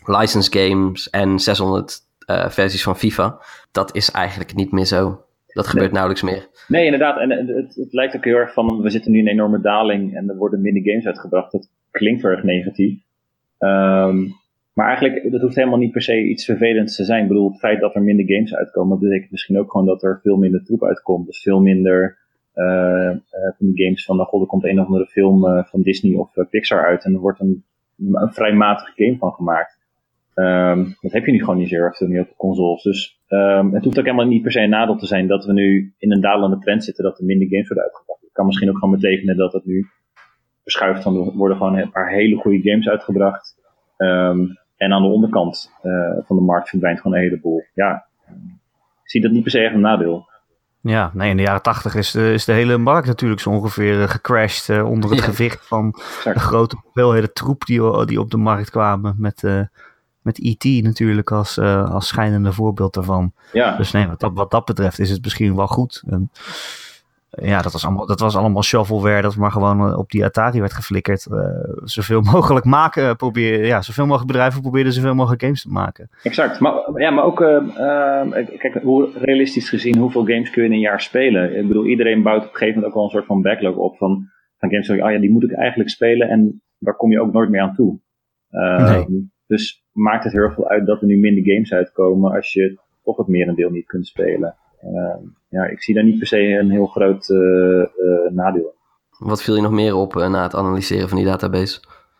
license 0.05 0.51
games 0.59 1.09
en 1.09 1.39
600 1.39 1.99
uh, 2.29 2.49
versies 2.49 2.83
van 2.83 2.97
FIFA. 2.97 3.39
Dat 3.71 3.95
is 3.95 4.11
eigenlijk 4.11 4.55
niet 4.55 4.71
meer 4.71 4.85
zo. 4.85 5.23
Dat 5.47 5.67
gebeurt 5.67 5.91
nauwelijks 5.91 6.23
meer. 6.23 6.47
Nee, 6.67 6.85
inderdaad. 6.85 7.19
En 7.19 7.29
het, 7.29 7.75
het, 7.75 7.93
lijkt 7.93 8.15
ook 8.15 8.23
heel 8.23 8.35
erg 8.35 8.53
van, 8.53 8.81
we 8.81 8.89
zitten 8.89 9.11
nu 9.11 9.19
in 9.19 9.25
een 9.25 9.31
enorme 9.31 9.61
daling 9.61 10.15
en 10.15 10.29
er 10.29 10.35
worden 10.35 10.61
minder 10.61 10.83
games 10.83 11.05
uitgebracht. 11.05 11.51
Dat 11.51 11.69
klinkt 11.91 12.23
erg 12.23 12.43
negatief. 12.43 12.99
Um, 13.59 14.35
maar 14.73 14.87
eigenlijk, 14.87 15.31
dat 15.31 15.41
hoeft 15.41 15.55
helemaal 15.55 15.77
niet 15.79 15.91
per 15.91 16.01
se 16.01 16.23
iets 16.23 16.45
vervelends 16.45 16.95
te 16.95 17.03
zijn. 17.03 17.21
Ik 17.21 17.27
bedoel, 17.27 17.49
het 17.49 17.59
feit 17.59 17.79
dat 17.79 17.95
er 17.95 18.01
minder 18.01 18.25
games 18.35 18.55
uitkomen, 18.55 18.99
betekent 18.99 19.31
misschien 19.31 19.59
ook 19.59 19.71
gewoon 19.71 19.85
dat 19.85 20.03
er 20.03 20.19
veel 20.23 20.37
minder 20.37 20.63
troep 20.63 20.83
uitkomt. 20.83 21.25
Dus 21.25 21.41
veel 21.41 21.59
minder 21.59 22.17
van 23.57 23.67
die 23.67 23.83
games 23.83 24.05
van, 24.05 24.17
god, 24.17 24.41
er 24.41 24.47
komt 24.47 24.63
een 24.63 24.79
of 24.79 24.85
andere 24.85 25.05
film 25.05 25.45
uh, 25.45 25.63
van 25.63 25.81
Disney 25.81 26.15
of 26.15 26.31
Pixar 26.49 26.85
uit 26.85 27.05
en 27.05 27.13
er 27.13 27.19
wordt 27.19 27.39
een, 27.39 27.63
een 27.97 28.33
vrij 28.33 28.53
matige 28.53 28.91
game 28.95 29.17
van 29.17 29.31
gemaakt. 29.31 29.83
Um, 30.35 30.95
dat 31.01 31.11
heb 31.11 31.25
je 31.25 31.31
nu 31.31 31.39
gewoon 31.39 31.57
niet 31.57 31.69
zo 31.69 31.75
erg 31.75 32.01
op 32.01 32.07
de 32.07 32.33
consoles. 32.37 32.83
Dus 32.83 33.21
um, 33.27 33.73
het 33.73 33.83
hoeft 33.83 33.99
ook 33.99 34.05
helemaal 34.05 34.27
niet 34.27 34.41
per 34.41 34.51
se 34.51 34.61
een 34.61 34.69
nadeel 34.69 34.97
te 34.97 35.05
zijn 35.05 35.27
dat 35.27 35.45
we 35.45 35.53
nu 35.53 35.93
in 35.97 36.11
een 36.11 36.21
dalende 36.21 36.57
trend 36.57 36.83
zitten, 36.83 37.03
dat 37.03 37.19
er 37.19 37.25
minder 37.25 37.47
games 37.47 37.67
worden 37.67 37.83
uitgebracht. 37.83 38.21
Het 38.21 38.31
kan 38.31 38.45
misschien 38.45 38.69
ook 38.69 38.77
gewoon 38.77 38.99
betekenen 38.99 39.37
dat 39.37 39.53
het 39.53 39.65
nu 39.65 39.85
verschuift 40.61 41.03
van 41.03 41.15
er 41.15 41.31
worden 41.31 41.57
gewoon 41.57 41.77
een 41.77 41.91
paar 41.91 42.09
hele 42.09 42.35
goede 42.35 42.69
games 42.69 42.89
uitgebracht. 42.89 43.55
Um, 43.97 44.57
en 44.77 44.93
aan 44.93 45.01
de 45.01 45.07
onderkant 45.07 45.71
uh, 45.83 46.17
van 46.25 46.35
de 46.35 46.43
markt 46.43 46.69
verdwijnt 46.69 47.01
gewoon 47.01 47.17
een 47.17 47.23
heleboel. 47.23 47.63
Ja, 47.73 48.05
ik 49.03 49.09
zie 49.09 49.21
dat 49.21 49.31
niet 49.31 49.41
per 49.41 49.51
se 49.51 49.59
echt 49.59 49.73
een 49.73 49.79
nadeel. 49.79 50.25
Ja, 50.87 51.11
nee, 51.13 51.29
in 51.29 51.37
de 51.37 51.43
jaren 51.43 51.61
tachtig 51.61 51.95
is, 51.95 52.11
de, 52.11 52.33
is 52.33 52.45
de 52.45 52.51
hele 52.51 52.77
markt 52.77 53.07
natuurlijk 53.07 53.41
zo 53.41 53.49
ongeveer 53.49 54.01
uh, 54.01 54.09
gecrashed 54.09 54.77
uh, 54.77 54.89
onder 54.89 55.09
het 55.09 55.19
ja. 55.19 55.25
gewicht 55.25 55.65
van 55.65 55.91
de 56.23 56.39
grote 56.39 56.75
hoeveelheden 56.83 57.33
troep 57.33 57.65
die, 57.65 58.05
die 58.05 58.19
op 58.19 58.31
de 58.31 58.37
markt 58.37 58.69
kwamen. 58.69 59.15
Met, 59.17 59.43
uh, 59.43 59.61
met 60.21 60.39
E.T. 60.41 60.83
natuurlijk 60.83 61.31
als, 61.31 61.59
als 61.59 62.07
schijnende 62.07 62.53
voorbeeld 62.53 62.93
daarvan. 62.93 63.33
Ja. 63.51 63.77
Dus 63.77 63.91
nee, 63.91 64.07
wat 64.07 64.19
dat, 64.19 64.31
wat 64.33 64.51
dat 64.51 64.65
betreft 64.65 64.99
is 64.99 65.09
het 65.09 65.23
misschien 65.23 65.55
wel 65.55 65.67
goed. 65.67 66.03
En, 66.07 66.31
ja, 67.41 67.61
dat 67.61 67.71
was, 67.71 67.85
allemaal, 67.85 68.05
dat 68.05 68.19
was 68.19 68.35
allemaal 68.35 68.63
shovelware 68.63 69.21
dat 69.21 69.35
maar 69.35 69.51
gewoon 69.51 69.89
eh, 69.89 69.97
op 69.97 70.09
die 70.09 70.25
Atari 70.25 70.59
werd 70.59 70.73
geflikkerd. 70.73 71.27
Uh, 71.31 71.39
zoveel 71.83 72.21
mogelijk 72.33 72.65
maken, 72.65 73.15
proberen, 73.15 73.65
ja, 73.65 73.81
zoveel 73.81 74.05
mogelijk 74.05 74.31
bedrijven 74.31 74.61
probeerden 74.61 74.93
zoveel 74.93 75.15
mogelijk 75.15 75.41
games 75.41 75.61
te 75.61 75.71
maken. 75.71 76.09
Exact, 76.23 76.59
maar, 76.59 76.73
ja, 76.95 77.11
maar 77.11 77.23
ook, 77.23 77.41
uh, 77.41 77.61
uh, 77.77 78.31
kijk, 78.57 78.79
hoe 78.83 79.09
realistisch 79.15 79.69
gezien, 79.69 79.97
hoeveel 79.97 80.25
games 80.25 80.49
kun 80.49 80.61
je 80.61 80.67
in 80.67 80.73
een 80.73 80.79
jaar 80.79 81.01
spelen? 81.01 81.57
Ik 81.57 81.67
bedoel, 81.67 81.85
iedereen 81.85 82.23
bouwt 82.23 82.43
op 82.43 82.51
een 82.51 82.57
gegeven 82.57 82.73
moment 82.73 82.87
ook 82.87 82.93
wel 82.93 83.03
een 83.03 83.09
soort 83.09 83.25
van 83.25 83.41
backlog 83.41 83.75
op 83.75 83.97
van, 83.97 84.29
van 84.57 84.69
games, 84.69 84.89
oh 84.89 84.95
ja, 84.95 85.19
die 85.19 85.31
moet 85.31 85.43
ik 85.43 85.51
eigenlijk 85.51 85.89
spelen 85.89 86.29
en 86.29 86.61
daar 86.77 86.95
kom 86.95 87.11
je 87.11 87.21
ook 87.21 87.33
nooit 87.33 87.49
meer 87.49 87.61
aan 87.61 87.75
toe. 87.75 87.99
Nee. 88.49 89.33
Dus 89.47 89.83
maakt 89.91 90.23
het 90.23 90.33
heel 90.33 90.51
veel 90.51 90.69
uit 90.69 90.85
dat 90.85 91.01
er 91.01 91.07
nu 91.07 91.17
minder 91.17 91.53
games 91.53 91.73
uitkomen 91.73 92.31
als 92.31 92.53
je 92.53 92.79
toch 93.03 93.17
het 93.17 93.27
merendeel 93.27 93.69
niet 93.69 93.85
kunt 93.85 94.07
spelen. 94.07 94.55
Ehm, 94.93 95.23
ja, 95.49 95.65
ik 95.65 95.83
zie 95.83 95.95
daar 95.95 96.03
niet 96.03 96.17
per 96.17 96.27
se 96.27 96.39
een 96.39 96.71
heel 96.71 96.85
groot 96.85 97.29
eh, 97.29 97.81
eh, 97.81 98.31
nadeel 98.31 98.63
in. 98.63 99.27
Wat 99.27 99.43
viel 99.43 99.55
je 99.55 99.61
nog 99.61 99.71
meer 99.71 99.95
op 99.95 100.15
eh, 100.15 100.29
na 100.29 100.43
het 100.43 100.55
analyseren 100.55 101.09
van 101.09 101.17
die 101.17 101.27
database? 101.27 101.79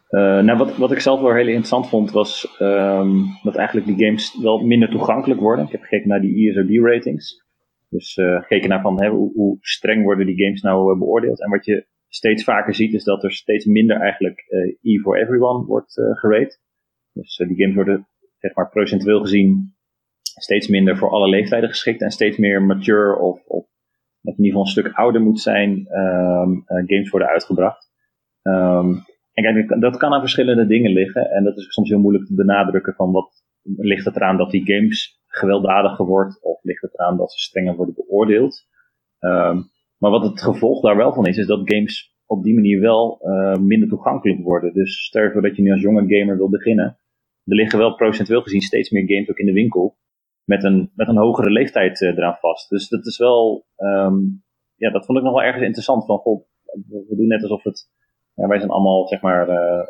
nou, 0.10 0.58
wat, 0.58 0.78
wat 0.78 0.92
ik 0.92 1.00
zelf 1.00 1.22
wel 1.22 1.34
heel 1.34 1.48
interessant 1.48 1.90
vond, 1.90 2.12
was 2.12 2.58
um, 2.60 3.26
dat 3.44 3.56
eigenlijk 3.56 3.88
die 3.88 4.06
games 4.06 4.40
wel 4.42 4.60
minder 4.60 4.90
toegankelijk 4.90 5.40
worden. 5.40 5.66
Ik 5.66 5.72
heb 5.72 5.82
gekeken 5.82 6.08
naar 6.08 6.22
die 6.22 6.50
ESRB-ratings. 6.50 7.44
Dus 7.90 8.18
uh, 8.18 8.42
gekeken 8.42 8.70
naar 8.70 8.82
van, 8.82 9.02
hè, 9.02 9.10
hoe, 9.10 9.32
hoe, 9.34 9.58
streng 9.60 10.04
worden 10.04 10.26
die 10.26 10.46
games 10.46 10.62
nou 10.62 10.94
uh, 10.94 11.00
beoordeeld. 11.00 11.42
En 11.42 11.50
wat 11.50 11.66
je 11.66 11.86
steeds 12.08 12.44
vaker 12.44 12.76
ziet, 12.76 12.94
is 12.94 13.04
dat 13.04 13.24
er 13.24 13.32
steeds 13.32 13.66
minder 13.66 14.00
eigenlijk 14.00 14.46
uh, 14.50 14.94
E 14.94 15.00
for 15.00 15.18
Everyone 15.18 15.66
wordt 15.66 15.94
gerate. 15.94 16.58
Dus 17.14 17.44
die 17.48 17.58
games 17.58 17.76
worden, 17.76 18.08
zeg 18.38 18.56
maar, 18.56 18.70
procentueel 18.70 19.22
gezien 19.22 19.75
steeds 20.36 20.68
minder 20.68 20.98
voor 20.98 21.10
alle 21.10 21.30
leeftijden 21.30 21.70
geschikt 21.70 22.02
en 22.02 22.12
steeds 22.12 22.38
meer 22.38 22.62
mature 22.62 23.20
of, 23.20 23.44
of 23.48 23.66
in 24.22 24.32
ieder 24.32 24.46
geval 24.46 24.62
een 24.62 24.68
stuk 24.68 24.94
ouder 24.94 25.22
moet 25.22 25.42
zijn 25.42 25.72
um, 25.72 26.64
uh, 26.68 26.84
games 26.86 27.10
worden 27.10 27.30
uitgebracht. 27.30 27.92
Um, 28.42 29.04
en 29.34 29.44
kijk, 29.44 29.82
dat 29.82 29.98
kan 29.98 30.14
aan 30.14 30.20
verschillende 30.20 30.68
dingen 30.68 30.92
liggen 30.92 31.32
en 31.32 31.44
dat 31.44 31.58
is 31.58 31.74
soms 31.74 31.90
heel 31.90 32.00
moeilijk 32.00 32.26
te 32.26 32.36
benadrukken 32.36 32.94
van 32.94 33.12
wat 33.12 33.44
ligt 33.62 34.06
het 34.06 34.16
eraan 34.16 34.38
dat 34.38 34.52
die 34.52 34.66
games 34.66 35.24
gewelddadiger 35.28 36.06
wordt 36.06 36.44
of 36.44 36.64
ligt 36.64 36.82
het 36.82 36.94
eraan 36.94 37.18
dat 37.18 37.32
ze 37.34 37.40
strenger 37.40 37.76
worden 37.76 37.96
beoordeeld. 37.96 38.68
Um, 39.20 39.70
maar 39.98 40.12
wat 40.12 40.24
het 40.24 40.42
gevolg 40.42 40.82
daar 40.82 40.98
wel 40.98 41.14
van 41.14 41.26
is, 41.26 41.38
is 41.38 41.46
dat 41.46 41.72
games 41.72 42.16
op 42.26 42.44
die 42.44 42.54
manier 42.54 42.80
wel 42.80 43.20
uh, 43.22 43.56
minder 43.58 43.90
toegankelijk 43.90 44.42
worden. 44.42 44.74
Dus 44.74 45.06
stel 45.06 45.24
je 45.24 45.32
voor 45.32 45.42
dat 45.42 45.56
je 45.56 45.62
nu 45.62 45.72
als 45.72 45.82
jonge 45.82 46.18
gamer 46.18 46.38
wil 46.38 46.50
beginnen. 46.50 46.86
Er 47.46 47.56
liggen 47.56 47.80
wel 47.80 47.96
procentueel 47.96 48.42
gezien 48.42 48.62
steeds 48.62 48.90
meer 48.90 49.08
games 49.08 49.30
ook 49.30 49.38
in 49.38 49.46
de 49.46 49.52
winkel 49.52 49.98
met 50.46 50.64
een, 50.64 50.92
met 50.96 51.08
een 51.08 51.18
hogere 51.18 51.50
leeftijd 51.50 52.02
uh, 52.02 52.10
eraan 52.10 52.38
vast. 52.40 52.70
Dus 52.70 52.90
dat 52.90 53.06
is 53.06 53.18
wel, 53.18 53.66
um, 53.78 54.44
ja, 54.76 54.92
dat 54.92 55.06
vond 55.06 55.18
ik 55.18 55.24
nog 55.24 55.34
wel 55.34 55.44
ergens 55.44 55.64
interessant. 55.64 56.06
Van, 56.06 56.18
goh, 56.18 56.46
we 57.08 57.16
doen 57.16 57.28
net 57.28 57.42
alsof 57.42 57.64
het, 57.64 57.90
ja, 58.34 58.48
wij 58.48 58.58
zijn 58.60 58.72
allemaal, 58.72 59.08
zeg 59.08 59.22
maar, 59.22 59.50
uh, 59.50 59.84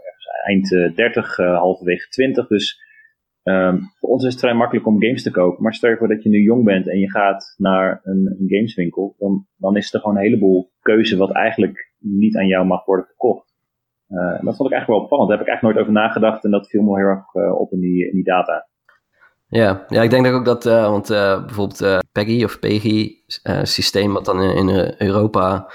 eind 0.45 0.71
uh, 0.71 0.95
30, 0.95 1.35
halverwege 1.37 2.07
20. 2.09 2.47
Dus 2.47 2.79
um, 3.43 3.79
voor 3.99 4.09
ons 4.09 4.25
is 4.25 4.31
het 4.31 4.41
vrij 4.41 4.53
makkelijk 4.53 4.87
om 4.87 5.01
games 5.01 5.23
te 5.23 5.31
kopen. 5.31 5.63
Maar 5.63 5.73
stel 5.73 5.89
je 5.89 5.97
voor 5.97 6.07
dat 6.07 6.23
je 6.23 6.29
nu 6.29 6.41
jong 6.41 6.63
bent 6.63 6.89
en 6.89 6.99
je 6.99 7.11
gaat 7.11 7.53
naar 7.57 7.99
een, 8.03 8.45
gameswinkel, 8.47 9.15
dan, 9.17 9.47
dan 9.55 9.77
is 9.77 9.93
er 9.93 9.99
gewoon 9.99 10.15
een 10.15 10.23
heleboel 10.23 10.71
keuze 10.79 11.17
wat 11.17 11.31
eigenlijk 11.31 11.93
niet 11.99 12.37
aan 12.37 12.47
jou 12.47 12.65
mag 12.65 12.85
worden 12.85 13.05
verkocht. 13.05 13.53
Dat 14.41 14.55
vond 14.55 14.69
ik 14.69 14.75
eigenlijk 14.75 14.87
wel 14.87 14.99
opvallend. 14.99 15.29
Daar 15.29 15.37
heb 15.37 15.47
ik 15.47 15.53
eigenlijk 15.53 15.77
nooit 15.77 15.87
over 15.87 16.01
nagedacht 16.01 16.43
en 16.43 16.51
dat 16.51 16.69
viel 16.69 16.81
me 16.81 16.97
heel 16.97 17.07
erg 17.07 17.33
op 17.57 17.71
in 17.71 17.79
die, 17.79 18.07
in 18.07 18.13
die 18.13 18.23
data. 18.23 18.67
Ja, 19.55 19.85
ja, 19.89 20.01
ik 20.01 20.09
denk 20.09 20.25
dat 20.25 20.33
ook 20.33 20.45
dat, 20.45 20.65
uh, 20.65 20.89
want 20.89 21.11
uh, 21.11 21.45
bijvoorbeeld 21.45 21.81
uh, 21.81 21.97
PEGI 22.11 22.43
of 22.43 22.59
PEGI 22.59 23.23
systeem 23.63 24.13
wat 24.13 24.25
dan 24.25 24.41
in, 24.41 24.95
Europa 24.97 25.71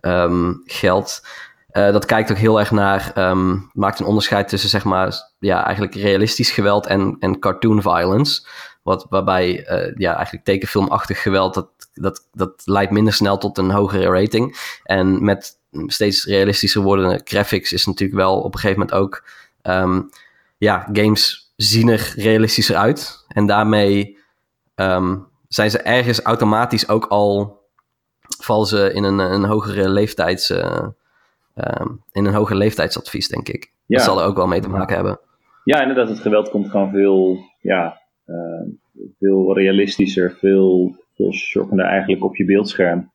um, 0.00 0.62
geldt, 0.64 1.26
dat 1.72 2.04
kijkt 2.04 2.30
ook 2.30 2.36
heel 2.36 2.58
erg 2.58 2.70
naar, 2.70 3.12
um, 3.16 3.70
maakt 3.72 4.00
een 4.00 4.06
onderscheid 4.06 4.48
tussen 4.48 4.68
zeg 4.70 4.84
maar, 4.84 5.14
ja, 5.38 5.64
eigenlijk 5.64 5.94
realistisch 5.94 6.50
geweld 6.50 6.86
en, 6.86 7.16
en 7.20 7.38
cartoon 7.38 7.82
violence. 7.82 8.46
Wat, 8.82 9.06
waarbij 9.08 9.66
ja, 9.96 10.14
eigenlijk 10.14 10.44
tekenfilmachtig 10.44 11.22
geweld, 11.22 11.54
dat, 11.54 11.68
dat, 11.94 12.28
dat 12.32 12.62
leidt 12.64 12.92
minder 12.92 13.12
snel 13.12 13.38
tot 13.38 13.58
een 13.58 13.70
hogere 13.70 14.20
rating. 14.20 14.76
En 14.84 15.24
met 15.24 15.58
steeds 15.86 16.24
realistischer 16.24 16.82
wordende 16.82 17.20
graphics 17.24 17.72
is 17.72 17.86
natuurlijk 17.86 18.20
wel 18.20 18.40
op 18.40 18.54
een 18.54 18.60
gegeven 18.60 18.80
moment 18.80 18.98
ook 18.98 19.24
um, 19.62 20.08
ja, 20.58 20.88
games 20.92 21.52
zien 21.56 21.88
er 21.88 22.12
realistischer 22.16 22.76
uit. 22.76 23.19
En 23.34 23.46
daarmee 23.46 24.18
um, 24.74 25.26
zijn 25.48 25.70
ze 25.70 25.78
ergens 25.82 26.20
automatisch 26.20 26.88
ook 26.88 27.06
al. 27.06 27.58
vallen 28.42 28.66
ze 28.66 28.92
in 28.92 29.04
een, 29.04 29.18
een 29.18 29.44
hogere 29.44 29.88
leeftijds. 29.88 30.50
Uh, 30.50 30.88
um, 31.54 32.02
in 32.12 32.24
een 32.24 32.34
hoger 32.34 32.56
leeftijdsadvies, 32.56 33.28
denk 33.28 33.48
ik. 33.48 33.72
Ja. 33.86 33.96
Dat 33.96 34.06
zal 34.06 34.20
er 34.20 34.26
ook 34.26 34.36
wel 34.36 34.46
mee 34.46 34.60
te 34.60 34.68
maken 34.68 34.94
hebben. 34.94 35.20
Ja, 35.64 35.80
inderdaad. 35.80 36.08
Het 36.08 36.20
geweld 36.20 36.50
komt 36.50 36.70
gewoon 36.70 36.90
veel. 36.90 37.38
Ja, 37.60 38.00
uh, 38.26 38.36
veel 39.18 39.54
realistischer. 39.54 40.36
Veel, 40.38 40.96
veel 41.14 41.32
shockender 41.32 41.86
eigenlijk 41.86 42.24
op 42.24 42.36
je 42.36 42.44
beeldscherm. 42.44 43.10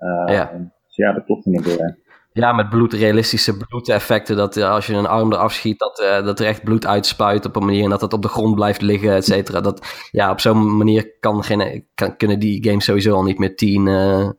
Uh, 0.00 0.34
ja. 0.34 0.70
Dus 0.86 0.96
ja, 0.96 1.12
dat 1.12 1.24
klopt 1.24 1.46
inderdaad. 1.46 1.94
Ja, 2.32 2.52
met 2.52 2.68
bloed, 2.68 2.92
realistische 2.92 3.56
bloedeffecten. 3.56 4.36
Dat 4.36 4.56
uh, 4.56 4.70
als 4.70 4.86
je 4.86 4.94
een 4.94 5.06
arm 5.06 5.32
eraf 5.32 5.52
schiet, 5.52 5.78
dat, 5.78 6.00
uh, 6.00 6.24
dat 6.24 6.40
er 6.40 6.46
echt 6.46 6.64
bloed 6.64 6.86
uitspuit 6.86 7.46
op 7.46 7.56
een 7.56 7.64
manier 7.64 7.84
en 7.84 7.90
dat 7.90 8.00
het 8.00 8.12
op 8.12 8.22
de 8.22 8.28
grond 8.28 8.54
blijft 8.54 8.80
liggen, 8.80 9.14
et 9.14 9.24
cetera. 9.24 9.60
Dat, 9.60 10.06
ja, 10.10 10.30
op 10.30 10.40
zo'n 10.40 10.76
manier 10.76 11.16
kan 11.20 11.44
geen, 11.44 11.86
kan, 11.94 12.16
kunnen 12.16 12.38
die 12.38 12.64
games 12.64 12.84
sowieso 12.84 13.14
al 13.14 13.22
niet 13.22 13.38
meer 13.38 13.56
10, 13.56 13.86
uh, 13.86 14.30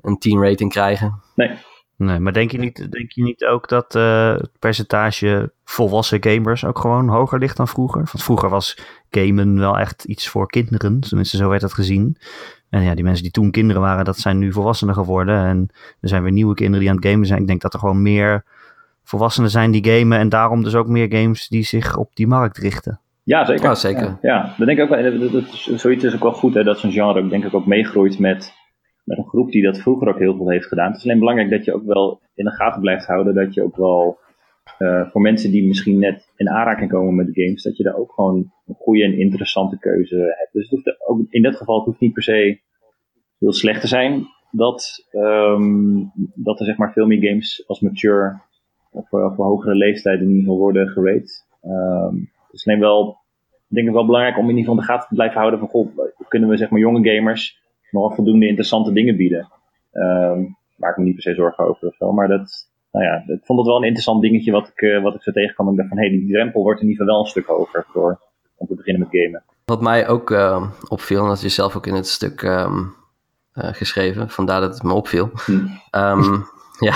een 0.00 0.18
10 0.18 0.42
rating 0.42 0.70
krijgen. 0.70 1.22
Nee. 1.34 1.50
Nee, 1.96 2.18
maar 2.18 2.32
denk 2.32 2.50
je 2.50 2.58
niet, 2.58 2.92
denk 2.92 3.12
je 3.12 3.22
niet 3.22 3.44
ook 3.44 3.68
dat 3.68 3.92
het 3.92 4.58
percentage 4.58 5.52
volwassen 5.64 6.22
gamers 6.24 6.64
ook 6.64 6.78
gewoon 6.78 7.08
hoger 7.08 7.38
ligt 7.38 7.56
dan 7.56 7.68
vroeger? 7.68 7.96
Want 8.12 8.22
vroeger 8.22 8.48
was 8.48 8.78
gamen 9.10 9.58
wel 9.58 9.78
echt 9.78 10.04
iets 10.04 10.28
voor 10.28 10.46
kinderen, 10.46 11.00
tenminste 11.00 11.36
zo 11.36 11.48
werd 11.48 11.62
het 11.62 11.74
gezien. 11.74 12.16
En 12.74 12.82
ja, 12.82 12.94
die 12.94 13.04
mensen 13.04 13.22
die 13.22 13.32
toen 13.32 13.50
kinderen 13.50 13.82
waren, 13.82 14.04
dat 14.04 14.16
zijn 14.16 14.38
nu 14.38 14.52
volwassenen 14.52 14.94
geworden. 14.94 15.44
En 15.44 15.68
er 16.00 16.08
zijn 16.08 16.22
weer 16.22 16.32
nieuwe 16.32 16.54
kinderen 16.54 16.80
die 16.80 16.90
aan 16.90 16.96
het 16.96 17.06
gamen 17.06 17.26
zijn. 17.26 17.40
Ik 17.40 17.46
denk 17.46 17.60
dat 17.60 17.72
er 17.72 17.78
gewoon 17.78 18.02
meer 18.02 18.44
volwassenen 19.02 19.50
zijn 19.50 19.70
die 19.70 19.84
gamen. 19.84 20.18
En 20.18 20.28
daarom 20.28 20.62
dus 20.62 20.74
ook 20.74 20.86
meer 20.86 21.06
games 21.16 21.48
die 21.48 21.62
zich 21.62 21.96
op 21.96 22.10
die 22.14 22.26
markt 22.26 22.58
richten. 22.58 23.00
Ja, 23.22 23.44
zeker. 23.44 23.64
Ja, 23.64 23.74
zeker. 23.74 24.02
Ja, 24.02 24.18
ja. 24.20 24.54
dat 24.56 24.66
denk 24.66 24.78
ik 24.78 24.84
ook 24.84 24.90
wel. 24.90 25.20
Dat, 25.20 25.32
dat, 25.32 25.44
zoiets 25.80 26.04
is 26.04 26.14
ook 26.14 26.22
wel 26.22 26.32
goed, 26.32 26.54
hè, 26.54 26.64
dat 26.64 26.78
zo'n 26.78 26.92
genre 26.92 27.28
denk 27.28 27.44
ik 27.44 27.54
ook 27.54 27.66
meegroeit 27.66 28.18
met, 28.18 28.52
met 29.04 29.18
een 29.18 29.28
groep 29.28 29.50
die 29.50 29.62
dat 29.62 29.78
vroeger 29.78 30.08
ook 30.08 30.18
heel 30.18 30.36
veel 30.36 30.50
heeft 30.50 30.66
gedaan. 30.66 30.86
Het 30.86 30.96
is 30.96 31.04
alleen 31.04 31.18
belangrijk 31.18 31.50
dat 31.50 31.64
je 31.64 31.74
ook 31.74 31.86
wel 31.86 32.20
in 32.34 32.44
de 32.44 32.54
gaten 32.54 32.80
blijft 32.80 33.06
houden. 33.06 33.34
Dat 33.34 33.54
je 33.54 33.62
ook 33.62 33.76
wel 33.76 34.18
uh, 34.78 35.10
voor 35.10 35.20
mensen 35.20 35.50
die 35.50 35.66
misschien 35.66 35.98
net 35.98 36.32
in 36.36 36.48
aanraking 36.48 36.90
komen 36.90 37.14
met 37.14 37.28
games, 37.32 37.62
dat 37.62 37.76
je 37.76 37.82
daar 37.82 37.96
ook 37.96 38.12
gewoon 38.12 38.52
een 38.66 38.74
goede 38.74 39.04
en 39.04 39.18
interessante 39.18 39.78
keuze 39.78 40.16
hebt. 40.16 40.52
Dus 40.52 40.98
ook 41.06 41.20
in 41.28 41.42
dit 41.42 41.56
geval 41.56 41.76
het 41.76 41.84
hoeft 41.84 42.00
niet 42.00 42.12
per 42.12 42.22
se 42.22 42.60
heel 43.38 43.52
slecht 43.52 43.80
te 43.80 43.86
zijn 43.86 44.26
dat, 44.50 45.08
um, 45.12 46.12
dat 46.34 46.60
er 46.60 46.66
zeg 46.66 46.76
maar 46.76 46.92
veel 46.92 47.06
meer 47.06 47.28
games 47.28 47.64
als 47.66 47.80
mature 47.80 48.40
of 48.90 49.08
voor 49.08 49.34
hogere 49.36 49.74
leeftijd 49.74 50.20
in 50.20 50.28
ieder 50.28 50.42
geval 50.42 50.58
worden 50.58 50.88
gerate. 50.88 51.42
Um, 51.62 52.30
dus 52.50 52.64
neem 52.64 52.80
wel, 52.80 53.18
ik 53.68 53.74
denk 53.74 53.86
het 53.86 53.94
wel 53.94 54.06
belangrijk 54.06 54.38
om 54.38 54.50
in 54.50 54.56
ieder 54.56 54.64
geval 54.64 54.80
de 54.80 54.92
gaten 54.92 55.08
te 55.08 55.14
blijven 55.14 55.38
houden 55.38 55.58
van 55.58 55.68
goh, 55.68 55.88
kunnen 56.28 56.48
we 56.48 56.56
zeg 56.56 56.70
maar 56.70 56.80
jonge 56.80 57.08
gamers 57.08 57.62
nog 57.90 58.14
voldoende 58.14 58.46
interessante 58.46 58.92
dingen 58.92 59.16
bieden. 59.16 59.48
Um, 59.92 60.56
waar 60.76 60.90
ik 60.90 60.96
me 60.96 61.04
niet 61.04 61.14
per 61.14 61.22
se 61.22 61.34
zorgen 61.34 61.64
over 61.64 61.88
of 61.88 61.94
zo. 61.94 62.12
Maar 62.12 62.28
dat, 62.28 62.70
nou 62.94 63.06
ja, 63.06 63.34
ik 63.34 63.40
vond 63.44 63.58
het 63.58 63.68
wel 63.68 63.76
een 63.76 63.82
interessant 63.82 64.22
dingetje 64.22 64.52
wat 64.52 64.68
ik, 64.68 64.80
uh, 64.80 65.02
wat 65.02 65.14
ik 65.14 65.22
zo 65.22 65.32
tegenkwam. 65.32 65.70
Ik 65.70 65.76
dacht 65.76 65.88
van, 65.88 65.98
hé, 65.98 66.08
hey, 66.08 66.18
die 66.18 66.32
drempel 66.32 66.62
wordt 66.62 66.80
in 66.80 66.88
ieder 66.88 67.00
geval 67.00 67.14
wel 67.14 67.24
een 67.24 67.30
stuk 67.30 67.46
hoger 67.46 67.86
door 67.92 68.20
om 68.56 68.66
te 68.66 68.74
beginnen 68.74 69.08
met 69.10 69.20
gamen. 69.22 69.42
Wat 69.64 69.80
mij 69.80 70.08
ook 70.08 70.30
uh, 70.30 70.70
opviel, 70.88 71.22
en 71.22 71.28
dat 71.28 71.40
je 71.40 71.48
zelf 71.48 71.76
ook 71.76 71.86
in 71.86 71.94
het 71.94 72.08
stuk 72.08 72.42
um, 72.42 72.94
uh, 73.54 73.68
geschreven, 73.72 74.30
vandaar 74.30 74.60
dat 74.60 74.74
het 74.74 74.82
me 74.82 74.92
opviel. 74.92 75.30
Hm. 75.44 75.52
Um, 75.90 76.46
ja, 76.88 76.94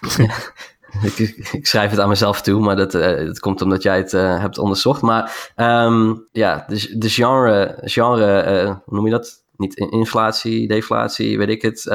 ik, 1.08 1.18
ik, 1.52 1.66
schrijf 1.66 1.90
het 1.90 2.00
aan 2.00 2.08
mezelf 2.08 2.42
toe, 2.42 2.60
maar 2.60 2.76
dat, 2.76 2.94
uh, 2.94 3.16
dat 3.16 3.38
komt 3.38 3.62
omdat 3.62 3.82
jij 3.82 3.96
het 3.96 4.12
hebt 4.12 4.58
onderzocht. 4.58 5.02
Maar 5.02 5.52
um, 5.56 6.26
ja, 6.32 6.64
de, 6.68 6.98
de 6.98 7.08
genre, 7.08 7.78
genre 7.80 8.80
hoe 8.84 8.96
noem 8.96 9.04
je 9.04 9.10
dat? 9.10 9.44
Niet 9.56 9.76
inflatie, 9.76 10.68
deflatie, 10.68 11.38
weet 11.38 11.48
ik 11.48 11.62
het. 11.62 11.90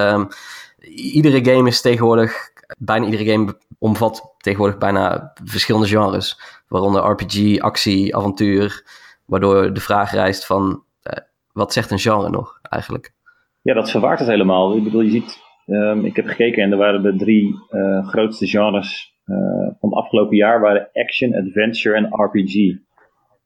iedere 0.96 1.46
game 1.46 1.70
is 1.70 1.82
tegenwoordig, 1.82 2.51
bijna 2.78 3.06
iedere 3.06 3.32
game 3.32 3.58
omvat 3.80 4.36
tegenwoordig 4.38 4.78
bijna 4.78 5.34
verschillende 5.44 5.88
genres. 5.88 6.40
Waaronder 6.68 7.04
RPG, 7.04 7.60
actie, 7.60 8.16
avontuur. 8.16 8.86
Waardoor 9.26 9.74
de 9.74 9.80
vraag 9.80 10.12
rijst 10.12 10.46
van, 10.46 10.84
uh, 11.04 11.14
wat 11.52 11.74
zegt 11.74 11.92
een 11.92 12.00
genre 12.00 12.30
nog 12.30 12.60
eigenlijk? 12.62 13.14
Ja, 13.62 13.74
dat 13.74 13.92
verwaart 13.92 14.20
het 14.20 14.28
helemaal. 14.28 14.76
Ik 14.76 14.84
bedoel, 14.84 15.02
je 15.02 15.10
ziet, 15.10 15.38
um, 15.66 16.06
ik 16.06 16.16
heb 16.16 16.26
gekeken 16.26 16.64
en 16.64 16.72
er 16.72 16.78
waren 16.78 17.02
de 17.02 17.16
drie 17.16 17.56
uh, 17.72 18.08
grootste 18.08 18.48
genres 18.48 19.16
uh, 19.26 19.38
van 19.80 19.90
het 19.90 19.94
afgelopen 19.94 20.38
jaar 20.38 20.62
waren 20.62 20.90
action, 20.94 21.36
adventure 21.36 21.96
en 21.96 22.06
RPG. 22.06 22.56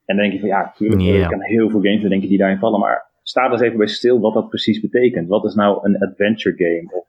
En 0.06 0.16
dan 0.16 0.18
denk 0.18 0.34
je 0.34 0.40
van, 0.40 0.48
ja, 0.50 0.62
natuurlijk, 0.62 1.02
yeah. 1.02 1.22
ik 1.22 1.30
kan 1.30 1.42
heel 1.42 1.70
veel 1.70 1.82
games 1.82 2.02
bedenken 2.02 2.30
die 2.30 2.38
daarin 2.38 2.60
vallen, 2.60 2.80
maar 2.80 3.12
sta 3.24 3.46
er 3.46 3.52
eens 3.52 3.62
even 3.62 3.78
bij 3.78 3.88
stil 3.88 4.20
wat 4.20 4.34
dat 4.34 4.50
precies 4.50 4.80
betekent. 4.80 5.28
Wat 5.28 5.46
is 5.46 5.54
nou 5.54 5.80
een 5.82 5.98
adventure 5.98 6.56
game? 6.56 7.00
Of 7.00 7.08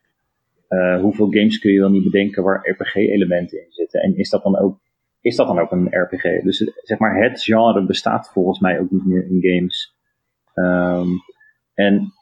uh, 0.68 1.00
hoeveel 1.00 1.30
games 1.30 1.58
kun 1.58 1.72
je 1.72 1.80
dan 1.80 1.92
niet 1.92 2.04
bedenken 2.04 2.42
waar 2.42 2.68
RPG-elementen 2.70 3.58
in 3.58 3.72
zitten? 3.72 4.00
En 4.00 4.16
is 4.16 4.30
dat 4.30 4.42
dan 4.42 4.58
ook 4.58 4.78
is 5.26 5.36
dat 5.36 5.46
dan 5.46 5.58
ook 5.58 5.70
een 5.70 5.88
RPG? 5.90 6.42
Dus 6.42 6.72
zeg 6.82 6.98
maar, 6.98 7.22
het 7.22 7.42
genre 7.42 7.84
bestaat 7.84 8.30
volgens 8.32 8.60
mij 8.60 8.80
ook 8.80 8.90
niet 8.90 9.06
meer 9.06 9.26
in 9.30 9.38
games. 9.40 9.94
Um, 10.54 11.08
en 11.74 12.12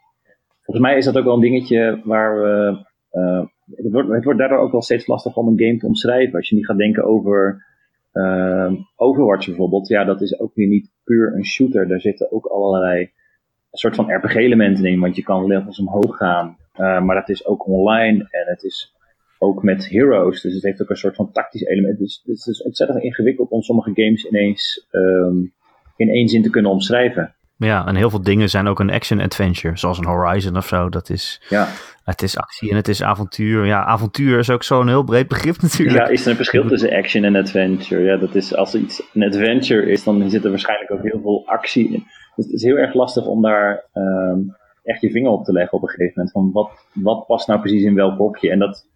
volgens 0.62 0.86
mij 0.86 0.96
is 0.96 1.04
dat 1.04 1.16
ook 1.16 1.24
wel 1.24 1.34
een 1.34 1.40
dingetje 1.40 2.00
waar 2.04 2.40
we. 2.42 2.84
Uh, 3.12 3.44
het, 3.74 3.92
wordt, 3.92 4.08
het 4.08 4.24
wordt 4.24 4.38
daardoor 4.38 4.58
ook 4.58 4.72
wel 4.72 4.82
steeds 4.82 5.06
lastig 5.06 5.36
om 5.36 5.48
een 5.48 5.66
game 5.66 5.78
te 5.78 5.86
omschrijven. 5.86 6.36
Als 6.38 6.48
je 6.48 6.54
niet 6.54 6.66
gaat 6.66 6.76
denken 6.76 7.04
over 7.04 7.64
uh, 8.12 8.72
Overwatch 8.96 9.46
bijvoorbeeld, 9.46 9.88
ja, 9.88 10.04
dat 10.04 10.20
is 10.20 10.40
ook 10.40 10.54
weer 10.54 10.68
niet 10.68 10.92
puur 11.04 11.34
een 11.34 11.44
shooter. 11.44 11.88
Daar 11.88 12.00
zitten 12.00 12.32
ook 12.32 12.46
allerlei 12.46 13.00
een 13.00 13.78
soort 13.78 13.94
van 13.94 14.14
RPG-elementen 14.14 14.84
in, 14.84 15.00
want 15.00 15.16
je 15.16 15.22
kan 15.22 15.46
levels 15.46 15.78
omhoog 15.78 16.16
gaan. 16.16 16.56
Uh, 16.80 17.02
maar 17.02 17.14
dat 17.16 17.28
is 17.28 17.46
ook 17.46 17.66
online 17.66 18.18
en 18.30 18.46
het 18.46 18.62
is 18.62 18.94
ook 19.38 19.62
met 19.62 19.88
heroes. 19.88 20.42
Dus 20.42 20.54
het 20.54 20.62
heeft 20.62 20.82
ook 20.82 20.90
een 20.90 20.96
soort 20.96 21.16
van 21.16 21.32
tactisch 21.32 21.62
element. 21.62 21.98
Dus, 21.98 22.22
het 22.24 22.46
is 22.46 22.62
ontzettend 22.62 23.02
ingewikkeld 23.02 23.50
om 23.50 23.62
sommige 23.62 23.90
games 23.94 24.24
ineens 24.24 24.86
um, 24.90 25.54
in 25.96 26.08
één 26.08 26.28
zin 26.28 26.42
te 26.42 26.50
kunnen 26.50 26.70
omschrijven. 26.70 27.34
Ja, 27.56 27.86
en 27.86 27.96
heel 27.96 28.10
veel 28.10 28.22
dingen 28.22 28.48
zijn 28.48 28.66
ook 28.66 28.80
een 28.80 28.90
action-adventure, 28.90 29.78
zoals 29.78 29.98
een 29.98 30.04
Horizon 30.04 30.56
of 30.56 30.66
zo. 30.66 30.88
Dat 30.88 31.10
is, 31.10 31.42
ja. 31.48 31.68
Het 32.04 32.22
is 32.22 32.36
actie 32.36 32.70
en 32.70 32.76
het 32.76 32.88
is 32.88 33.02
avontuur. 33.02 33.66
Ja, 33.66 33.84
avontuur 33.84 34.38
is 34.38 34.50
ook 34.50 34.62
zo'n 34.62 34.88
heel 34.88 35.02
breed 35.02 35.28
begrip 35.28 35.62
natuurlijk. 35.62 36.06
Ja, 36.06 36.12
is 36.12 36.24
er 36.24 36.30
een 36.30 36.36
verschil 36.36 36.66
tussen 36.66 36.92
action 36.92 37.24
en 37.24 37.36
adventure? 37.36 38.02
Ja, 38.02 38.16
dat 38.16 38.34
is, 38.34 38.54
als 38.54 38.74
iets 38.74 39.02
een 39.12 39.22
adventure 39.22 39.90
is, 39.90 40.04
dan 40.04 40.30
zit 40.30 40.44
er 40.44 40.50
waarschijnlijk 40.50 40.90
ook 40.90 41.02
heel 41.02 41.20
veel 41.22 41.46
actie 41.46 41.92
in. 41.92 42.04
Dus 42.36 42.44
het 42.44 42.54
is 42.54 42.62
heel 42.62 42.76
erg 42.76 42.94
lastig 42.94 43.26
om 43.26 43.42
daar 43.42 43.84
um, 43.92 44.56
echt 44.84 45.00
je 45.00 45.10
vinger 45.10 45.30
op 45.30 45.44
te 45.44 45.52
leggen 45.52 45.76
op 45.78 45.82
een 45.82 45.88
gegeven 45.88 46.12
moment. 46.14 46.32
Van 46.32 46.52
wat, 46.52 46.86
wat 46.92 47.26
past 47.26 47.48
nou 47.48 47.60
precies 47.60 47.84
in 47.84 47.94
welk 47.94 48.18
hokje? 48.18 48.50
En 48.50 48.58
dat, 48.58 48.88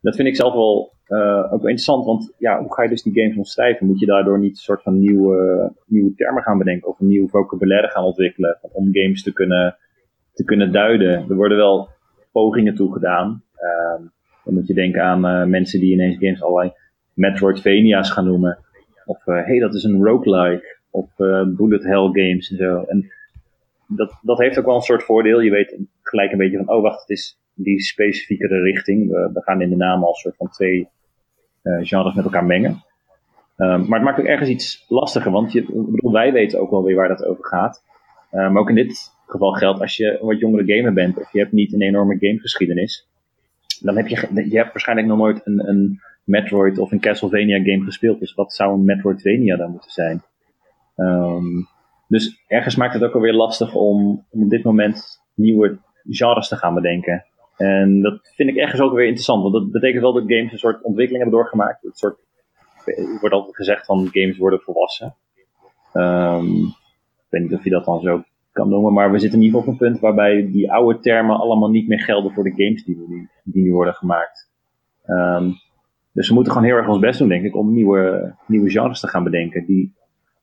dat 0.00 0.16
vind 0.16 0.28
ik 0.28 0.36
zelf 0.36 0.52
wel 0.52 0.92
uh, 1.08 1.52
ook 1.52 1.60
interessant, 1.60 2.04
want 2.04 2.34
ja, 2.38 2.60
hoe 2.60 2.74
ga 2.74 2.82
je 2.82 2.88
dus 2.88 3.02
die 3.02 3.22
games 3.22 3.36
omschrijven? 3.36 3.86
Moet 3.86 4.00
je 4.00 4.06
daardoor 4.06 4.38
niet 4.38 4.50
een 4.50 4.56
soort 4.56 4.82
van 4.82 4.98
nieuwe, 4.98 5.72
nieuwe 5.86 6.14
termen 6.14 6.42
gaan 6.42 6.58
bedenken 6.58 6.88
of 6.88 7.00
een 7.00 7.06
nieuw 7.06 7.28
vocabulaire 7.28 7.88
gaan 7.88 8.04
ontwikkelen 8.04 8.58
om 8.72 8.88
games 8.92 9.22
te 9.22 9.32
kunnen, 9.32 9.76
te 10.32 10.44
kunnen 10.44 10.72
duiden? 10.72 11.10
Er 11.28 11.34
worden 11.34 11.56
wel 11.56 11.88
pogingen 12.32 12.74
toe 12.74 12.92
gedaan. 12.92 13.42
Uh, 13.56 14.06
dan 14.44 14.54
moet 14.54 14.66
je 14.66 14.74
denken 14.74 15.02
aan 15.02 15.26
uh, 15.26 15.44
mensen 15.44 15.80
die 15.80 15.92
ineens 15.92 16.16
games 16.18 16.42
allerlei 16.42 16.72
Metroidvania's 17.14 18.10
gaan 18.10 18.24
noemen. 18.24 18.58
Of 19.04 19.24
hé, 19.24 19.32
hey, 19.32 19.58
dat 19.58 19.74
is 19.74 19.84
een 19.84 20.04
roguelike. 20.04 20.80
Of 20.90 21.16
bullet 21.56 21.84
hell 21.84 22.10
games 22.12 22.50
en 22.50 22.56
zo. 22.56 22.82
En 22.82 23.12
dat, 23.96 24.18
dat 24.22 24.38
heeft 24.38 24.58
ook 24.58 24.66
wel 24.66 24.74
een 24.74 24.80
soort 24.80 25.02
voordeel. 25.02 25.40
Je 25.40 25.50
weet 25.50 25.78
gelijk 26.02 26.32
een 26.32 26.38
beetje 26.38 26.56
van, 26.56 26.74
oh 26.74 26.82
wacht, 26.82 27.00
het 27.00 27.10
is 27.10 27.40
die 27.54 27.80
specifiekere 27.80 28.60
richting. 28.60 29.10
We, 29.10 29.30
we 29.32 29.42
gaan 29.42 29.60
in 29.60 29.70
de 29.70 29.76
naam 29.76 30.04
al 30.04 30.14
soort 30.14 30.36
van 30.36 30.48
twee 30.48 30.88
uh, 31.62 31.78
genres 31.82 32.14
met 32.14 32.24
elkaar 32.24 32.44
mengen. 32.44 32.82
Um, 33.56 33.88
maar 33.88 33.98
het 33.98 34.08
maakt 34.08 34.20
ook 34.20 34.26
ergens 34.26 34.48
iets 34.48 34.84
lastiger, 34.88 35.30
want 35.30 35.52
je, 35.52 35.62
bedoel, 35.62 36.12
wij 36.12 36.32
weten 36.32 36.60
ook 36.60 36.70
wel 36.70 36.84
weer 36.84 36.96
waar 36.96 37.08
dat 37.08 37.24
over 37.24 37.44
gaat. 37.44 37.84
Uh, 38.32 38.50
maar 38.50 38.60
ook 38.60 38.68
in 38.68 38.74
dit 38.74 39.10
geval 39.26 39.52
geldt, 39.52 39.80
als 39.80 39.96
je 39.96 40.18
wat 40.20 40.38
jongere 40.38 40.74
gamer 40.74 40.92
bent 40.92 41.18
of 41.18 41.32
je 41.32 41.38
hebt 41.38 41.52
niet 41.52 41.72
een 41.72 41.82
enorme 41.82 42.16
gamegeschiedenis, 42.18 43.08
dan 43.80 43.96
heb 43.96 44.06
je, 44.06 44.28
je 44.48 44.56
hebt 44.56 44.72
waarschijnlijk 44.72 45.08
nog 45.08 45.18
nooit 45.18 45.40
een, 45.44 45.68
een 45.68 46.00
Metroid 46.24 46.78
of 46.78 46.92
een 46.92 47.00
Castlevania 47.00 47.62
game 47.62 47.84
gespeeld. 47.84 48.20
Dus 48.20 48.34
wat 48.34 48.54
zou 48.54 48.72
een 48.72 48.84
Metroidvania 48.84 49.56
dan 49.56 49.70
moeten 49.70 49.90
zijn? 49.90 50.22
Um, 50.96 51.66
dus 52.12 52.44
ergens 52.46 52.76
maakt 52.76 52.94
het 52.94 53.02
ook 53.02 53.14
alweer 53.14 53.34
lastig 53.34 53.74
om, 53.74 54.26
op 54.30 54.50
dit 54.50 54.64
moment 54.64 55.22
nieuwe 55.34 55.78
genres 56.08 56.48
te 56.48 56.56
gaan 56.56 56.74
bedenken. 56.74 57.24
En 57.56 58.02
dat 58.02 58.20
vind 58.34 58.48
ik 58.48 58.56
ergens 58.56 58.80
ook 58.80 58.92
weer 58.92 59.04
interessant, 59.04 59.42
want 59.42 59.54
dat 59.54 59.70
betekent 59.70 60.02
wel 60.02 60.12
dat 60.12 60.22
games 60.26 60.52
een 60.52 60.58
soort 60.58 60.82
ontwikkeling 60.82 61.22
hebben 61.22 61.40
doorgemaakt. 61.40 61.82
Het 61.82 61.98
soort, 61.98 62.18
wordt 63.20 63.34
altijd 63.34 63.56
gezegd 63.56 63.86
van 63.86 64.08
games 64.12 64.38
worden 64.38 64.60
volwassen. 64.60 65.14
Um, 65.92 66.66
ik 66.66 67.28
weet 67.28 67.42
niet 67.42 67.54
of 67.54 67.64
je 67.64 67.70
dat 67.70 67.84
dan 67.84 68.00
zo 68.00 68.22
kan 68.52 68.68
noemen, 68.68 68.92
maar 68.92 69.12
we 69.12 69.18
zitten 69.18 69.38
in 69.38 69.44
ieder 69.44 69.58
geval 69.58 69.74
op 69.74 69.80
een 69.80 69.86
punt 69.88 70.00
waarbij 70.00 70.50
die 70.50 70.72
oude 70.72 71.00
termen 71.00 71.36
allemaal 71.36 71.70
niet 71.70 71.88
meer 71.88 72.00
gelden 72.00 72.32
voor 72.32 72.44
de 72.44 72.64
games 72.64 72.84
die, 72.84 73.06
die, 73.08 73.28
die 73.44 73.62
nu 73.62 73.72
worden 73.72 73.94
gemaakt. 73.94 74.50
Um, 75.06 75.54
dus 76.12 76.28
we 76.28 76.34
moeten 76.34 76.52
gewoon 76.52 76.68
heel 76.68 76.76
erg 76.76 76.88
ons 76.88 76.98
best 76.98 77.18
doen, 77.18 77.28
denk 77.28 77.44
ik, 77.44 77.56
om 77.56 77.72
nieuwe, 77.72 78.34
nieuwe 78.46 78.70
genres 78.70 79.00
te 79.00 79.08
gaan 79.08 79.24
bedenken 79.24 79.66
die 79.66 79.94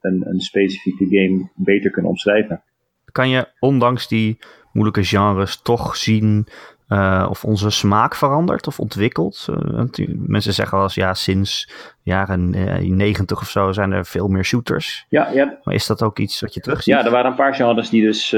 een, 0.02 0.28
een 0.28 0.40
specifieke 0.40 1.06
game 1.06 1.50
beter 1.56 1.92
kunnen 1.92 2.12
omschrijven. 2.12 2.64
Kan 3.12 3.30
je, 3.30 3.48
ondanks 3.60 4.08
die 4.08 4.38
moeilijke 4.72 5.04
genres, 5.04 5.62
toch 5.62 5.96
zien 5.96 6.48
uh, 6.89 7.28
of 7.30 7.45
onze 7.45 7.69
smaak 7.69 8.15
verandert 8.15 8.67
of 8.67 8.80
ontwikkelt. 8.80 9.47
Uh, 9.49 10.08
mensen 10.08 10.54
zeggen 10.54 10.78
wel 10.78 10.86
eens, 10.86 10.95
ja, 10.95 11.13
sinds 11.13 11.69
jaren 12.04 12.54
uh, 12.56 12.95
90 12.95 13.41
of 13.41 13.49
zo 13.49 13.71
zijn 13.71 13.91
er 13.91 14.06
veel 14.06 14.28
meer 14.28 14.43
shooters. 14.43 15.06
Ja, 15.10 15.30
ja. 15.32 15.60
Maar 15.63 15.73
is 15.73 15.88
dat 15.88 16.04
ook 16.04 16.19
iets 16.19 16.41
wat 16.41 16.54
je 16.54 16.60
terugziet? 16.60 16.93
Ja, 16.93 17.06
er 17.06 17.12
waren 17.12 17.32
een 17.32 17.38
paar 17.38 17.56
genres 17.56 17.89
die 17.89 18.04
dus 18.04 18.34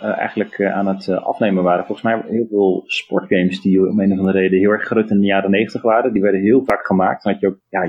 eigenlijk 0.00 0.62
aan 0.62 0.86
het 0.86 1.08
afnemen 1.08 1.62
waren. 1.62 1.86
Volgens 1.86 2.06
mij 2.06 2.22
heel 2.28 2.46
veel 2.48 2.82
sportgames 2.86 3.60
die 3.60 3.88
om 3.88 4.00
een 4.00 4.12
of 4.12 4.18
andere 4.18 4.38
reden 4.38 4.58
heel 4.58 4.70
erg 4.70 4.84
groot 4.84 5.10
in 5.10 5.20
de 5.20 5.26
jaren 5.26 5.50
90 5.50 5.82
waren. 5.82 6.12
Die 6.12 6.22
werden 6.22 6.40
heel 6.40 6.64
vaak 6.64 6.86
gemaakt. 6.86 7.22
Dan 7.22 7.32
had 7.32 7.40
je 7.40 7.46
ook, 7.46 7.58
ja, 7.68 7.82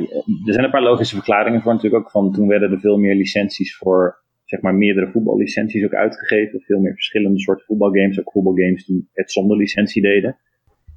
er 0.45 0.53
zijn 0.53 0.65
een 0.65 0.71
paar 0.71 0.81
logische 0.81 1.15
verklaringen 1.15 1.61
voor 1.61 1.73
natuurlijk 1.73 2.03
ook. 2.03 2.11
Van 2.11 2.31
toen 2.31 2.47
werden 2.47 2.71
er 2.71 2.79
veel 2.79 2.97
meer 2.97 3.15
licenties 3.15 3.77
voor 3.77 4.23
zeg 4.45 4.61
maar 4.61 4.75
meerdere 4.75 5.11
voetballicenties 5.11 5.85
ook 5.85 5.93
uitgegeven. 5.93 6.61
Veel 6.61 6.79
meer 6.79 6.93
verschillende 6.93 7.39
soorten 7.39 7.65
voetbalgames. 7.65 8.19
Ook 8.19 8.31
voetbalgames 8.31 8.85
die 8.85 9.09
het 9.13 9.31
zonder 9.31 9.57
licentie 9.57 10.01
deden. 10.01 10.37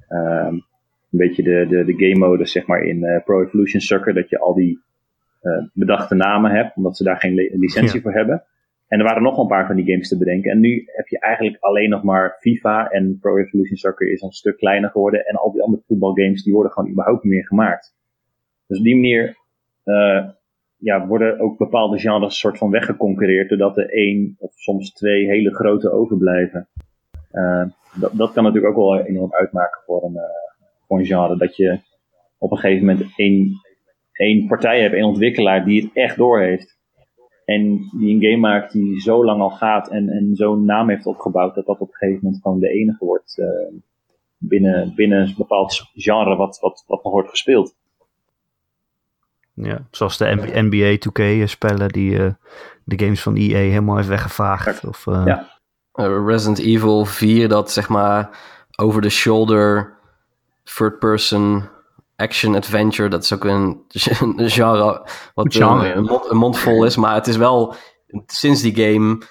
Um, 0.09 0.67
een 1.11 1.19
beetje 1.19 1.43
de, 1.43 1.65
de, 1.69 1.85
de 1.85 2.05
game 2.05 2.27
modus 2.27 2.51
zeg 2.51 2.67
maar 2.67 2.83
in 2.83 3.03
uh, 3.03 3.23
Pro 3.23 3.43
Evolution 3.43 3.81
Soccer. 3.81 4.13
Dat 4.13 4.29
je 4.29 4.39
al 4.39 4.53
die 4.53 4.79
uh, 5.41 5.63
bedachte 5.73 6.15
namen 6.15 6.51
hebt. 6.51 6.75
Omdat 6.75 6.97
ze 6.97 7.03
daar 7.03 7.19
geen 7.19 7.33
licentie 7.33 7.95
ja. 7.95 8.01
voor 8.01 8.13
hebben. 8.13 8.43
En 8.87 8.99
er 8.99 9.05
waren 9.05 9.23
nog 9.23 9.37
een 9.37 9.47
paar 9.47 9.67
van 9.67 9.75
die 9.75 9.85
games 9.85 10.07
te 10.07 10.17
bedenken. 10.17 10.51
En 10.51 10.59
nu 10.59 10.83
heb 10.85 11.07
je 11.07 11.19
eigenlijk 11.19 11.57
alleen 11.59 11.89
nog 11.89 12.03
maar 12.03 12.37
FIFA. 12.39 12.89
En 12.89 13.17
Pro 13.21 13.37
Evolution 13.37 13.77
Soccer 13.77 14.11
is 14.11 14.21
een 14.21 14.31
stuk 14.31 14.57
kleiner 14.57 14.89
geworden. 14.89 15.25
En 15.25 15.35
al 15.35 15.51
die 15.51 15.61
andere 15.61 15.83
voetbalgames 15.87 16.43
die 16.43 16.53
worden 16.53 16.71
gewoon 16.71 16.91
überhaupt 16.91 17.23
niet 17.23 17.33
meer 17.33 17.45
gemaakt. 17.45 17.95
Dus 18.67 18.77
op 18.77 18.83
die 18.83 18.95
manier 18.95 19.37
uh, 19.85 20.29
ja, 20.79 21.07
worden 21.07 21.39
ook 21.39 21.57
bepaalde 21.57 21.99
genres 21.99 22.39
soort 22.39 22.57
van 22.57 22.69
weggeconcureerd, 22.69 23.49
doordat 23.49 23.77
er 23.77 23.89
één 23.89 24.35
of 24.39 24.53
soms 24.53 24.93
twee 24.93 25.25
hele 25.25 25.55
grote 25.55 25.91
overblijven. 25.91 26.67
Uh, 27.31 27.65
dat, 27.99 28.11
dat 28.13 28.33
kan 28.33 28.43
natuurlijk 28.43 28.77
ook 28.77 28.93
wel 28.93 29.05
enorm 29.05 29.33
uitmaken 29.33 29.81
voor 29.85 30.03
een, 30.03 30.13
uh, 30.13 30.21
voor 30.87 30.99
een 30.99 31.05
genre. 31.05 31.37
Dat 31.37 31.55
je 31.55 31.79
op 32.37 32.51
een 32.51 32.57
gegeven 32.57 32.85
moment 32.85 33.13
één, 33.15 33.51
één 34.11 34.47
partij 34.47 34.81
hebt, 34.81 34.93
één 34.93 35.03
ontwikkelaar 35.03 35.65
die 35.65 35.83
het 35.83 35.91
echt 35.93 36.17
door 36.17 36.41
heeft. 36.41 36.77
En 37.45 37.89
die 37.99 38.15
een 38.15 38.21
game 38.21 38.37
maakt 38.37 38.71
die 38.71 38.99
zo 38.99 39.25
lang 39.25 39.41
al 39.41 39.49
gaat 39.49 39.89
en, 39.89 40.09
en 40.09 40.35
zo'n 40.35 40.65
naam 40.65 40.89
heeft 40.89 41.05
opgebouwd, 41.05 41.55
dat 41.55 41.65
dat 41.65 41.79
op 41.79 41.87
een 41.87 41.95
gegeven 41.95 42.23
moment 42.23 42.41
gewoon 42.41 42.59
de 42.59 42.69
enige 42.69 43.05
wordt 43.05 43.37
uh, 43.37 43.79
binnen, 44.37 44.93
binnen 44.95 45.21
een 45.21 45.33
bepaald 45.37 45.89
genre 45.93 46.35
wat, 46.35 46.59
wat, 46.59 46.83
wat 46.87 47.03
nog 47.03 47.13
wordt 47.13 47.29
gespeeld. 47.29 47.75
Ja, 49.61 49.87
zoals 49.91 50.17
de 50.17 50.49
NBA 50.53 50.97
2K 50.97 51.43
spellen 51.43 51.89
die 51.89 52.11
uh, 52.11 52.29
de 52.83 53.05
games 53.05 53.21
van 53.21 53.35
EA 53.35 53.57
helemaal 53.57 53.95
heeft 53.95 54.07
weggevaagd. 54.07 54.85
Of, 54.85 55.05
uh, 55.05 55.21
ja. 55.25 55.59
eh, 55.91 56.25
Resident 56.25 56.59
Evil 56.59 57.05
4, 57.05 57.47
dat 57.47 57.71
zeg 57.71 57.89
maar 57.89 58.29
over 58.75 59.01
the 59.01 59.09
shoulder 59.09 59.97
third 60.63 60.99
person 60.99 61.69
action 62.15 62.55
adventure, 62.55 63.09
dat 63.09 63.23
is 63.23 63.33
ook 63.33 63.43
een, 63.43 63.81
een 64.37 64.49
genre 64.49 65.07
wat 65.33 65.53
Genre. 65.53 65.89
eh, 65.89 65.95
een, 65.95 66.03
mond, 66.03 66.29
een 66.29 66.37
mond 66.37 66.57
vol 66.57 66.85
is, 66.85 66.95
maar 66.95 67.13
het 67.13 67.27
is 67.27 67.37
wel 67.37 67.75
sinds 68.25 68.61
die 68.61 68.75
game 68.75 69.21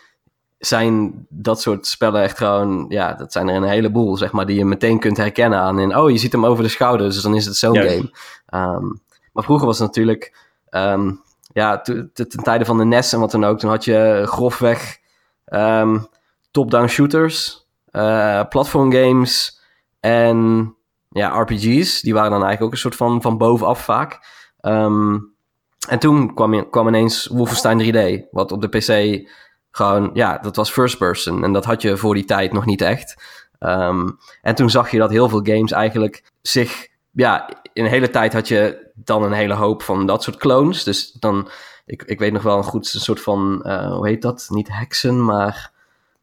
zijn 0.59 1.27
dat 1.29 1.61
soort 1.61 1.87
spellen 1.87 2.23
echt 2.23 2.37
gewoon, 2.37 2.87
ja, 2.89 3.15
dat 3.15 3.33
zijn 3.33 3.49
er 3.49 3.57
een 3.57 3.63
heleboel, 3.63 4.17
zeg 4.17 4.33
maar, 4.33 4.47
die 4.47 4.59
je 4.59 4.65
meteen 4.65 4.99
kunt 4.99 5.17
herkennen 5.17 5.59
aan 5.59 5.79
in, 5.79 5.97
oh, 5.97 6.11
je 6.11 6.19
ziet 6.19 6.33
hem 6.33 6.47
over 6.47 6.63
de 6.63 6.71
schouders, 6.71 7.15
dus 7.15 7.23
dan 7.23 7.35
is 7.35 7.47
het 7.47 7.57
zo'n 7.57 7.77
game. 7.77 8.11
Ehm, 8.47 8.87
maar 9.39 9.47
vroeger 9.47 9.67
was 9.67 9.79
het 9.79 9.87
natuurlijk, 9.87 10.37
ehm, 10.71 11.13
ja, 11.53 11.81
ten 11.81 12.29
tijde 12.43 12.65
van 12.65 12.79
de 12.79 12.85
NES 12.85 13.13
en 13.13 13.21
wat 13.21 13.31
dan 13.31 13.45
ook, 13.45 13.59
toen 13.59 13.71
had 13.71 13.85
je 13.85 14.23
grofweg 14.27 14.99
ehm, 15.45 15.99
top-down 16.51 16.87
shooters, 16.87 17.67
eh 17.91 18.43
platform 18.49 18.93
games 18.93 19.61
en 20.01 20.75
ja, 21.11 21.41
RPG's. 21.41 22.01
Die 22.01 22.15
waren 22.15 22.31
dan 22.31 22.45
eigenlijk 22.45 22.63
ook 22.63 22.73
een 22.73 22.79
soort 22.79 22.97
van, 22.97 23.23
van 23.23 23.39
bovenaf 23.39 23.85
vaak. 23.85 24.19
Ehm, 24.61 25.19
en 25.89 25.99
toen 25.99 26.35
kwam, 26.35 26.71
kwam 26.71 26.89
ineens 26.89 27.27
Wolfenstein 27.27 27.79
3D, 27.79 28.29
wat 28.31 28.53
op 28.53 28.63
de 28.63 28.69
PC 28.69 29.23
gewoon, 29.71 30.11
ja, 30.15 30.39
dat 30.39 30.57
was 30.57 30.71
first 30.71 30.99
person. 30.99 31.45
En 31.45 31.53
dat 31.53 31.65
had 31.65 31.83
je 31.83 31.97
voor 31.97 32.15
die 32.15 32.25
tijd 32.25 32.53
nog 32.53 32.67
niet 32.67 32.81
echt. 32.81 33.23
En 34.43 34.55
toen 34.55 34.71
zag 34.71 34.91
je 34.91 34.99
dat 34.99 35.11
heel 35.11 35.29
veel 35.29 35.41
games 35.43 35.73
eigenlijk 35.73 36.33
zich, 36.43 36.89
ja, 37.13 37.49
in 37.73 37.85
een 37.85 37.91
hele 37.91 38.11
tijd 38.11 38.33
had 38.33 38.49
je 38.49 38.87
dan 39.05 39.23
een 39.23 39.33
hele 39.33 39.55
hoop 39.55 39.83
van 39.83 40.07
dat 40.07 40.23
soort 40.23 40.37
clones. 40.37 40.85
Dus 40.85 41.13
dan, 41.13 41.49
ik, 41.87 42.03
ik 42.03 42.19
weet 42.19 42.33
nog 42.33 42.43
wel 42.43 42.57
een 42.57 42.65
goed 42.65 42.95
een 42.95 43.01
soort 43.01 43.21
van, 43.21 43.63
eh, 43.63 43.93
hoe 43.95 44.09
heet 44.09 44.23
dat? 44.23 44.47
Niet 44.51 44.69
heksen, 44.73 45.25
maar 45.25 45.71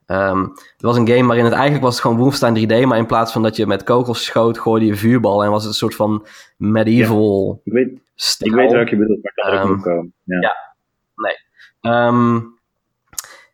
ehm, 0.05 0.41
het 0.51 0.81
was 0.81 0.97
een 0.97 1.07
game 1.07 1.25
waarin 1.25 1.45
het 1.45 1.53
eigenlijk 1.53 1.83
was 1.83 1.93
het 1.93 2.01
gewoon 2.01 2.17
Wolfenstein 2.17 2.55
3D, 2.83 2.85
maar 2.87 2.97
in 2.97 3.05
plaats 3.05 3.31
van 3.31 3.43
dat 3.43 3.55
je 3.55 3.67
met 3.67 3.83
kogels 3.83 4.23
schoot, 4.23 4.59
gooide 4.59 4.85
je 4.85 4.95
vuurbal 4.95 5.43
en 5.43 5.49
was 5.51 5.61
het 5.61 5.71
een 5.71 5.77
soort 5.77 5.95
van 5.95 6.25
medieval 6.57 7.61
Ik 7.63 7.73
weet, 7.73 7.87
ik 7.87 8.01
stijl. 8.15 8.55
weet 8.55 8.71
welke 8.71 8.89
je 8.89 8.97
bedoelt, 8.97 9.23
maar 9.23 9.31
ik 9.35 9.43
kan 9.43 9.53
er 9.53 9.61
ook 9.61 9.69
Ehm, 9.69 9.81
komen. 9.81 10.13
Ja. 10.23 10.39
ja. 10.39 10.55
Ehm, 11.81 12.41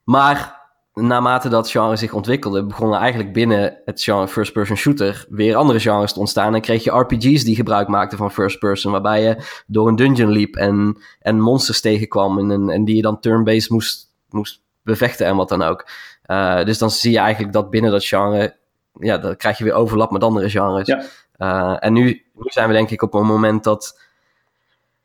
maar 0.04 0.61
naarmate 1.02 1.50
dat 1.50 1.70
genre 1.70 1.96
zich 1.96 2.14
ontwikkelde, 2.14 2.66
begonnen 2.66 3.00
eigenlijk 3.00 3.34
binnen 3.34 3.78
het 3.86 4.04
genre 4.04 4.28
first-person 4.28 4.78
shooter 4.78 5.26
weer 5.30 5.56
andere 5.56 5.80
genres 5.80 6.14
te 6.14 6.20
ontstaan. 6.20 6.56
En 6.56 6.62
kreeg 6.62 6.84
je 6.84 6.92
RPG's 6.92 7.44
die 7.44 7.56
gebruik 7.56 7.88
maakten 7.88 8.18
van 8.18 8.32
first-person, 8.32 8.92
waarbij 8.92 9.24
je 9.24 9.62
door 9.68 9.88
een 9.88 9.96
dungeon 9.96 10.30
liep 10.30 10.56
en, 10.56 10.98
en 11.20 11.40
monsters 11.40 11.82
tegenkwam 11.82 12.40
en, 12.40 12.52
en, 12.52 12.70
en 12.70 12.86
die 12.86 12.96
je 12.96 13.02
dan 13.02 13.20
turn-based 13.20 13.70
moest, 13.70 14.14
moest 14.30 14.62
bevechten 14.84 15.26
en 15.26 15.36
wat 15.36 15.50
dan 15.50 15.62
ook. 15.62 15.88
Eh, 16.24 16.64
dus 16.64 16.78
dan 16.78 16.92
zie 16.92 17.12
je 17.12 17.20
eigenlijk 17.20 17.54
dat 17.54 17.70
binnen 17.70 17.92
dat 17.92 18.06
genre, 18.06 18.56
ja, 19.00 19.18
dan 19.18 19.36
krijg 19.36 19.58
je 19.58 19.64
weer 19.64 19.74
overlap 19.74 20.12
met 20.12 20.24
andere 20.24 20.50
genres. 20.50 20.88
Ja. 20.88 21.04
Eh, 21.38 21.76
en 21.80 21.94
nu, 21.94 22.04
nu 22.34 22.46
zijn 22.46 22.68
we 22.68 22.74
denk 22.74 22.90
ik 22.90 23.02
op 23.02 23.14
een 23.14 23.26
moment 23.26 23.64
dat 23.64 24.00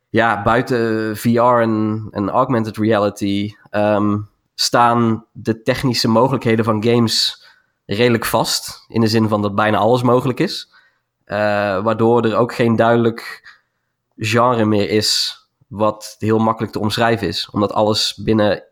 ja, 0.09 0.43
buiten 0.43 1.17
VR 1.17 1.39
en, 1.39 2.07
en 2.11 2.29
augmented 2.29 2.77
reality 2.77 3.53
ehm, 3.69 4.17
staan 4.59 5.25
de 5.31 5.61
technische 5.61 6.07
mogelijkheden 6.09 6.65
van 6.65 6.83
games 6.83 7.45
redelijk 7.85 8.25
vast. 8.25 8.85
In 8.87 9.01
de 9.01 9.07
zin 9.07 9.27
van 9.27 9.41
dat 9.41 9.55
bijna 9.55 9.77
alles 9.77 10.01
mogelijk 10.03 10.39
is. 10.39 10.73
Eh, 11.25 11.37
waardoor 11.83 12.25
er 12.25 12.35
ook 12.35 12.53
geen 12.53 12.75
duidelijk 12.75 13.49
genre 14.15 14.65
meer 14.65 14.89
is 14.89 15.35
wat 15.67 16.15
heel 16.19 16.39
makkelijk 16.39 16.73
te 16.73 16.79
omschrijven 16.79 17.27
is. 17.27 17.49
Omdat 17.51 17.73
alles 17.73 18.21
binnen 18.23 18.63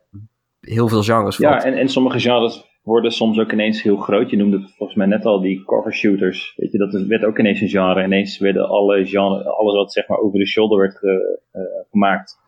heel 0.59 0.87
veel 0.87 1.03
genres 1.03 1.35
valt. 1.35 1.61
Ja, 1.63 1.63
en, 1.63 1.73
en 1.77 1.89
sommige 1.89 2.19
genres 2.19 2.63
worden 2.83 3.11
soms 3.11 3.39
ook 3.39 3.51
ineens 3.51 3.81
heel 3.81 3.97
groot. 3.97 4.29
Je 4.29 4.37
noemde 4.37 4.57
het 4.59 4.73
volgens 4.77 4.97
mij 4.97 5.07
net 5.07 5.25
al, 5.25 5.41
die 5.41 5.63
cover 5.63 5.93
shooters. 5.93 6.53
Weet 6.55 6.71
je, 6.71 6.77
dat 6.77 6.91
werd 7.07 7.23
ook 7.23 7.39
ineens 7.39 7.61
een 7.61 7.69
genre. 7.69 8.03
Ineens 8.03 8.37
werden 8.37 8.67
alle 8.67 9.05
genre, 9.05 9.43
alles 9.43 9.75
wat 9.75 9.93
zeg 9.93 10.07
maar 10.07 10.17
over 10.17 10.39
de 10.39 10.47
shoulder 10.47 10.77
werd 10.79 10.97
ge- 10.97 11.39
eh, 11.51 11.61
gemaakt. 11.91 12.43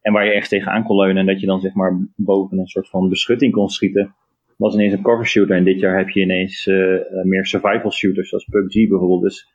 En 0.00 0.12
waar 0.12 0.24
je 0.24 0.32
echt 0.32 0.48
tegenaan 0.48 0.82
kon 0.82 0.96
leunen 0.96 1.16
en 1.16 1.26
dat 1.26 1.40
je 1.40 1.46
dan 1.46 1.60
zeg 1.60 1.74
maar 1.74 1.98
boven 2.16 2.58
een 2.58 2.66
soort 2.66 2.88
van 2.88 3.08
beschutting 3.08 3.52
kon 3.52 3.68
schieten. 3.68 4.14
Was 4.56 4.74
ineens 4.74 4.92
een 4.92 5.02
cover 5.02 5.26
shooter. 5.26 5.56
En 5.56 5.64
dit 5.64 5.80
jaar 5.80 5.96
heb 5.96 6.08
je 6.08 6.20
ineens 6.20 6.66
eh, 6.66 7.22
meer 7.22 7.46
survival 7.46 7.92
shooters, 7.92 8.28
zoals 8.28 8.44
PUBG 8.44 8.88
bijvoorbeeld. 8.88 9.22
Dus 9.22 9.48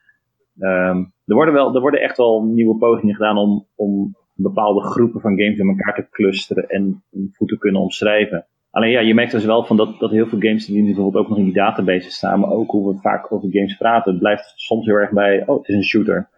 ehm, 0.60 0.98
er, 1.26 1.36
worden 1.36 1.54
wel, 1.54 1.76
er 1.76 1.82
worden 1.82 2.02
echt 2.02 2.18
wel 2.18 2.44
nieuwe 2.44 2.78
pogingen 2.78 3.16
gedaan 3.16 3.38
om, 3.38 3.68
om 3.76 4.16
bepaalde 4.34 4.82
groepen 4.82 5.22
van 5.22 5.40
games 5.40 5.60
in 5.60 5.68
elkaar 5.68 5.96
te 5.96 6.08
clusteren 6.10 6.68
en 6.68 7.04
goed 7.34 7.48
te 7.48 7.58
kunnen 7.58 7.82
omschrijven. 7.82 8.46
Alleen 8.72 8.92
ja, 8.92 9.00
je 9.00 9.14
merkt 9.14 9.32
dus 9.32 9.46
wel 9.46 9.64
van 9.64 9.78
dat, 9.78 10.00
dat 10.00 10.12
heel 10.12 10.28
veel 10.28 10.40
games 10.40 10.66
die 10.66 10.84
bijvoorbeeld 10.84 11.24
ook 11.24 11.30
nog 11.30 11.38
in 11.38 11.44
die 11.44 11.54
database 11.54 12.12
staan, 12.12 12.40
maar 12.40 12.50
ook 12.50 12.72
hoe 12.72 12.94
we 12.94 13.02
vaak 13.02 13.32
over 13.32 13.50
games 13.52 13.78
praten, 13.78 14.20
blijft 14.20 14.54
soms 14.56 14.86
heel 14.86 14.96
erg 14.96 15.12
bij, 15.12 15.44
oh, 15.48 15.58
het 15.58 15.68
is 15.68 15.76
een 15.76 15.84
shooter. 15.84 16.30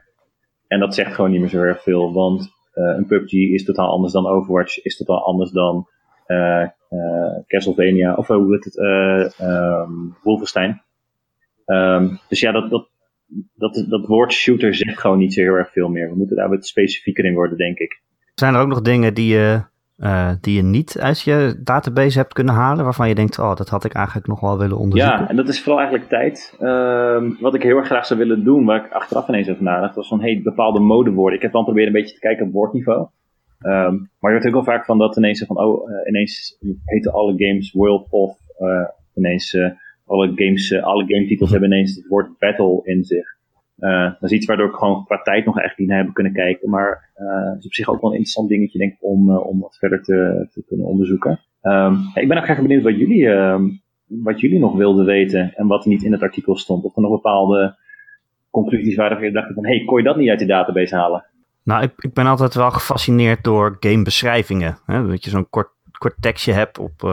En 0.67 0.79
dat 0.79 0.95
zegt 0.95 1.13
gewoon 1.13 1.31
niet 1.31 1.39
meer 1.39 1.49
zo 1.49 1.61
erg 1.61 1.83
veel, 1.83 2.13
want 2.13 2.56
een 2.77 3.05
PUBG 3.05 3.31
is 3.31 3.63
totaal 3.63 3.91
anders 3.91 4.13
dan 4.13 4.27
Overwatch, 4.27 4.83
is 4.83 4.97
totaal 4.97 5.25
anders 5.25 5.51
dan 5.51 5.87
eh, 6.25 6.61
eh, 6.89 7.43
Castlevania, 7.47 8.13
of 8.13 8.29
eh, 8.29 8.35
hoe 8.35 8.53
heet 8.53 8.63
het, 8.63 8.77
eh, 8.77 9.39
ehm, 9.39 9.91
Wolfenstein. 10.23 10.81
Ehm, 11.65 12.15
dus 12.29 12.39
ja, 12.39 12.51
dat, 12.51 12.69
dat, 12.69 12.89
dat, 13.55 13.85
dat 13.89 14.05
woord 14.05 14.33
shooter 14.33 14.75
zegt 14.75 14.99
gewoon 14.99 15.17
niet 15.17 15.33
zo 15.33 15.41
heel 15.41 15.53
erg 15.53 15.71
veel 15.71 15.89
meer. 15.89 16.09
We 16.09 16.15
moeten 16.15 16.35
daar 16.35 16.49
wat 16.49 16.65
specifieker 16.65 17.25
in 17.25 17.33
worden, 17.33 17.57
denk 17.57 17.77
ik. 17.77 18.01
Zijn 18.35 18.53
er 18.53 18.61
ook 18.61 18.67
nog 18.67 18.81
dingen 18.81 19.13
die 19.13 19.33
je, 19.33 19.61
eh, 19.97 20.31
die 20.41 20.55
je 20.55 20.61
niet 20.61 20.99
uit 20.99 21.21
je 21.21 21.59
database 21.63 22.17
hebt 22.17 22.33
kunnen 22.33 22.53
halen, 22.53 22.83
waarvan 22.83 23.07
je 23.07 23.15
denkt, 23.15 23.39
oh, 23.39 23.55
dat 23.55 23.69
had 23.69 23.83
ik 23.83 23.93
eigenlijk 23.93 24.27
nog 24.27 24.39
wel 24.39 24.57
willen 24.57 24.77
onderzoeken? 24.77 25.19
Ja, 25.19 25.29
en 25.29 25.35
dat 25.35 25.47
is 25.47 25.61
vooral 25.61 25.79
eigenlijk 25.79 26.09
tijd. 26.09 26.55
Ehm, 26.59 27.31
wat 27.39 27.55
ik 27.55 27.63
heel 27.63 27.77
erg 27.77 27.85
graag 27.85 28.05
zou 28.05 28.19
willen 28.19 28.43
doen, 28.43 28.65
waar 28.65 28.85
ik 28.85 28.91
achteraf 28.91 29.27
ineens 29.27 29.49
over 29.49 29.63
nadacht, 29.63 29.95
was 29.95 30.07
van 30.07 30.21
hey, 30.21 30.41
bepaalde 30.43 30.79
modewoorden. 30.79 31.35
Ik 31.35 31.41
heb 31.41 31.51
dan 31.51 31.63
proberen 31.63 31.87
een 31.87 31.93
beetje 31.93 32.13
te 32.13 32.19
kijken 32.19 32.45
op 32.45 32.51
woordniveau. 32.51 33.07
Ehm, 33.59 33.93
maar 34.19 34.31
je 34.31 34.37
hoort 34.37 34.45
ook 34.45 34.53
wel 34.53 34.63
vaak 34.63 34.85
van 34.85 34.97
dat 34.97 35.17
ineens 35.17 35.45
van, 35.45 35.57
oh, 35.57 35.91
eh, 35.91 36.07
ineens 36.07 36.57
heten 36.83 37.11
alle 37.11 37.33
games 37.37 37.71
World 37.71 38.07
of, 38.09 38.37
eh, 38.57 38.87
ineens 39.13 39.57
alle 40.05 40.31
games, 40.35 40.81
alle 40.81 41.05
gametitels 41.07 41.51
hebben 41.55 41.71
ineens 41.71 41.95
het 41.95 42.07
woord 42.07 42.37
battle 42.39 42.79
in 42.83 43.03
zich. 43.03 43.36
Eh, 43.77 44.03
dat 44.19 44.31
is 44.31 44.31
iets 44.31 44.45
waardoor 44.45 44.67
ik 44.67 44.75
gewoon 44.75 45.05
qua 45.05 45.21
tijd 45.21 45.45
nog 45.45 45.59
echt 45.59 45.77
niet 45.77 45.87
naar 45.87 45.97
heb 45.97 46.13
kunnen 46.13 46.33
kijken. 46.33 46.69
Maar 46.69 47.11
eh 47.15 47.49
het 47.49 47.59
is 47.59 47.65
op 47.65 47.73
zich 47.73 47.89
ook 47.89 48.01
wel 48.01 48.09
een 48.09 48.15
interessant 48.15 48.49
dingetje, 48.49 48.79
denk 48.79 48.93
ik, 48.93 48.97
om, 49.01 49.29
eh, 49.29 49.47
om 49.47 49.59
wat 49.59 49.77
verder 49.77 50.03
te, 50.03 50.47
te 50.51 50.63
kunnen 50.67 50.85
onderzoeken. 50.85 51.39
Ehm, 51.61 51.95
ik 52.13 52.27
ben 52.27 52.37
ook 52.37 52.43
graag 52.43 52.61
benieuwd 52.61 52.83
wat 52.83 52.97
jullie, 52.97 53.29
ehm, 53.29 53.69
wat 54.05 54.39
jullie 54.39 54.59
nog 54.59 54.75
wilden 54.75 55.05
weten 55.05 55.53
en 55.55 55.67
wat 55.67 55.85
niet 55.85 56.03
in 56.03 56.11
het 56.11 56.21
artikel 56.21 56.57
stond. 56.57 56.83
Of 56.83 56.95
er 56.95 57.01
nog 57.01 57.11
bepaalde 57.11 57.75
conclusies 58.49 58.95
waren 58.95 59.11
waarvan 59.11 59.27
je 59.27 59.41
dacht 59.41 59.53
van, 59.53 59.65
hey, 59.65 59.83
kon 59.85 59.97
je 59.97 60.03
dat 60.03 60.17
niet 60.17 60.29
uit 60.29 60.39
de 60.39 60.45
database 60.45 60.95
halen? 60.95 61.25
Nou, 61.63 61.83
ik, 61.83 61.91
ik 61.97 62.13
ben 62.13 62.25
altijd 62.25 62.53
wel 62.53 62.71
gefascineerd 62.71 63.43
door 63.43 63.77
gamebeschrijvingen. 63.79 64.77
Hè? 64.85 65.07
Dat 65.07 65.23
je 65.23 65.29
zo'n 65.29 65.49
kort, 65.49 65.69
kort 65.97 66.15
tekstje 66.19 66.53
hebt 66.53 66.79
op, 66.79 67.03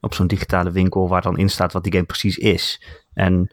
op 0.00 0.14
zo'n 0.14 0.26
digitale 0.26 0.70
winkel 0.70 1.08
waar 1.08 1.22
dan 1.22 1.38
in 1.38 1.48
staat 1.48 1.72
wat 1.72 1.82
die 1.82 1.92
game 1.92 2.04
precies 2.04 2.38
is. 2.38 2.82
En 3.14 3.50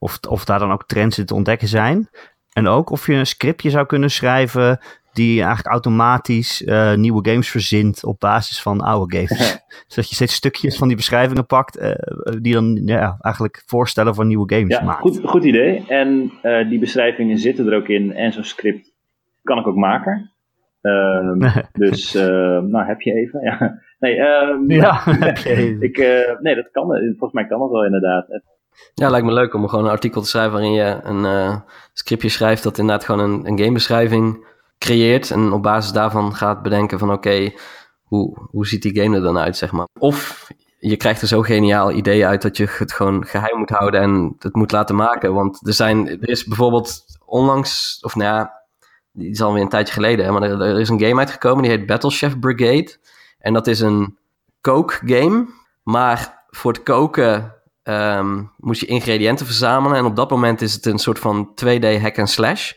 of, 0.00 0.18
of 0.28 0.44
daar 0.44 0.58
dan 0.58 0.72
ook 0.72 0.86
trends 0.86 1.18
in 1.18 1.24
te 1.24 1.34
ontdekken 1.34 1.68
zijn. 1.68 2.08
En 2.52 2.66
ook 2.66 2.90
of 2.90 3.06
je 3.06 3.12
een 3.12 3.26
scriptje 3.26 3.70
zou 3.70 3.86
kunnen 3.86 4.10
schrijven 4.10 4.78
die 5.12 5.36
eigenlijk 5.38 5.66
automatisch 5.68 6.64
eh, 6.64 6.94
nieuwe 6.94 7.28
games 7.30 7.48
verzint 7.50 8.04
op 8.04 8.20
basis 8.20 8.62
van 8.62 8.80
oude 8.80 9.16
games. 9.16 9.62
Zodat 9.86 10.08
je 10.08 10.14
steeds 10.14 10.34
stukjes 10.34 10.76
van 10.76 10.88
die 10.88 10.96
beschrijvingen 10.96 11.46
pakt 11.46 11.76
eh, 11.76 11.92
die 12.40 12.52
dan 12.52 12.82
ja, 12.84 13.16
eigenlijk 13.20 13.62
voorstellen 13.66 14.14
voor 14.14 14.26
nieuwe 14.26 14.54
games 14.54 14.76
Ja, 14.76 14.82
maakt. 14.84 15.00
goed, 15.00 15.20
goed 15.24 15.44
idee. 15.44 15.84
En 15.88 16.32
eh, 16.42 16.68
die 16.68 16.78
beschrijvingen 16.78 17.38
zitten 17.38 17.66
er 17.66 17.76
ook 17.76 17.88
in 17.88 18.12
en 18.12 18.32
zo'n 18.32 18.44
script 18.44 18.92
kan 19.42 19.58
ik 19.58 19.66
ook 19.66 19.76
maken. 19.76 20.30
Ehm, 20.80 21.38
dus, 21.72 22.12
nou, 22.12 22.84
heb 22.86 23.00
je 23.00 23.12
even. 23.12 23.40
Ja. 23.42 23.58
Nee, 24.00 24.16
ehm, 24.16 24.72
Ja, 24.72 25.00
heb 25.04 25.36
je. 25.36 25.76
ik, 25.80 25.98
eh, 25.98 26.40
nee, 26.40 26.54
dat 26.54 26.70
kan. 26.70 26.86
Volgens 26.86 27.32
mij 27.32 27.46
kan 27.46 27.58
dat 27.58 27.70
wel 27.70 27.84
inderdaad. 27.84 28.26
Ja, 28.94 29.10
lijkt 29.10 29.26
me 29.26 29.32
leuk 29.32 29.54
om 29.54 29.68
gewoon 29.68 29.84
een 29.84 29.90
artikel 29.90 30.22
te 30.22 30.28
schrijven 30.28 30.52
waarin 30.52 30.72
je 30.72 31.00
een 31.02 31.24
eh, 31.24 31.56
scriptje 31.92 32.28
schrijft 32.28 32.62
dat 32.62 32.78
inderdaad 32.78 33.04
gewoon 33.04 33.30
een, 33.30 33.46
een 33.46 33.58
gamebeschrijving 33.58 34.46
creëert. 34.78 35.30
En 35.30 35.52
op 35.52 35.62
basis 35.62 35.92
daarvan 35.92 36.34
gaat 36.34 36.62
bedenken 36.62 36.98
van 36.98 37.12
oké, 37.12 37.52
hoe, 38.02 38.48
hoe 38.50 38.66
ziet 38.66 38.82
die 38.82 39.00
game 39.00 39.16
er 39.16 39.22
dan 39.22 39.38
uit, 39.38 39.56
zeg 39.56 39.72
maar. 39.72 39.86
Of 39.98 40.48
je 40.78 40.96
krijgt 40.96 41.22
er 41.22 41.28
zo 41.28 41.42
geniaal 41.42 41.92
idee 41.92 42.26
uit 42.26 42.42
dat 42.42 42.56
je 42.56 42.66
het 42.78 42.92
gewoon 42.92 43.26
geheim 43.26 43.58
moet 43.58 43.70
houden 43.70 44.00
en 44.00 44.36
het 44.38 44.54
moet 44.54 44.72
laten 44.72 44.96
maken. 44.96 45.34
Want 45.34 45.66
er, 45.66 45.72
zijn, 45.72 46.08
er 46.08 46.28
is 46.28 46.44
bijvoorbeeld 46.44 47.04
onlangs, 47.24 47.98
of 48.00 48.14
nou 48.14 48.34
ja, 48.34 48.52
die 49.12 49.30
is 49.30 49.40
alweer 49.40 49.62
een 49.62 49.68
tijdje 49.68 49.92
geleden, 49.92 50.32
maar 50.32 50.42
er, 50.42 50.60
er 50.60 50.80
is 50.80 50.88
een 50.88 51.00
game 51.00 51.20
uitgekomen 51.20 51.62
die 51.62 51.72
heet 51.72 51.86
Battle 51.86 52.10
Chef 52.10 52.38
Brigade. 52.38 52.96
En 53.38 53.52
dat 53.52 53.66
is 53.66 53.80
een 53.80 54.18
kookgame, 54.60 55.46
maar 55.82 56.44
voor 56.50 56.72
het 56.72 56.82
koken 56.82 57.54
ehm, 57.82 58.42
moet 58.56 58.78
je 58.78 58.86
ingrediënten 58.86 59.46
verzamelen. 59.46 59.96
En 59.96 60.04
op 60.04 60.16
dat 60.16 60.30
moment 60.30 60.60
is 60.60 60.74
het 60.74 60.86
een 60.86 60.98
soort 60.98 61.18
van 61.18 61.54
2D 61.54 62.00
hack 62.00 62.18
and 62.18 62.30
slash. 62.30 62.72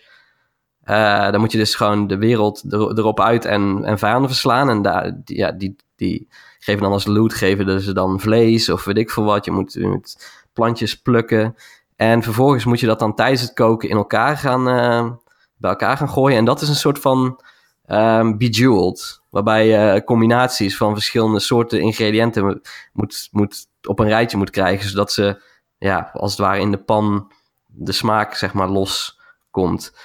Eh, 0.81 1.31
dan 1.31 1.39
moet 1.39 1.51
je 1.51 1.57
dus 1.57 1.75
gewoon 1.75 2.07
de 2.07 2.17
wereld 2.17 2.73
er- 2.73 2.97
erop 2.97 3.19
uit 3.19 3.45
en, 3.45 3.83
en 3.83 3.97
vijanden 3.99 4.29
verslaan. 4.29 4.69
En 4.69 4.81
daar, 4.81 5.21
die, 5.23 5.37
ja, 5.37 5.51
die, 5.51 5.75
die 5.95 6.27
geven 6.59 6.81
dan 6.81 6.91
als 6.91 7.05
loot 7.05 7.33
geven 7.33 7.81
ze 7.81 7.93
dan 7.93 8.19
vlees 8.19 8.69
of 8.69 8.83
weet 8.83 8.97
ik 8.97 9.11
veel 9.11 9.23
wat. 9.23 9.45
Je 9.45 9.51
moet, 9.51 9.73
je 9.73 9.87
moet 9.87 10.31
plantjes 10.53 11.01
plukken. 11.01 11.55
En 11.95 12.23
vervolgens 12.23 12.65
moet 12.65 12.79
je 12.79 12.85
dat 12.85 12.99
dan 12.99 13.15
tijdens 13.15 13.41
het 13.41 13.53
koken 13.53 13.89
in 13.89 13.95
elkaar 13.95 14.37
gaan, 14.37 14.67
uh, 14.67 15.11
bij 15.57 15.69
elkaar 15.69 15.97
gaan 15.97 16.09
gooien. 16.09 16.37
En 16.37 16.45
dat 16.45 16.61
is 16.61 16.69
een 16.69 16.75
soort 16.75 16.99
van 16.99 17.39
um, 17.87 18.37
bejeweled. 18.37 19.21
Waarbij 19.29 19.67
je 19.67 20.03
combinaties 20.03 20.77
van 20.77 20.93
verschillende 20.93 21.39
soorten 21.39 21.81
ingrediënten 21.81 22.61
moet, 22.93 23.27
moet, 23.31 23.67
op 23.87 23.99
een 23.99 24.07
rijtje 24.07 24.37
moet 24.37 24.49
krijgen. 24.49 24.89
Zodat 24.89 25.11
ze, 25.11 25.41
ja, 25.77 26.09
als 26.13 26.31
het 26.31 26.39
ware 26.39 26.59
in 26.59 26.71
de 26.71 26.83
pan 26.83 27.31
de 27.65 27.91
smaak, 27.91 28.35
zeg 28.35 28.53
maar, 28.53 28.67
los 28.67 29.19
komt. 29.51 29.95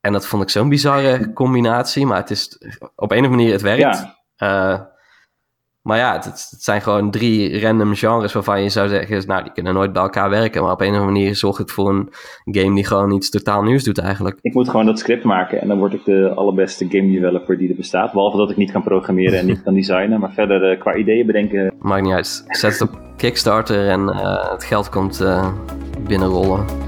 En 0.00 0.12
dat 0.12 0.26
vond 0.26 0.42
ik 0.42 0.50
zo'n 0.50 0.68
bizarre 0.68 1.32
combinatie. 1.32 2.06
Maar 2.06 2.18
het 2.18 2.30
is 2.30 2.58
op 2.94 3.10
een 3.10 3.18
of 3.18 3.24
andere 3.24 3.28
manier, 3.28 3.52
het 3.52 3.62
werkt. 3.62 4.06
Ja. 4.36 4.94
Maar 5.86 5.98
ja, 5.98 6.12
het, 6.12 6.24
het, 6.24 6.56
zijn 6.58 6.82
gewoon 6.82 7.10
drie 7.10 7.60
random 7.60 7.94
genres 7.94 8.32
waarvan 8.32 8.62
je 8.62 8.68
zou 8.68 8.88
zeggen, 8.88 9.26
nou, 9.26 9.42
die 9.42 9.52
kunnen 9.52 9.74
nooit 9.74 9.92
bij 9.92 10.02
elkaar 10.02 10.30
werken. 10.30 10.62
Maar 10.62 10.72
op 10.72 10.80
een 10.80 10.86
of 10.86 10.92
andere 10.92 11.12
manier 11.12 11.36
zorgt 11.36 11.58
het 11.58 11.70
voor 11.70 11.88
een 11.88 12.08
game 12.44 12.74
die 12.74 12.84
gewoon 12.84 13.10
iets 13.10 13.30
totaal 13.30 13.62
nieuws 13.62 13.84
doet 13.84 13.98
eigenlijk. 13.98 14.38
Ik 14.40 14.54
moet 14.54 14.68
gewoon 14.68 14.86
dat 14.86 14.98
script 14.98 15.24
maken 15.24 15.60
en 15.60 15.68
dan 15.68 15.78
word 15.78 15.92
ik 15.92 16.04
de 16.04 16.32
allerbeste 16.34 16.86
game 16.88 17.12
developer 17.12 17.58
die 17.58 17.68
er 17.68 17.76
bestaat. 17.76 18.12
Behalve 18.12 18.36
dat 18.36 18.50
ik 18.50 18.56
niet 18.56 18.72
kan 18.72 18.82
programmeren 18.82 19.38
en 19.38 19.46
niet 19.46 19.62
kan 19.62 19.74
designen. 19.74 20.20
Maar 20.20 20.32
verder 20.32 20.72
uh, 20.72 20.80
qua 20.80 20.94
ideeën 20.94 21.26
bedenken... 21.26 21.74
Maakt 21.78 22.02
niet 22.02 22.14
uit. 22.14 22.44
Zet 22.48 22.72
het 22.78 22.82
op 22.82 23.00
Kickstarter 23.16 23.88
en 23.88 24.00
uh, 24.00 24.50
het 24.50 24.64
geld 24.64 24.88
komt 24.88 25.20
uh, 25.20 25.52
binnenrollen. 26.06 26.85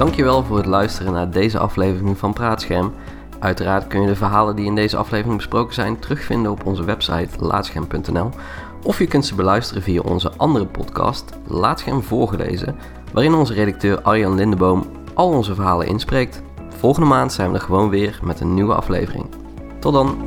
Dankjewel 0.00 0.44
voor 0.44 0.56
het 0.56 0.66
luisteren 0.66 1.12
naar 1.12 1.30
deze 1.30 1.58
aflevering 1.58 2.18
van 2.18 2.32
Praatscherm. 2.32 2.92
Uiteraard 3.38 3.86
kun 3.86 4.00
je 4.00 4.06
de 4.06 4.16
verhalen 4.16 4.56
die 4.56 4.64
in 4.64 4.74
deze 4.74 4.96
aflevering 4.96 5.36
besproken 5.36 5.74
zijn 5.74 5.98
terugvinden 5.98 6.52
op 6.52 6.66
onze 6.66 6.84
website 6.84 7.44
laatscherm.nl 7.44 8.30
of 8.82 8.98
je 8.98 9.06
kunt 9.06 9.26
ze 9.26 9.34
beluisteren 9.34 9.82
via 9.82 10.00
onze 10.00 10.32
andere 10.36 10.66
podcast 10.66 11.24
Laatscherm 11.46 12.02
voorgelezen, 12.02 12.76
waarin 13.12 13.34
onze 13.34 13.54
redacteur 13.54 14.00
Arjan 14.02 14.34
Lindeboom 14.34 14.86
al 15.14 15.28
onze 15.28 15.54
verhalen 15.54 15.86
inspreekt. 15.86 16.42
Volgende 16.68 17.08
maand 17.08 17.32
zijn 17.32 17.50
we 17.50 17.56
er 17.56 17.64
gewoon 17.64 17.88
weer 17.88 18.18
met 18.22 18.40
een 18.40 18.54
nieuwe 18.54 18.74
aflevering. 18.74 19.26
Tot 19.78 19.92
dan! 19.92 20.18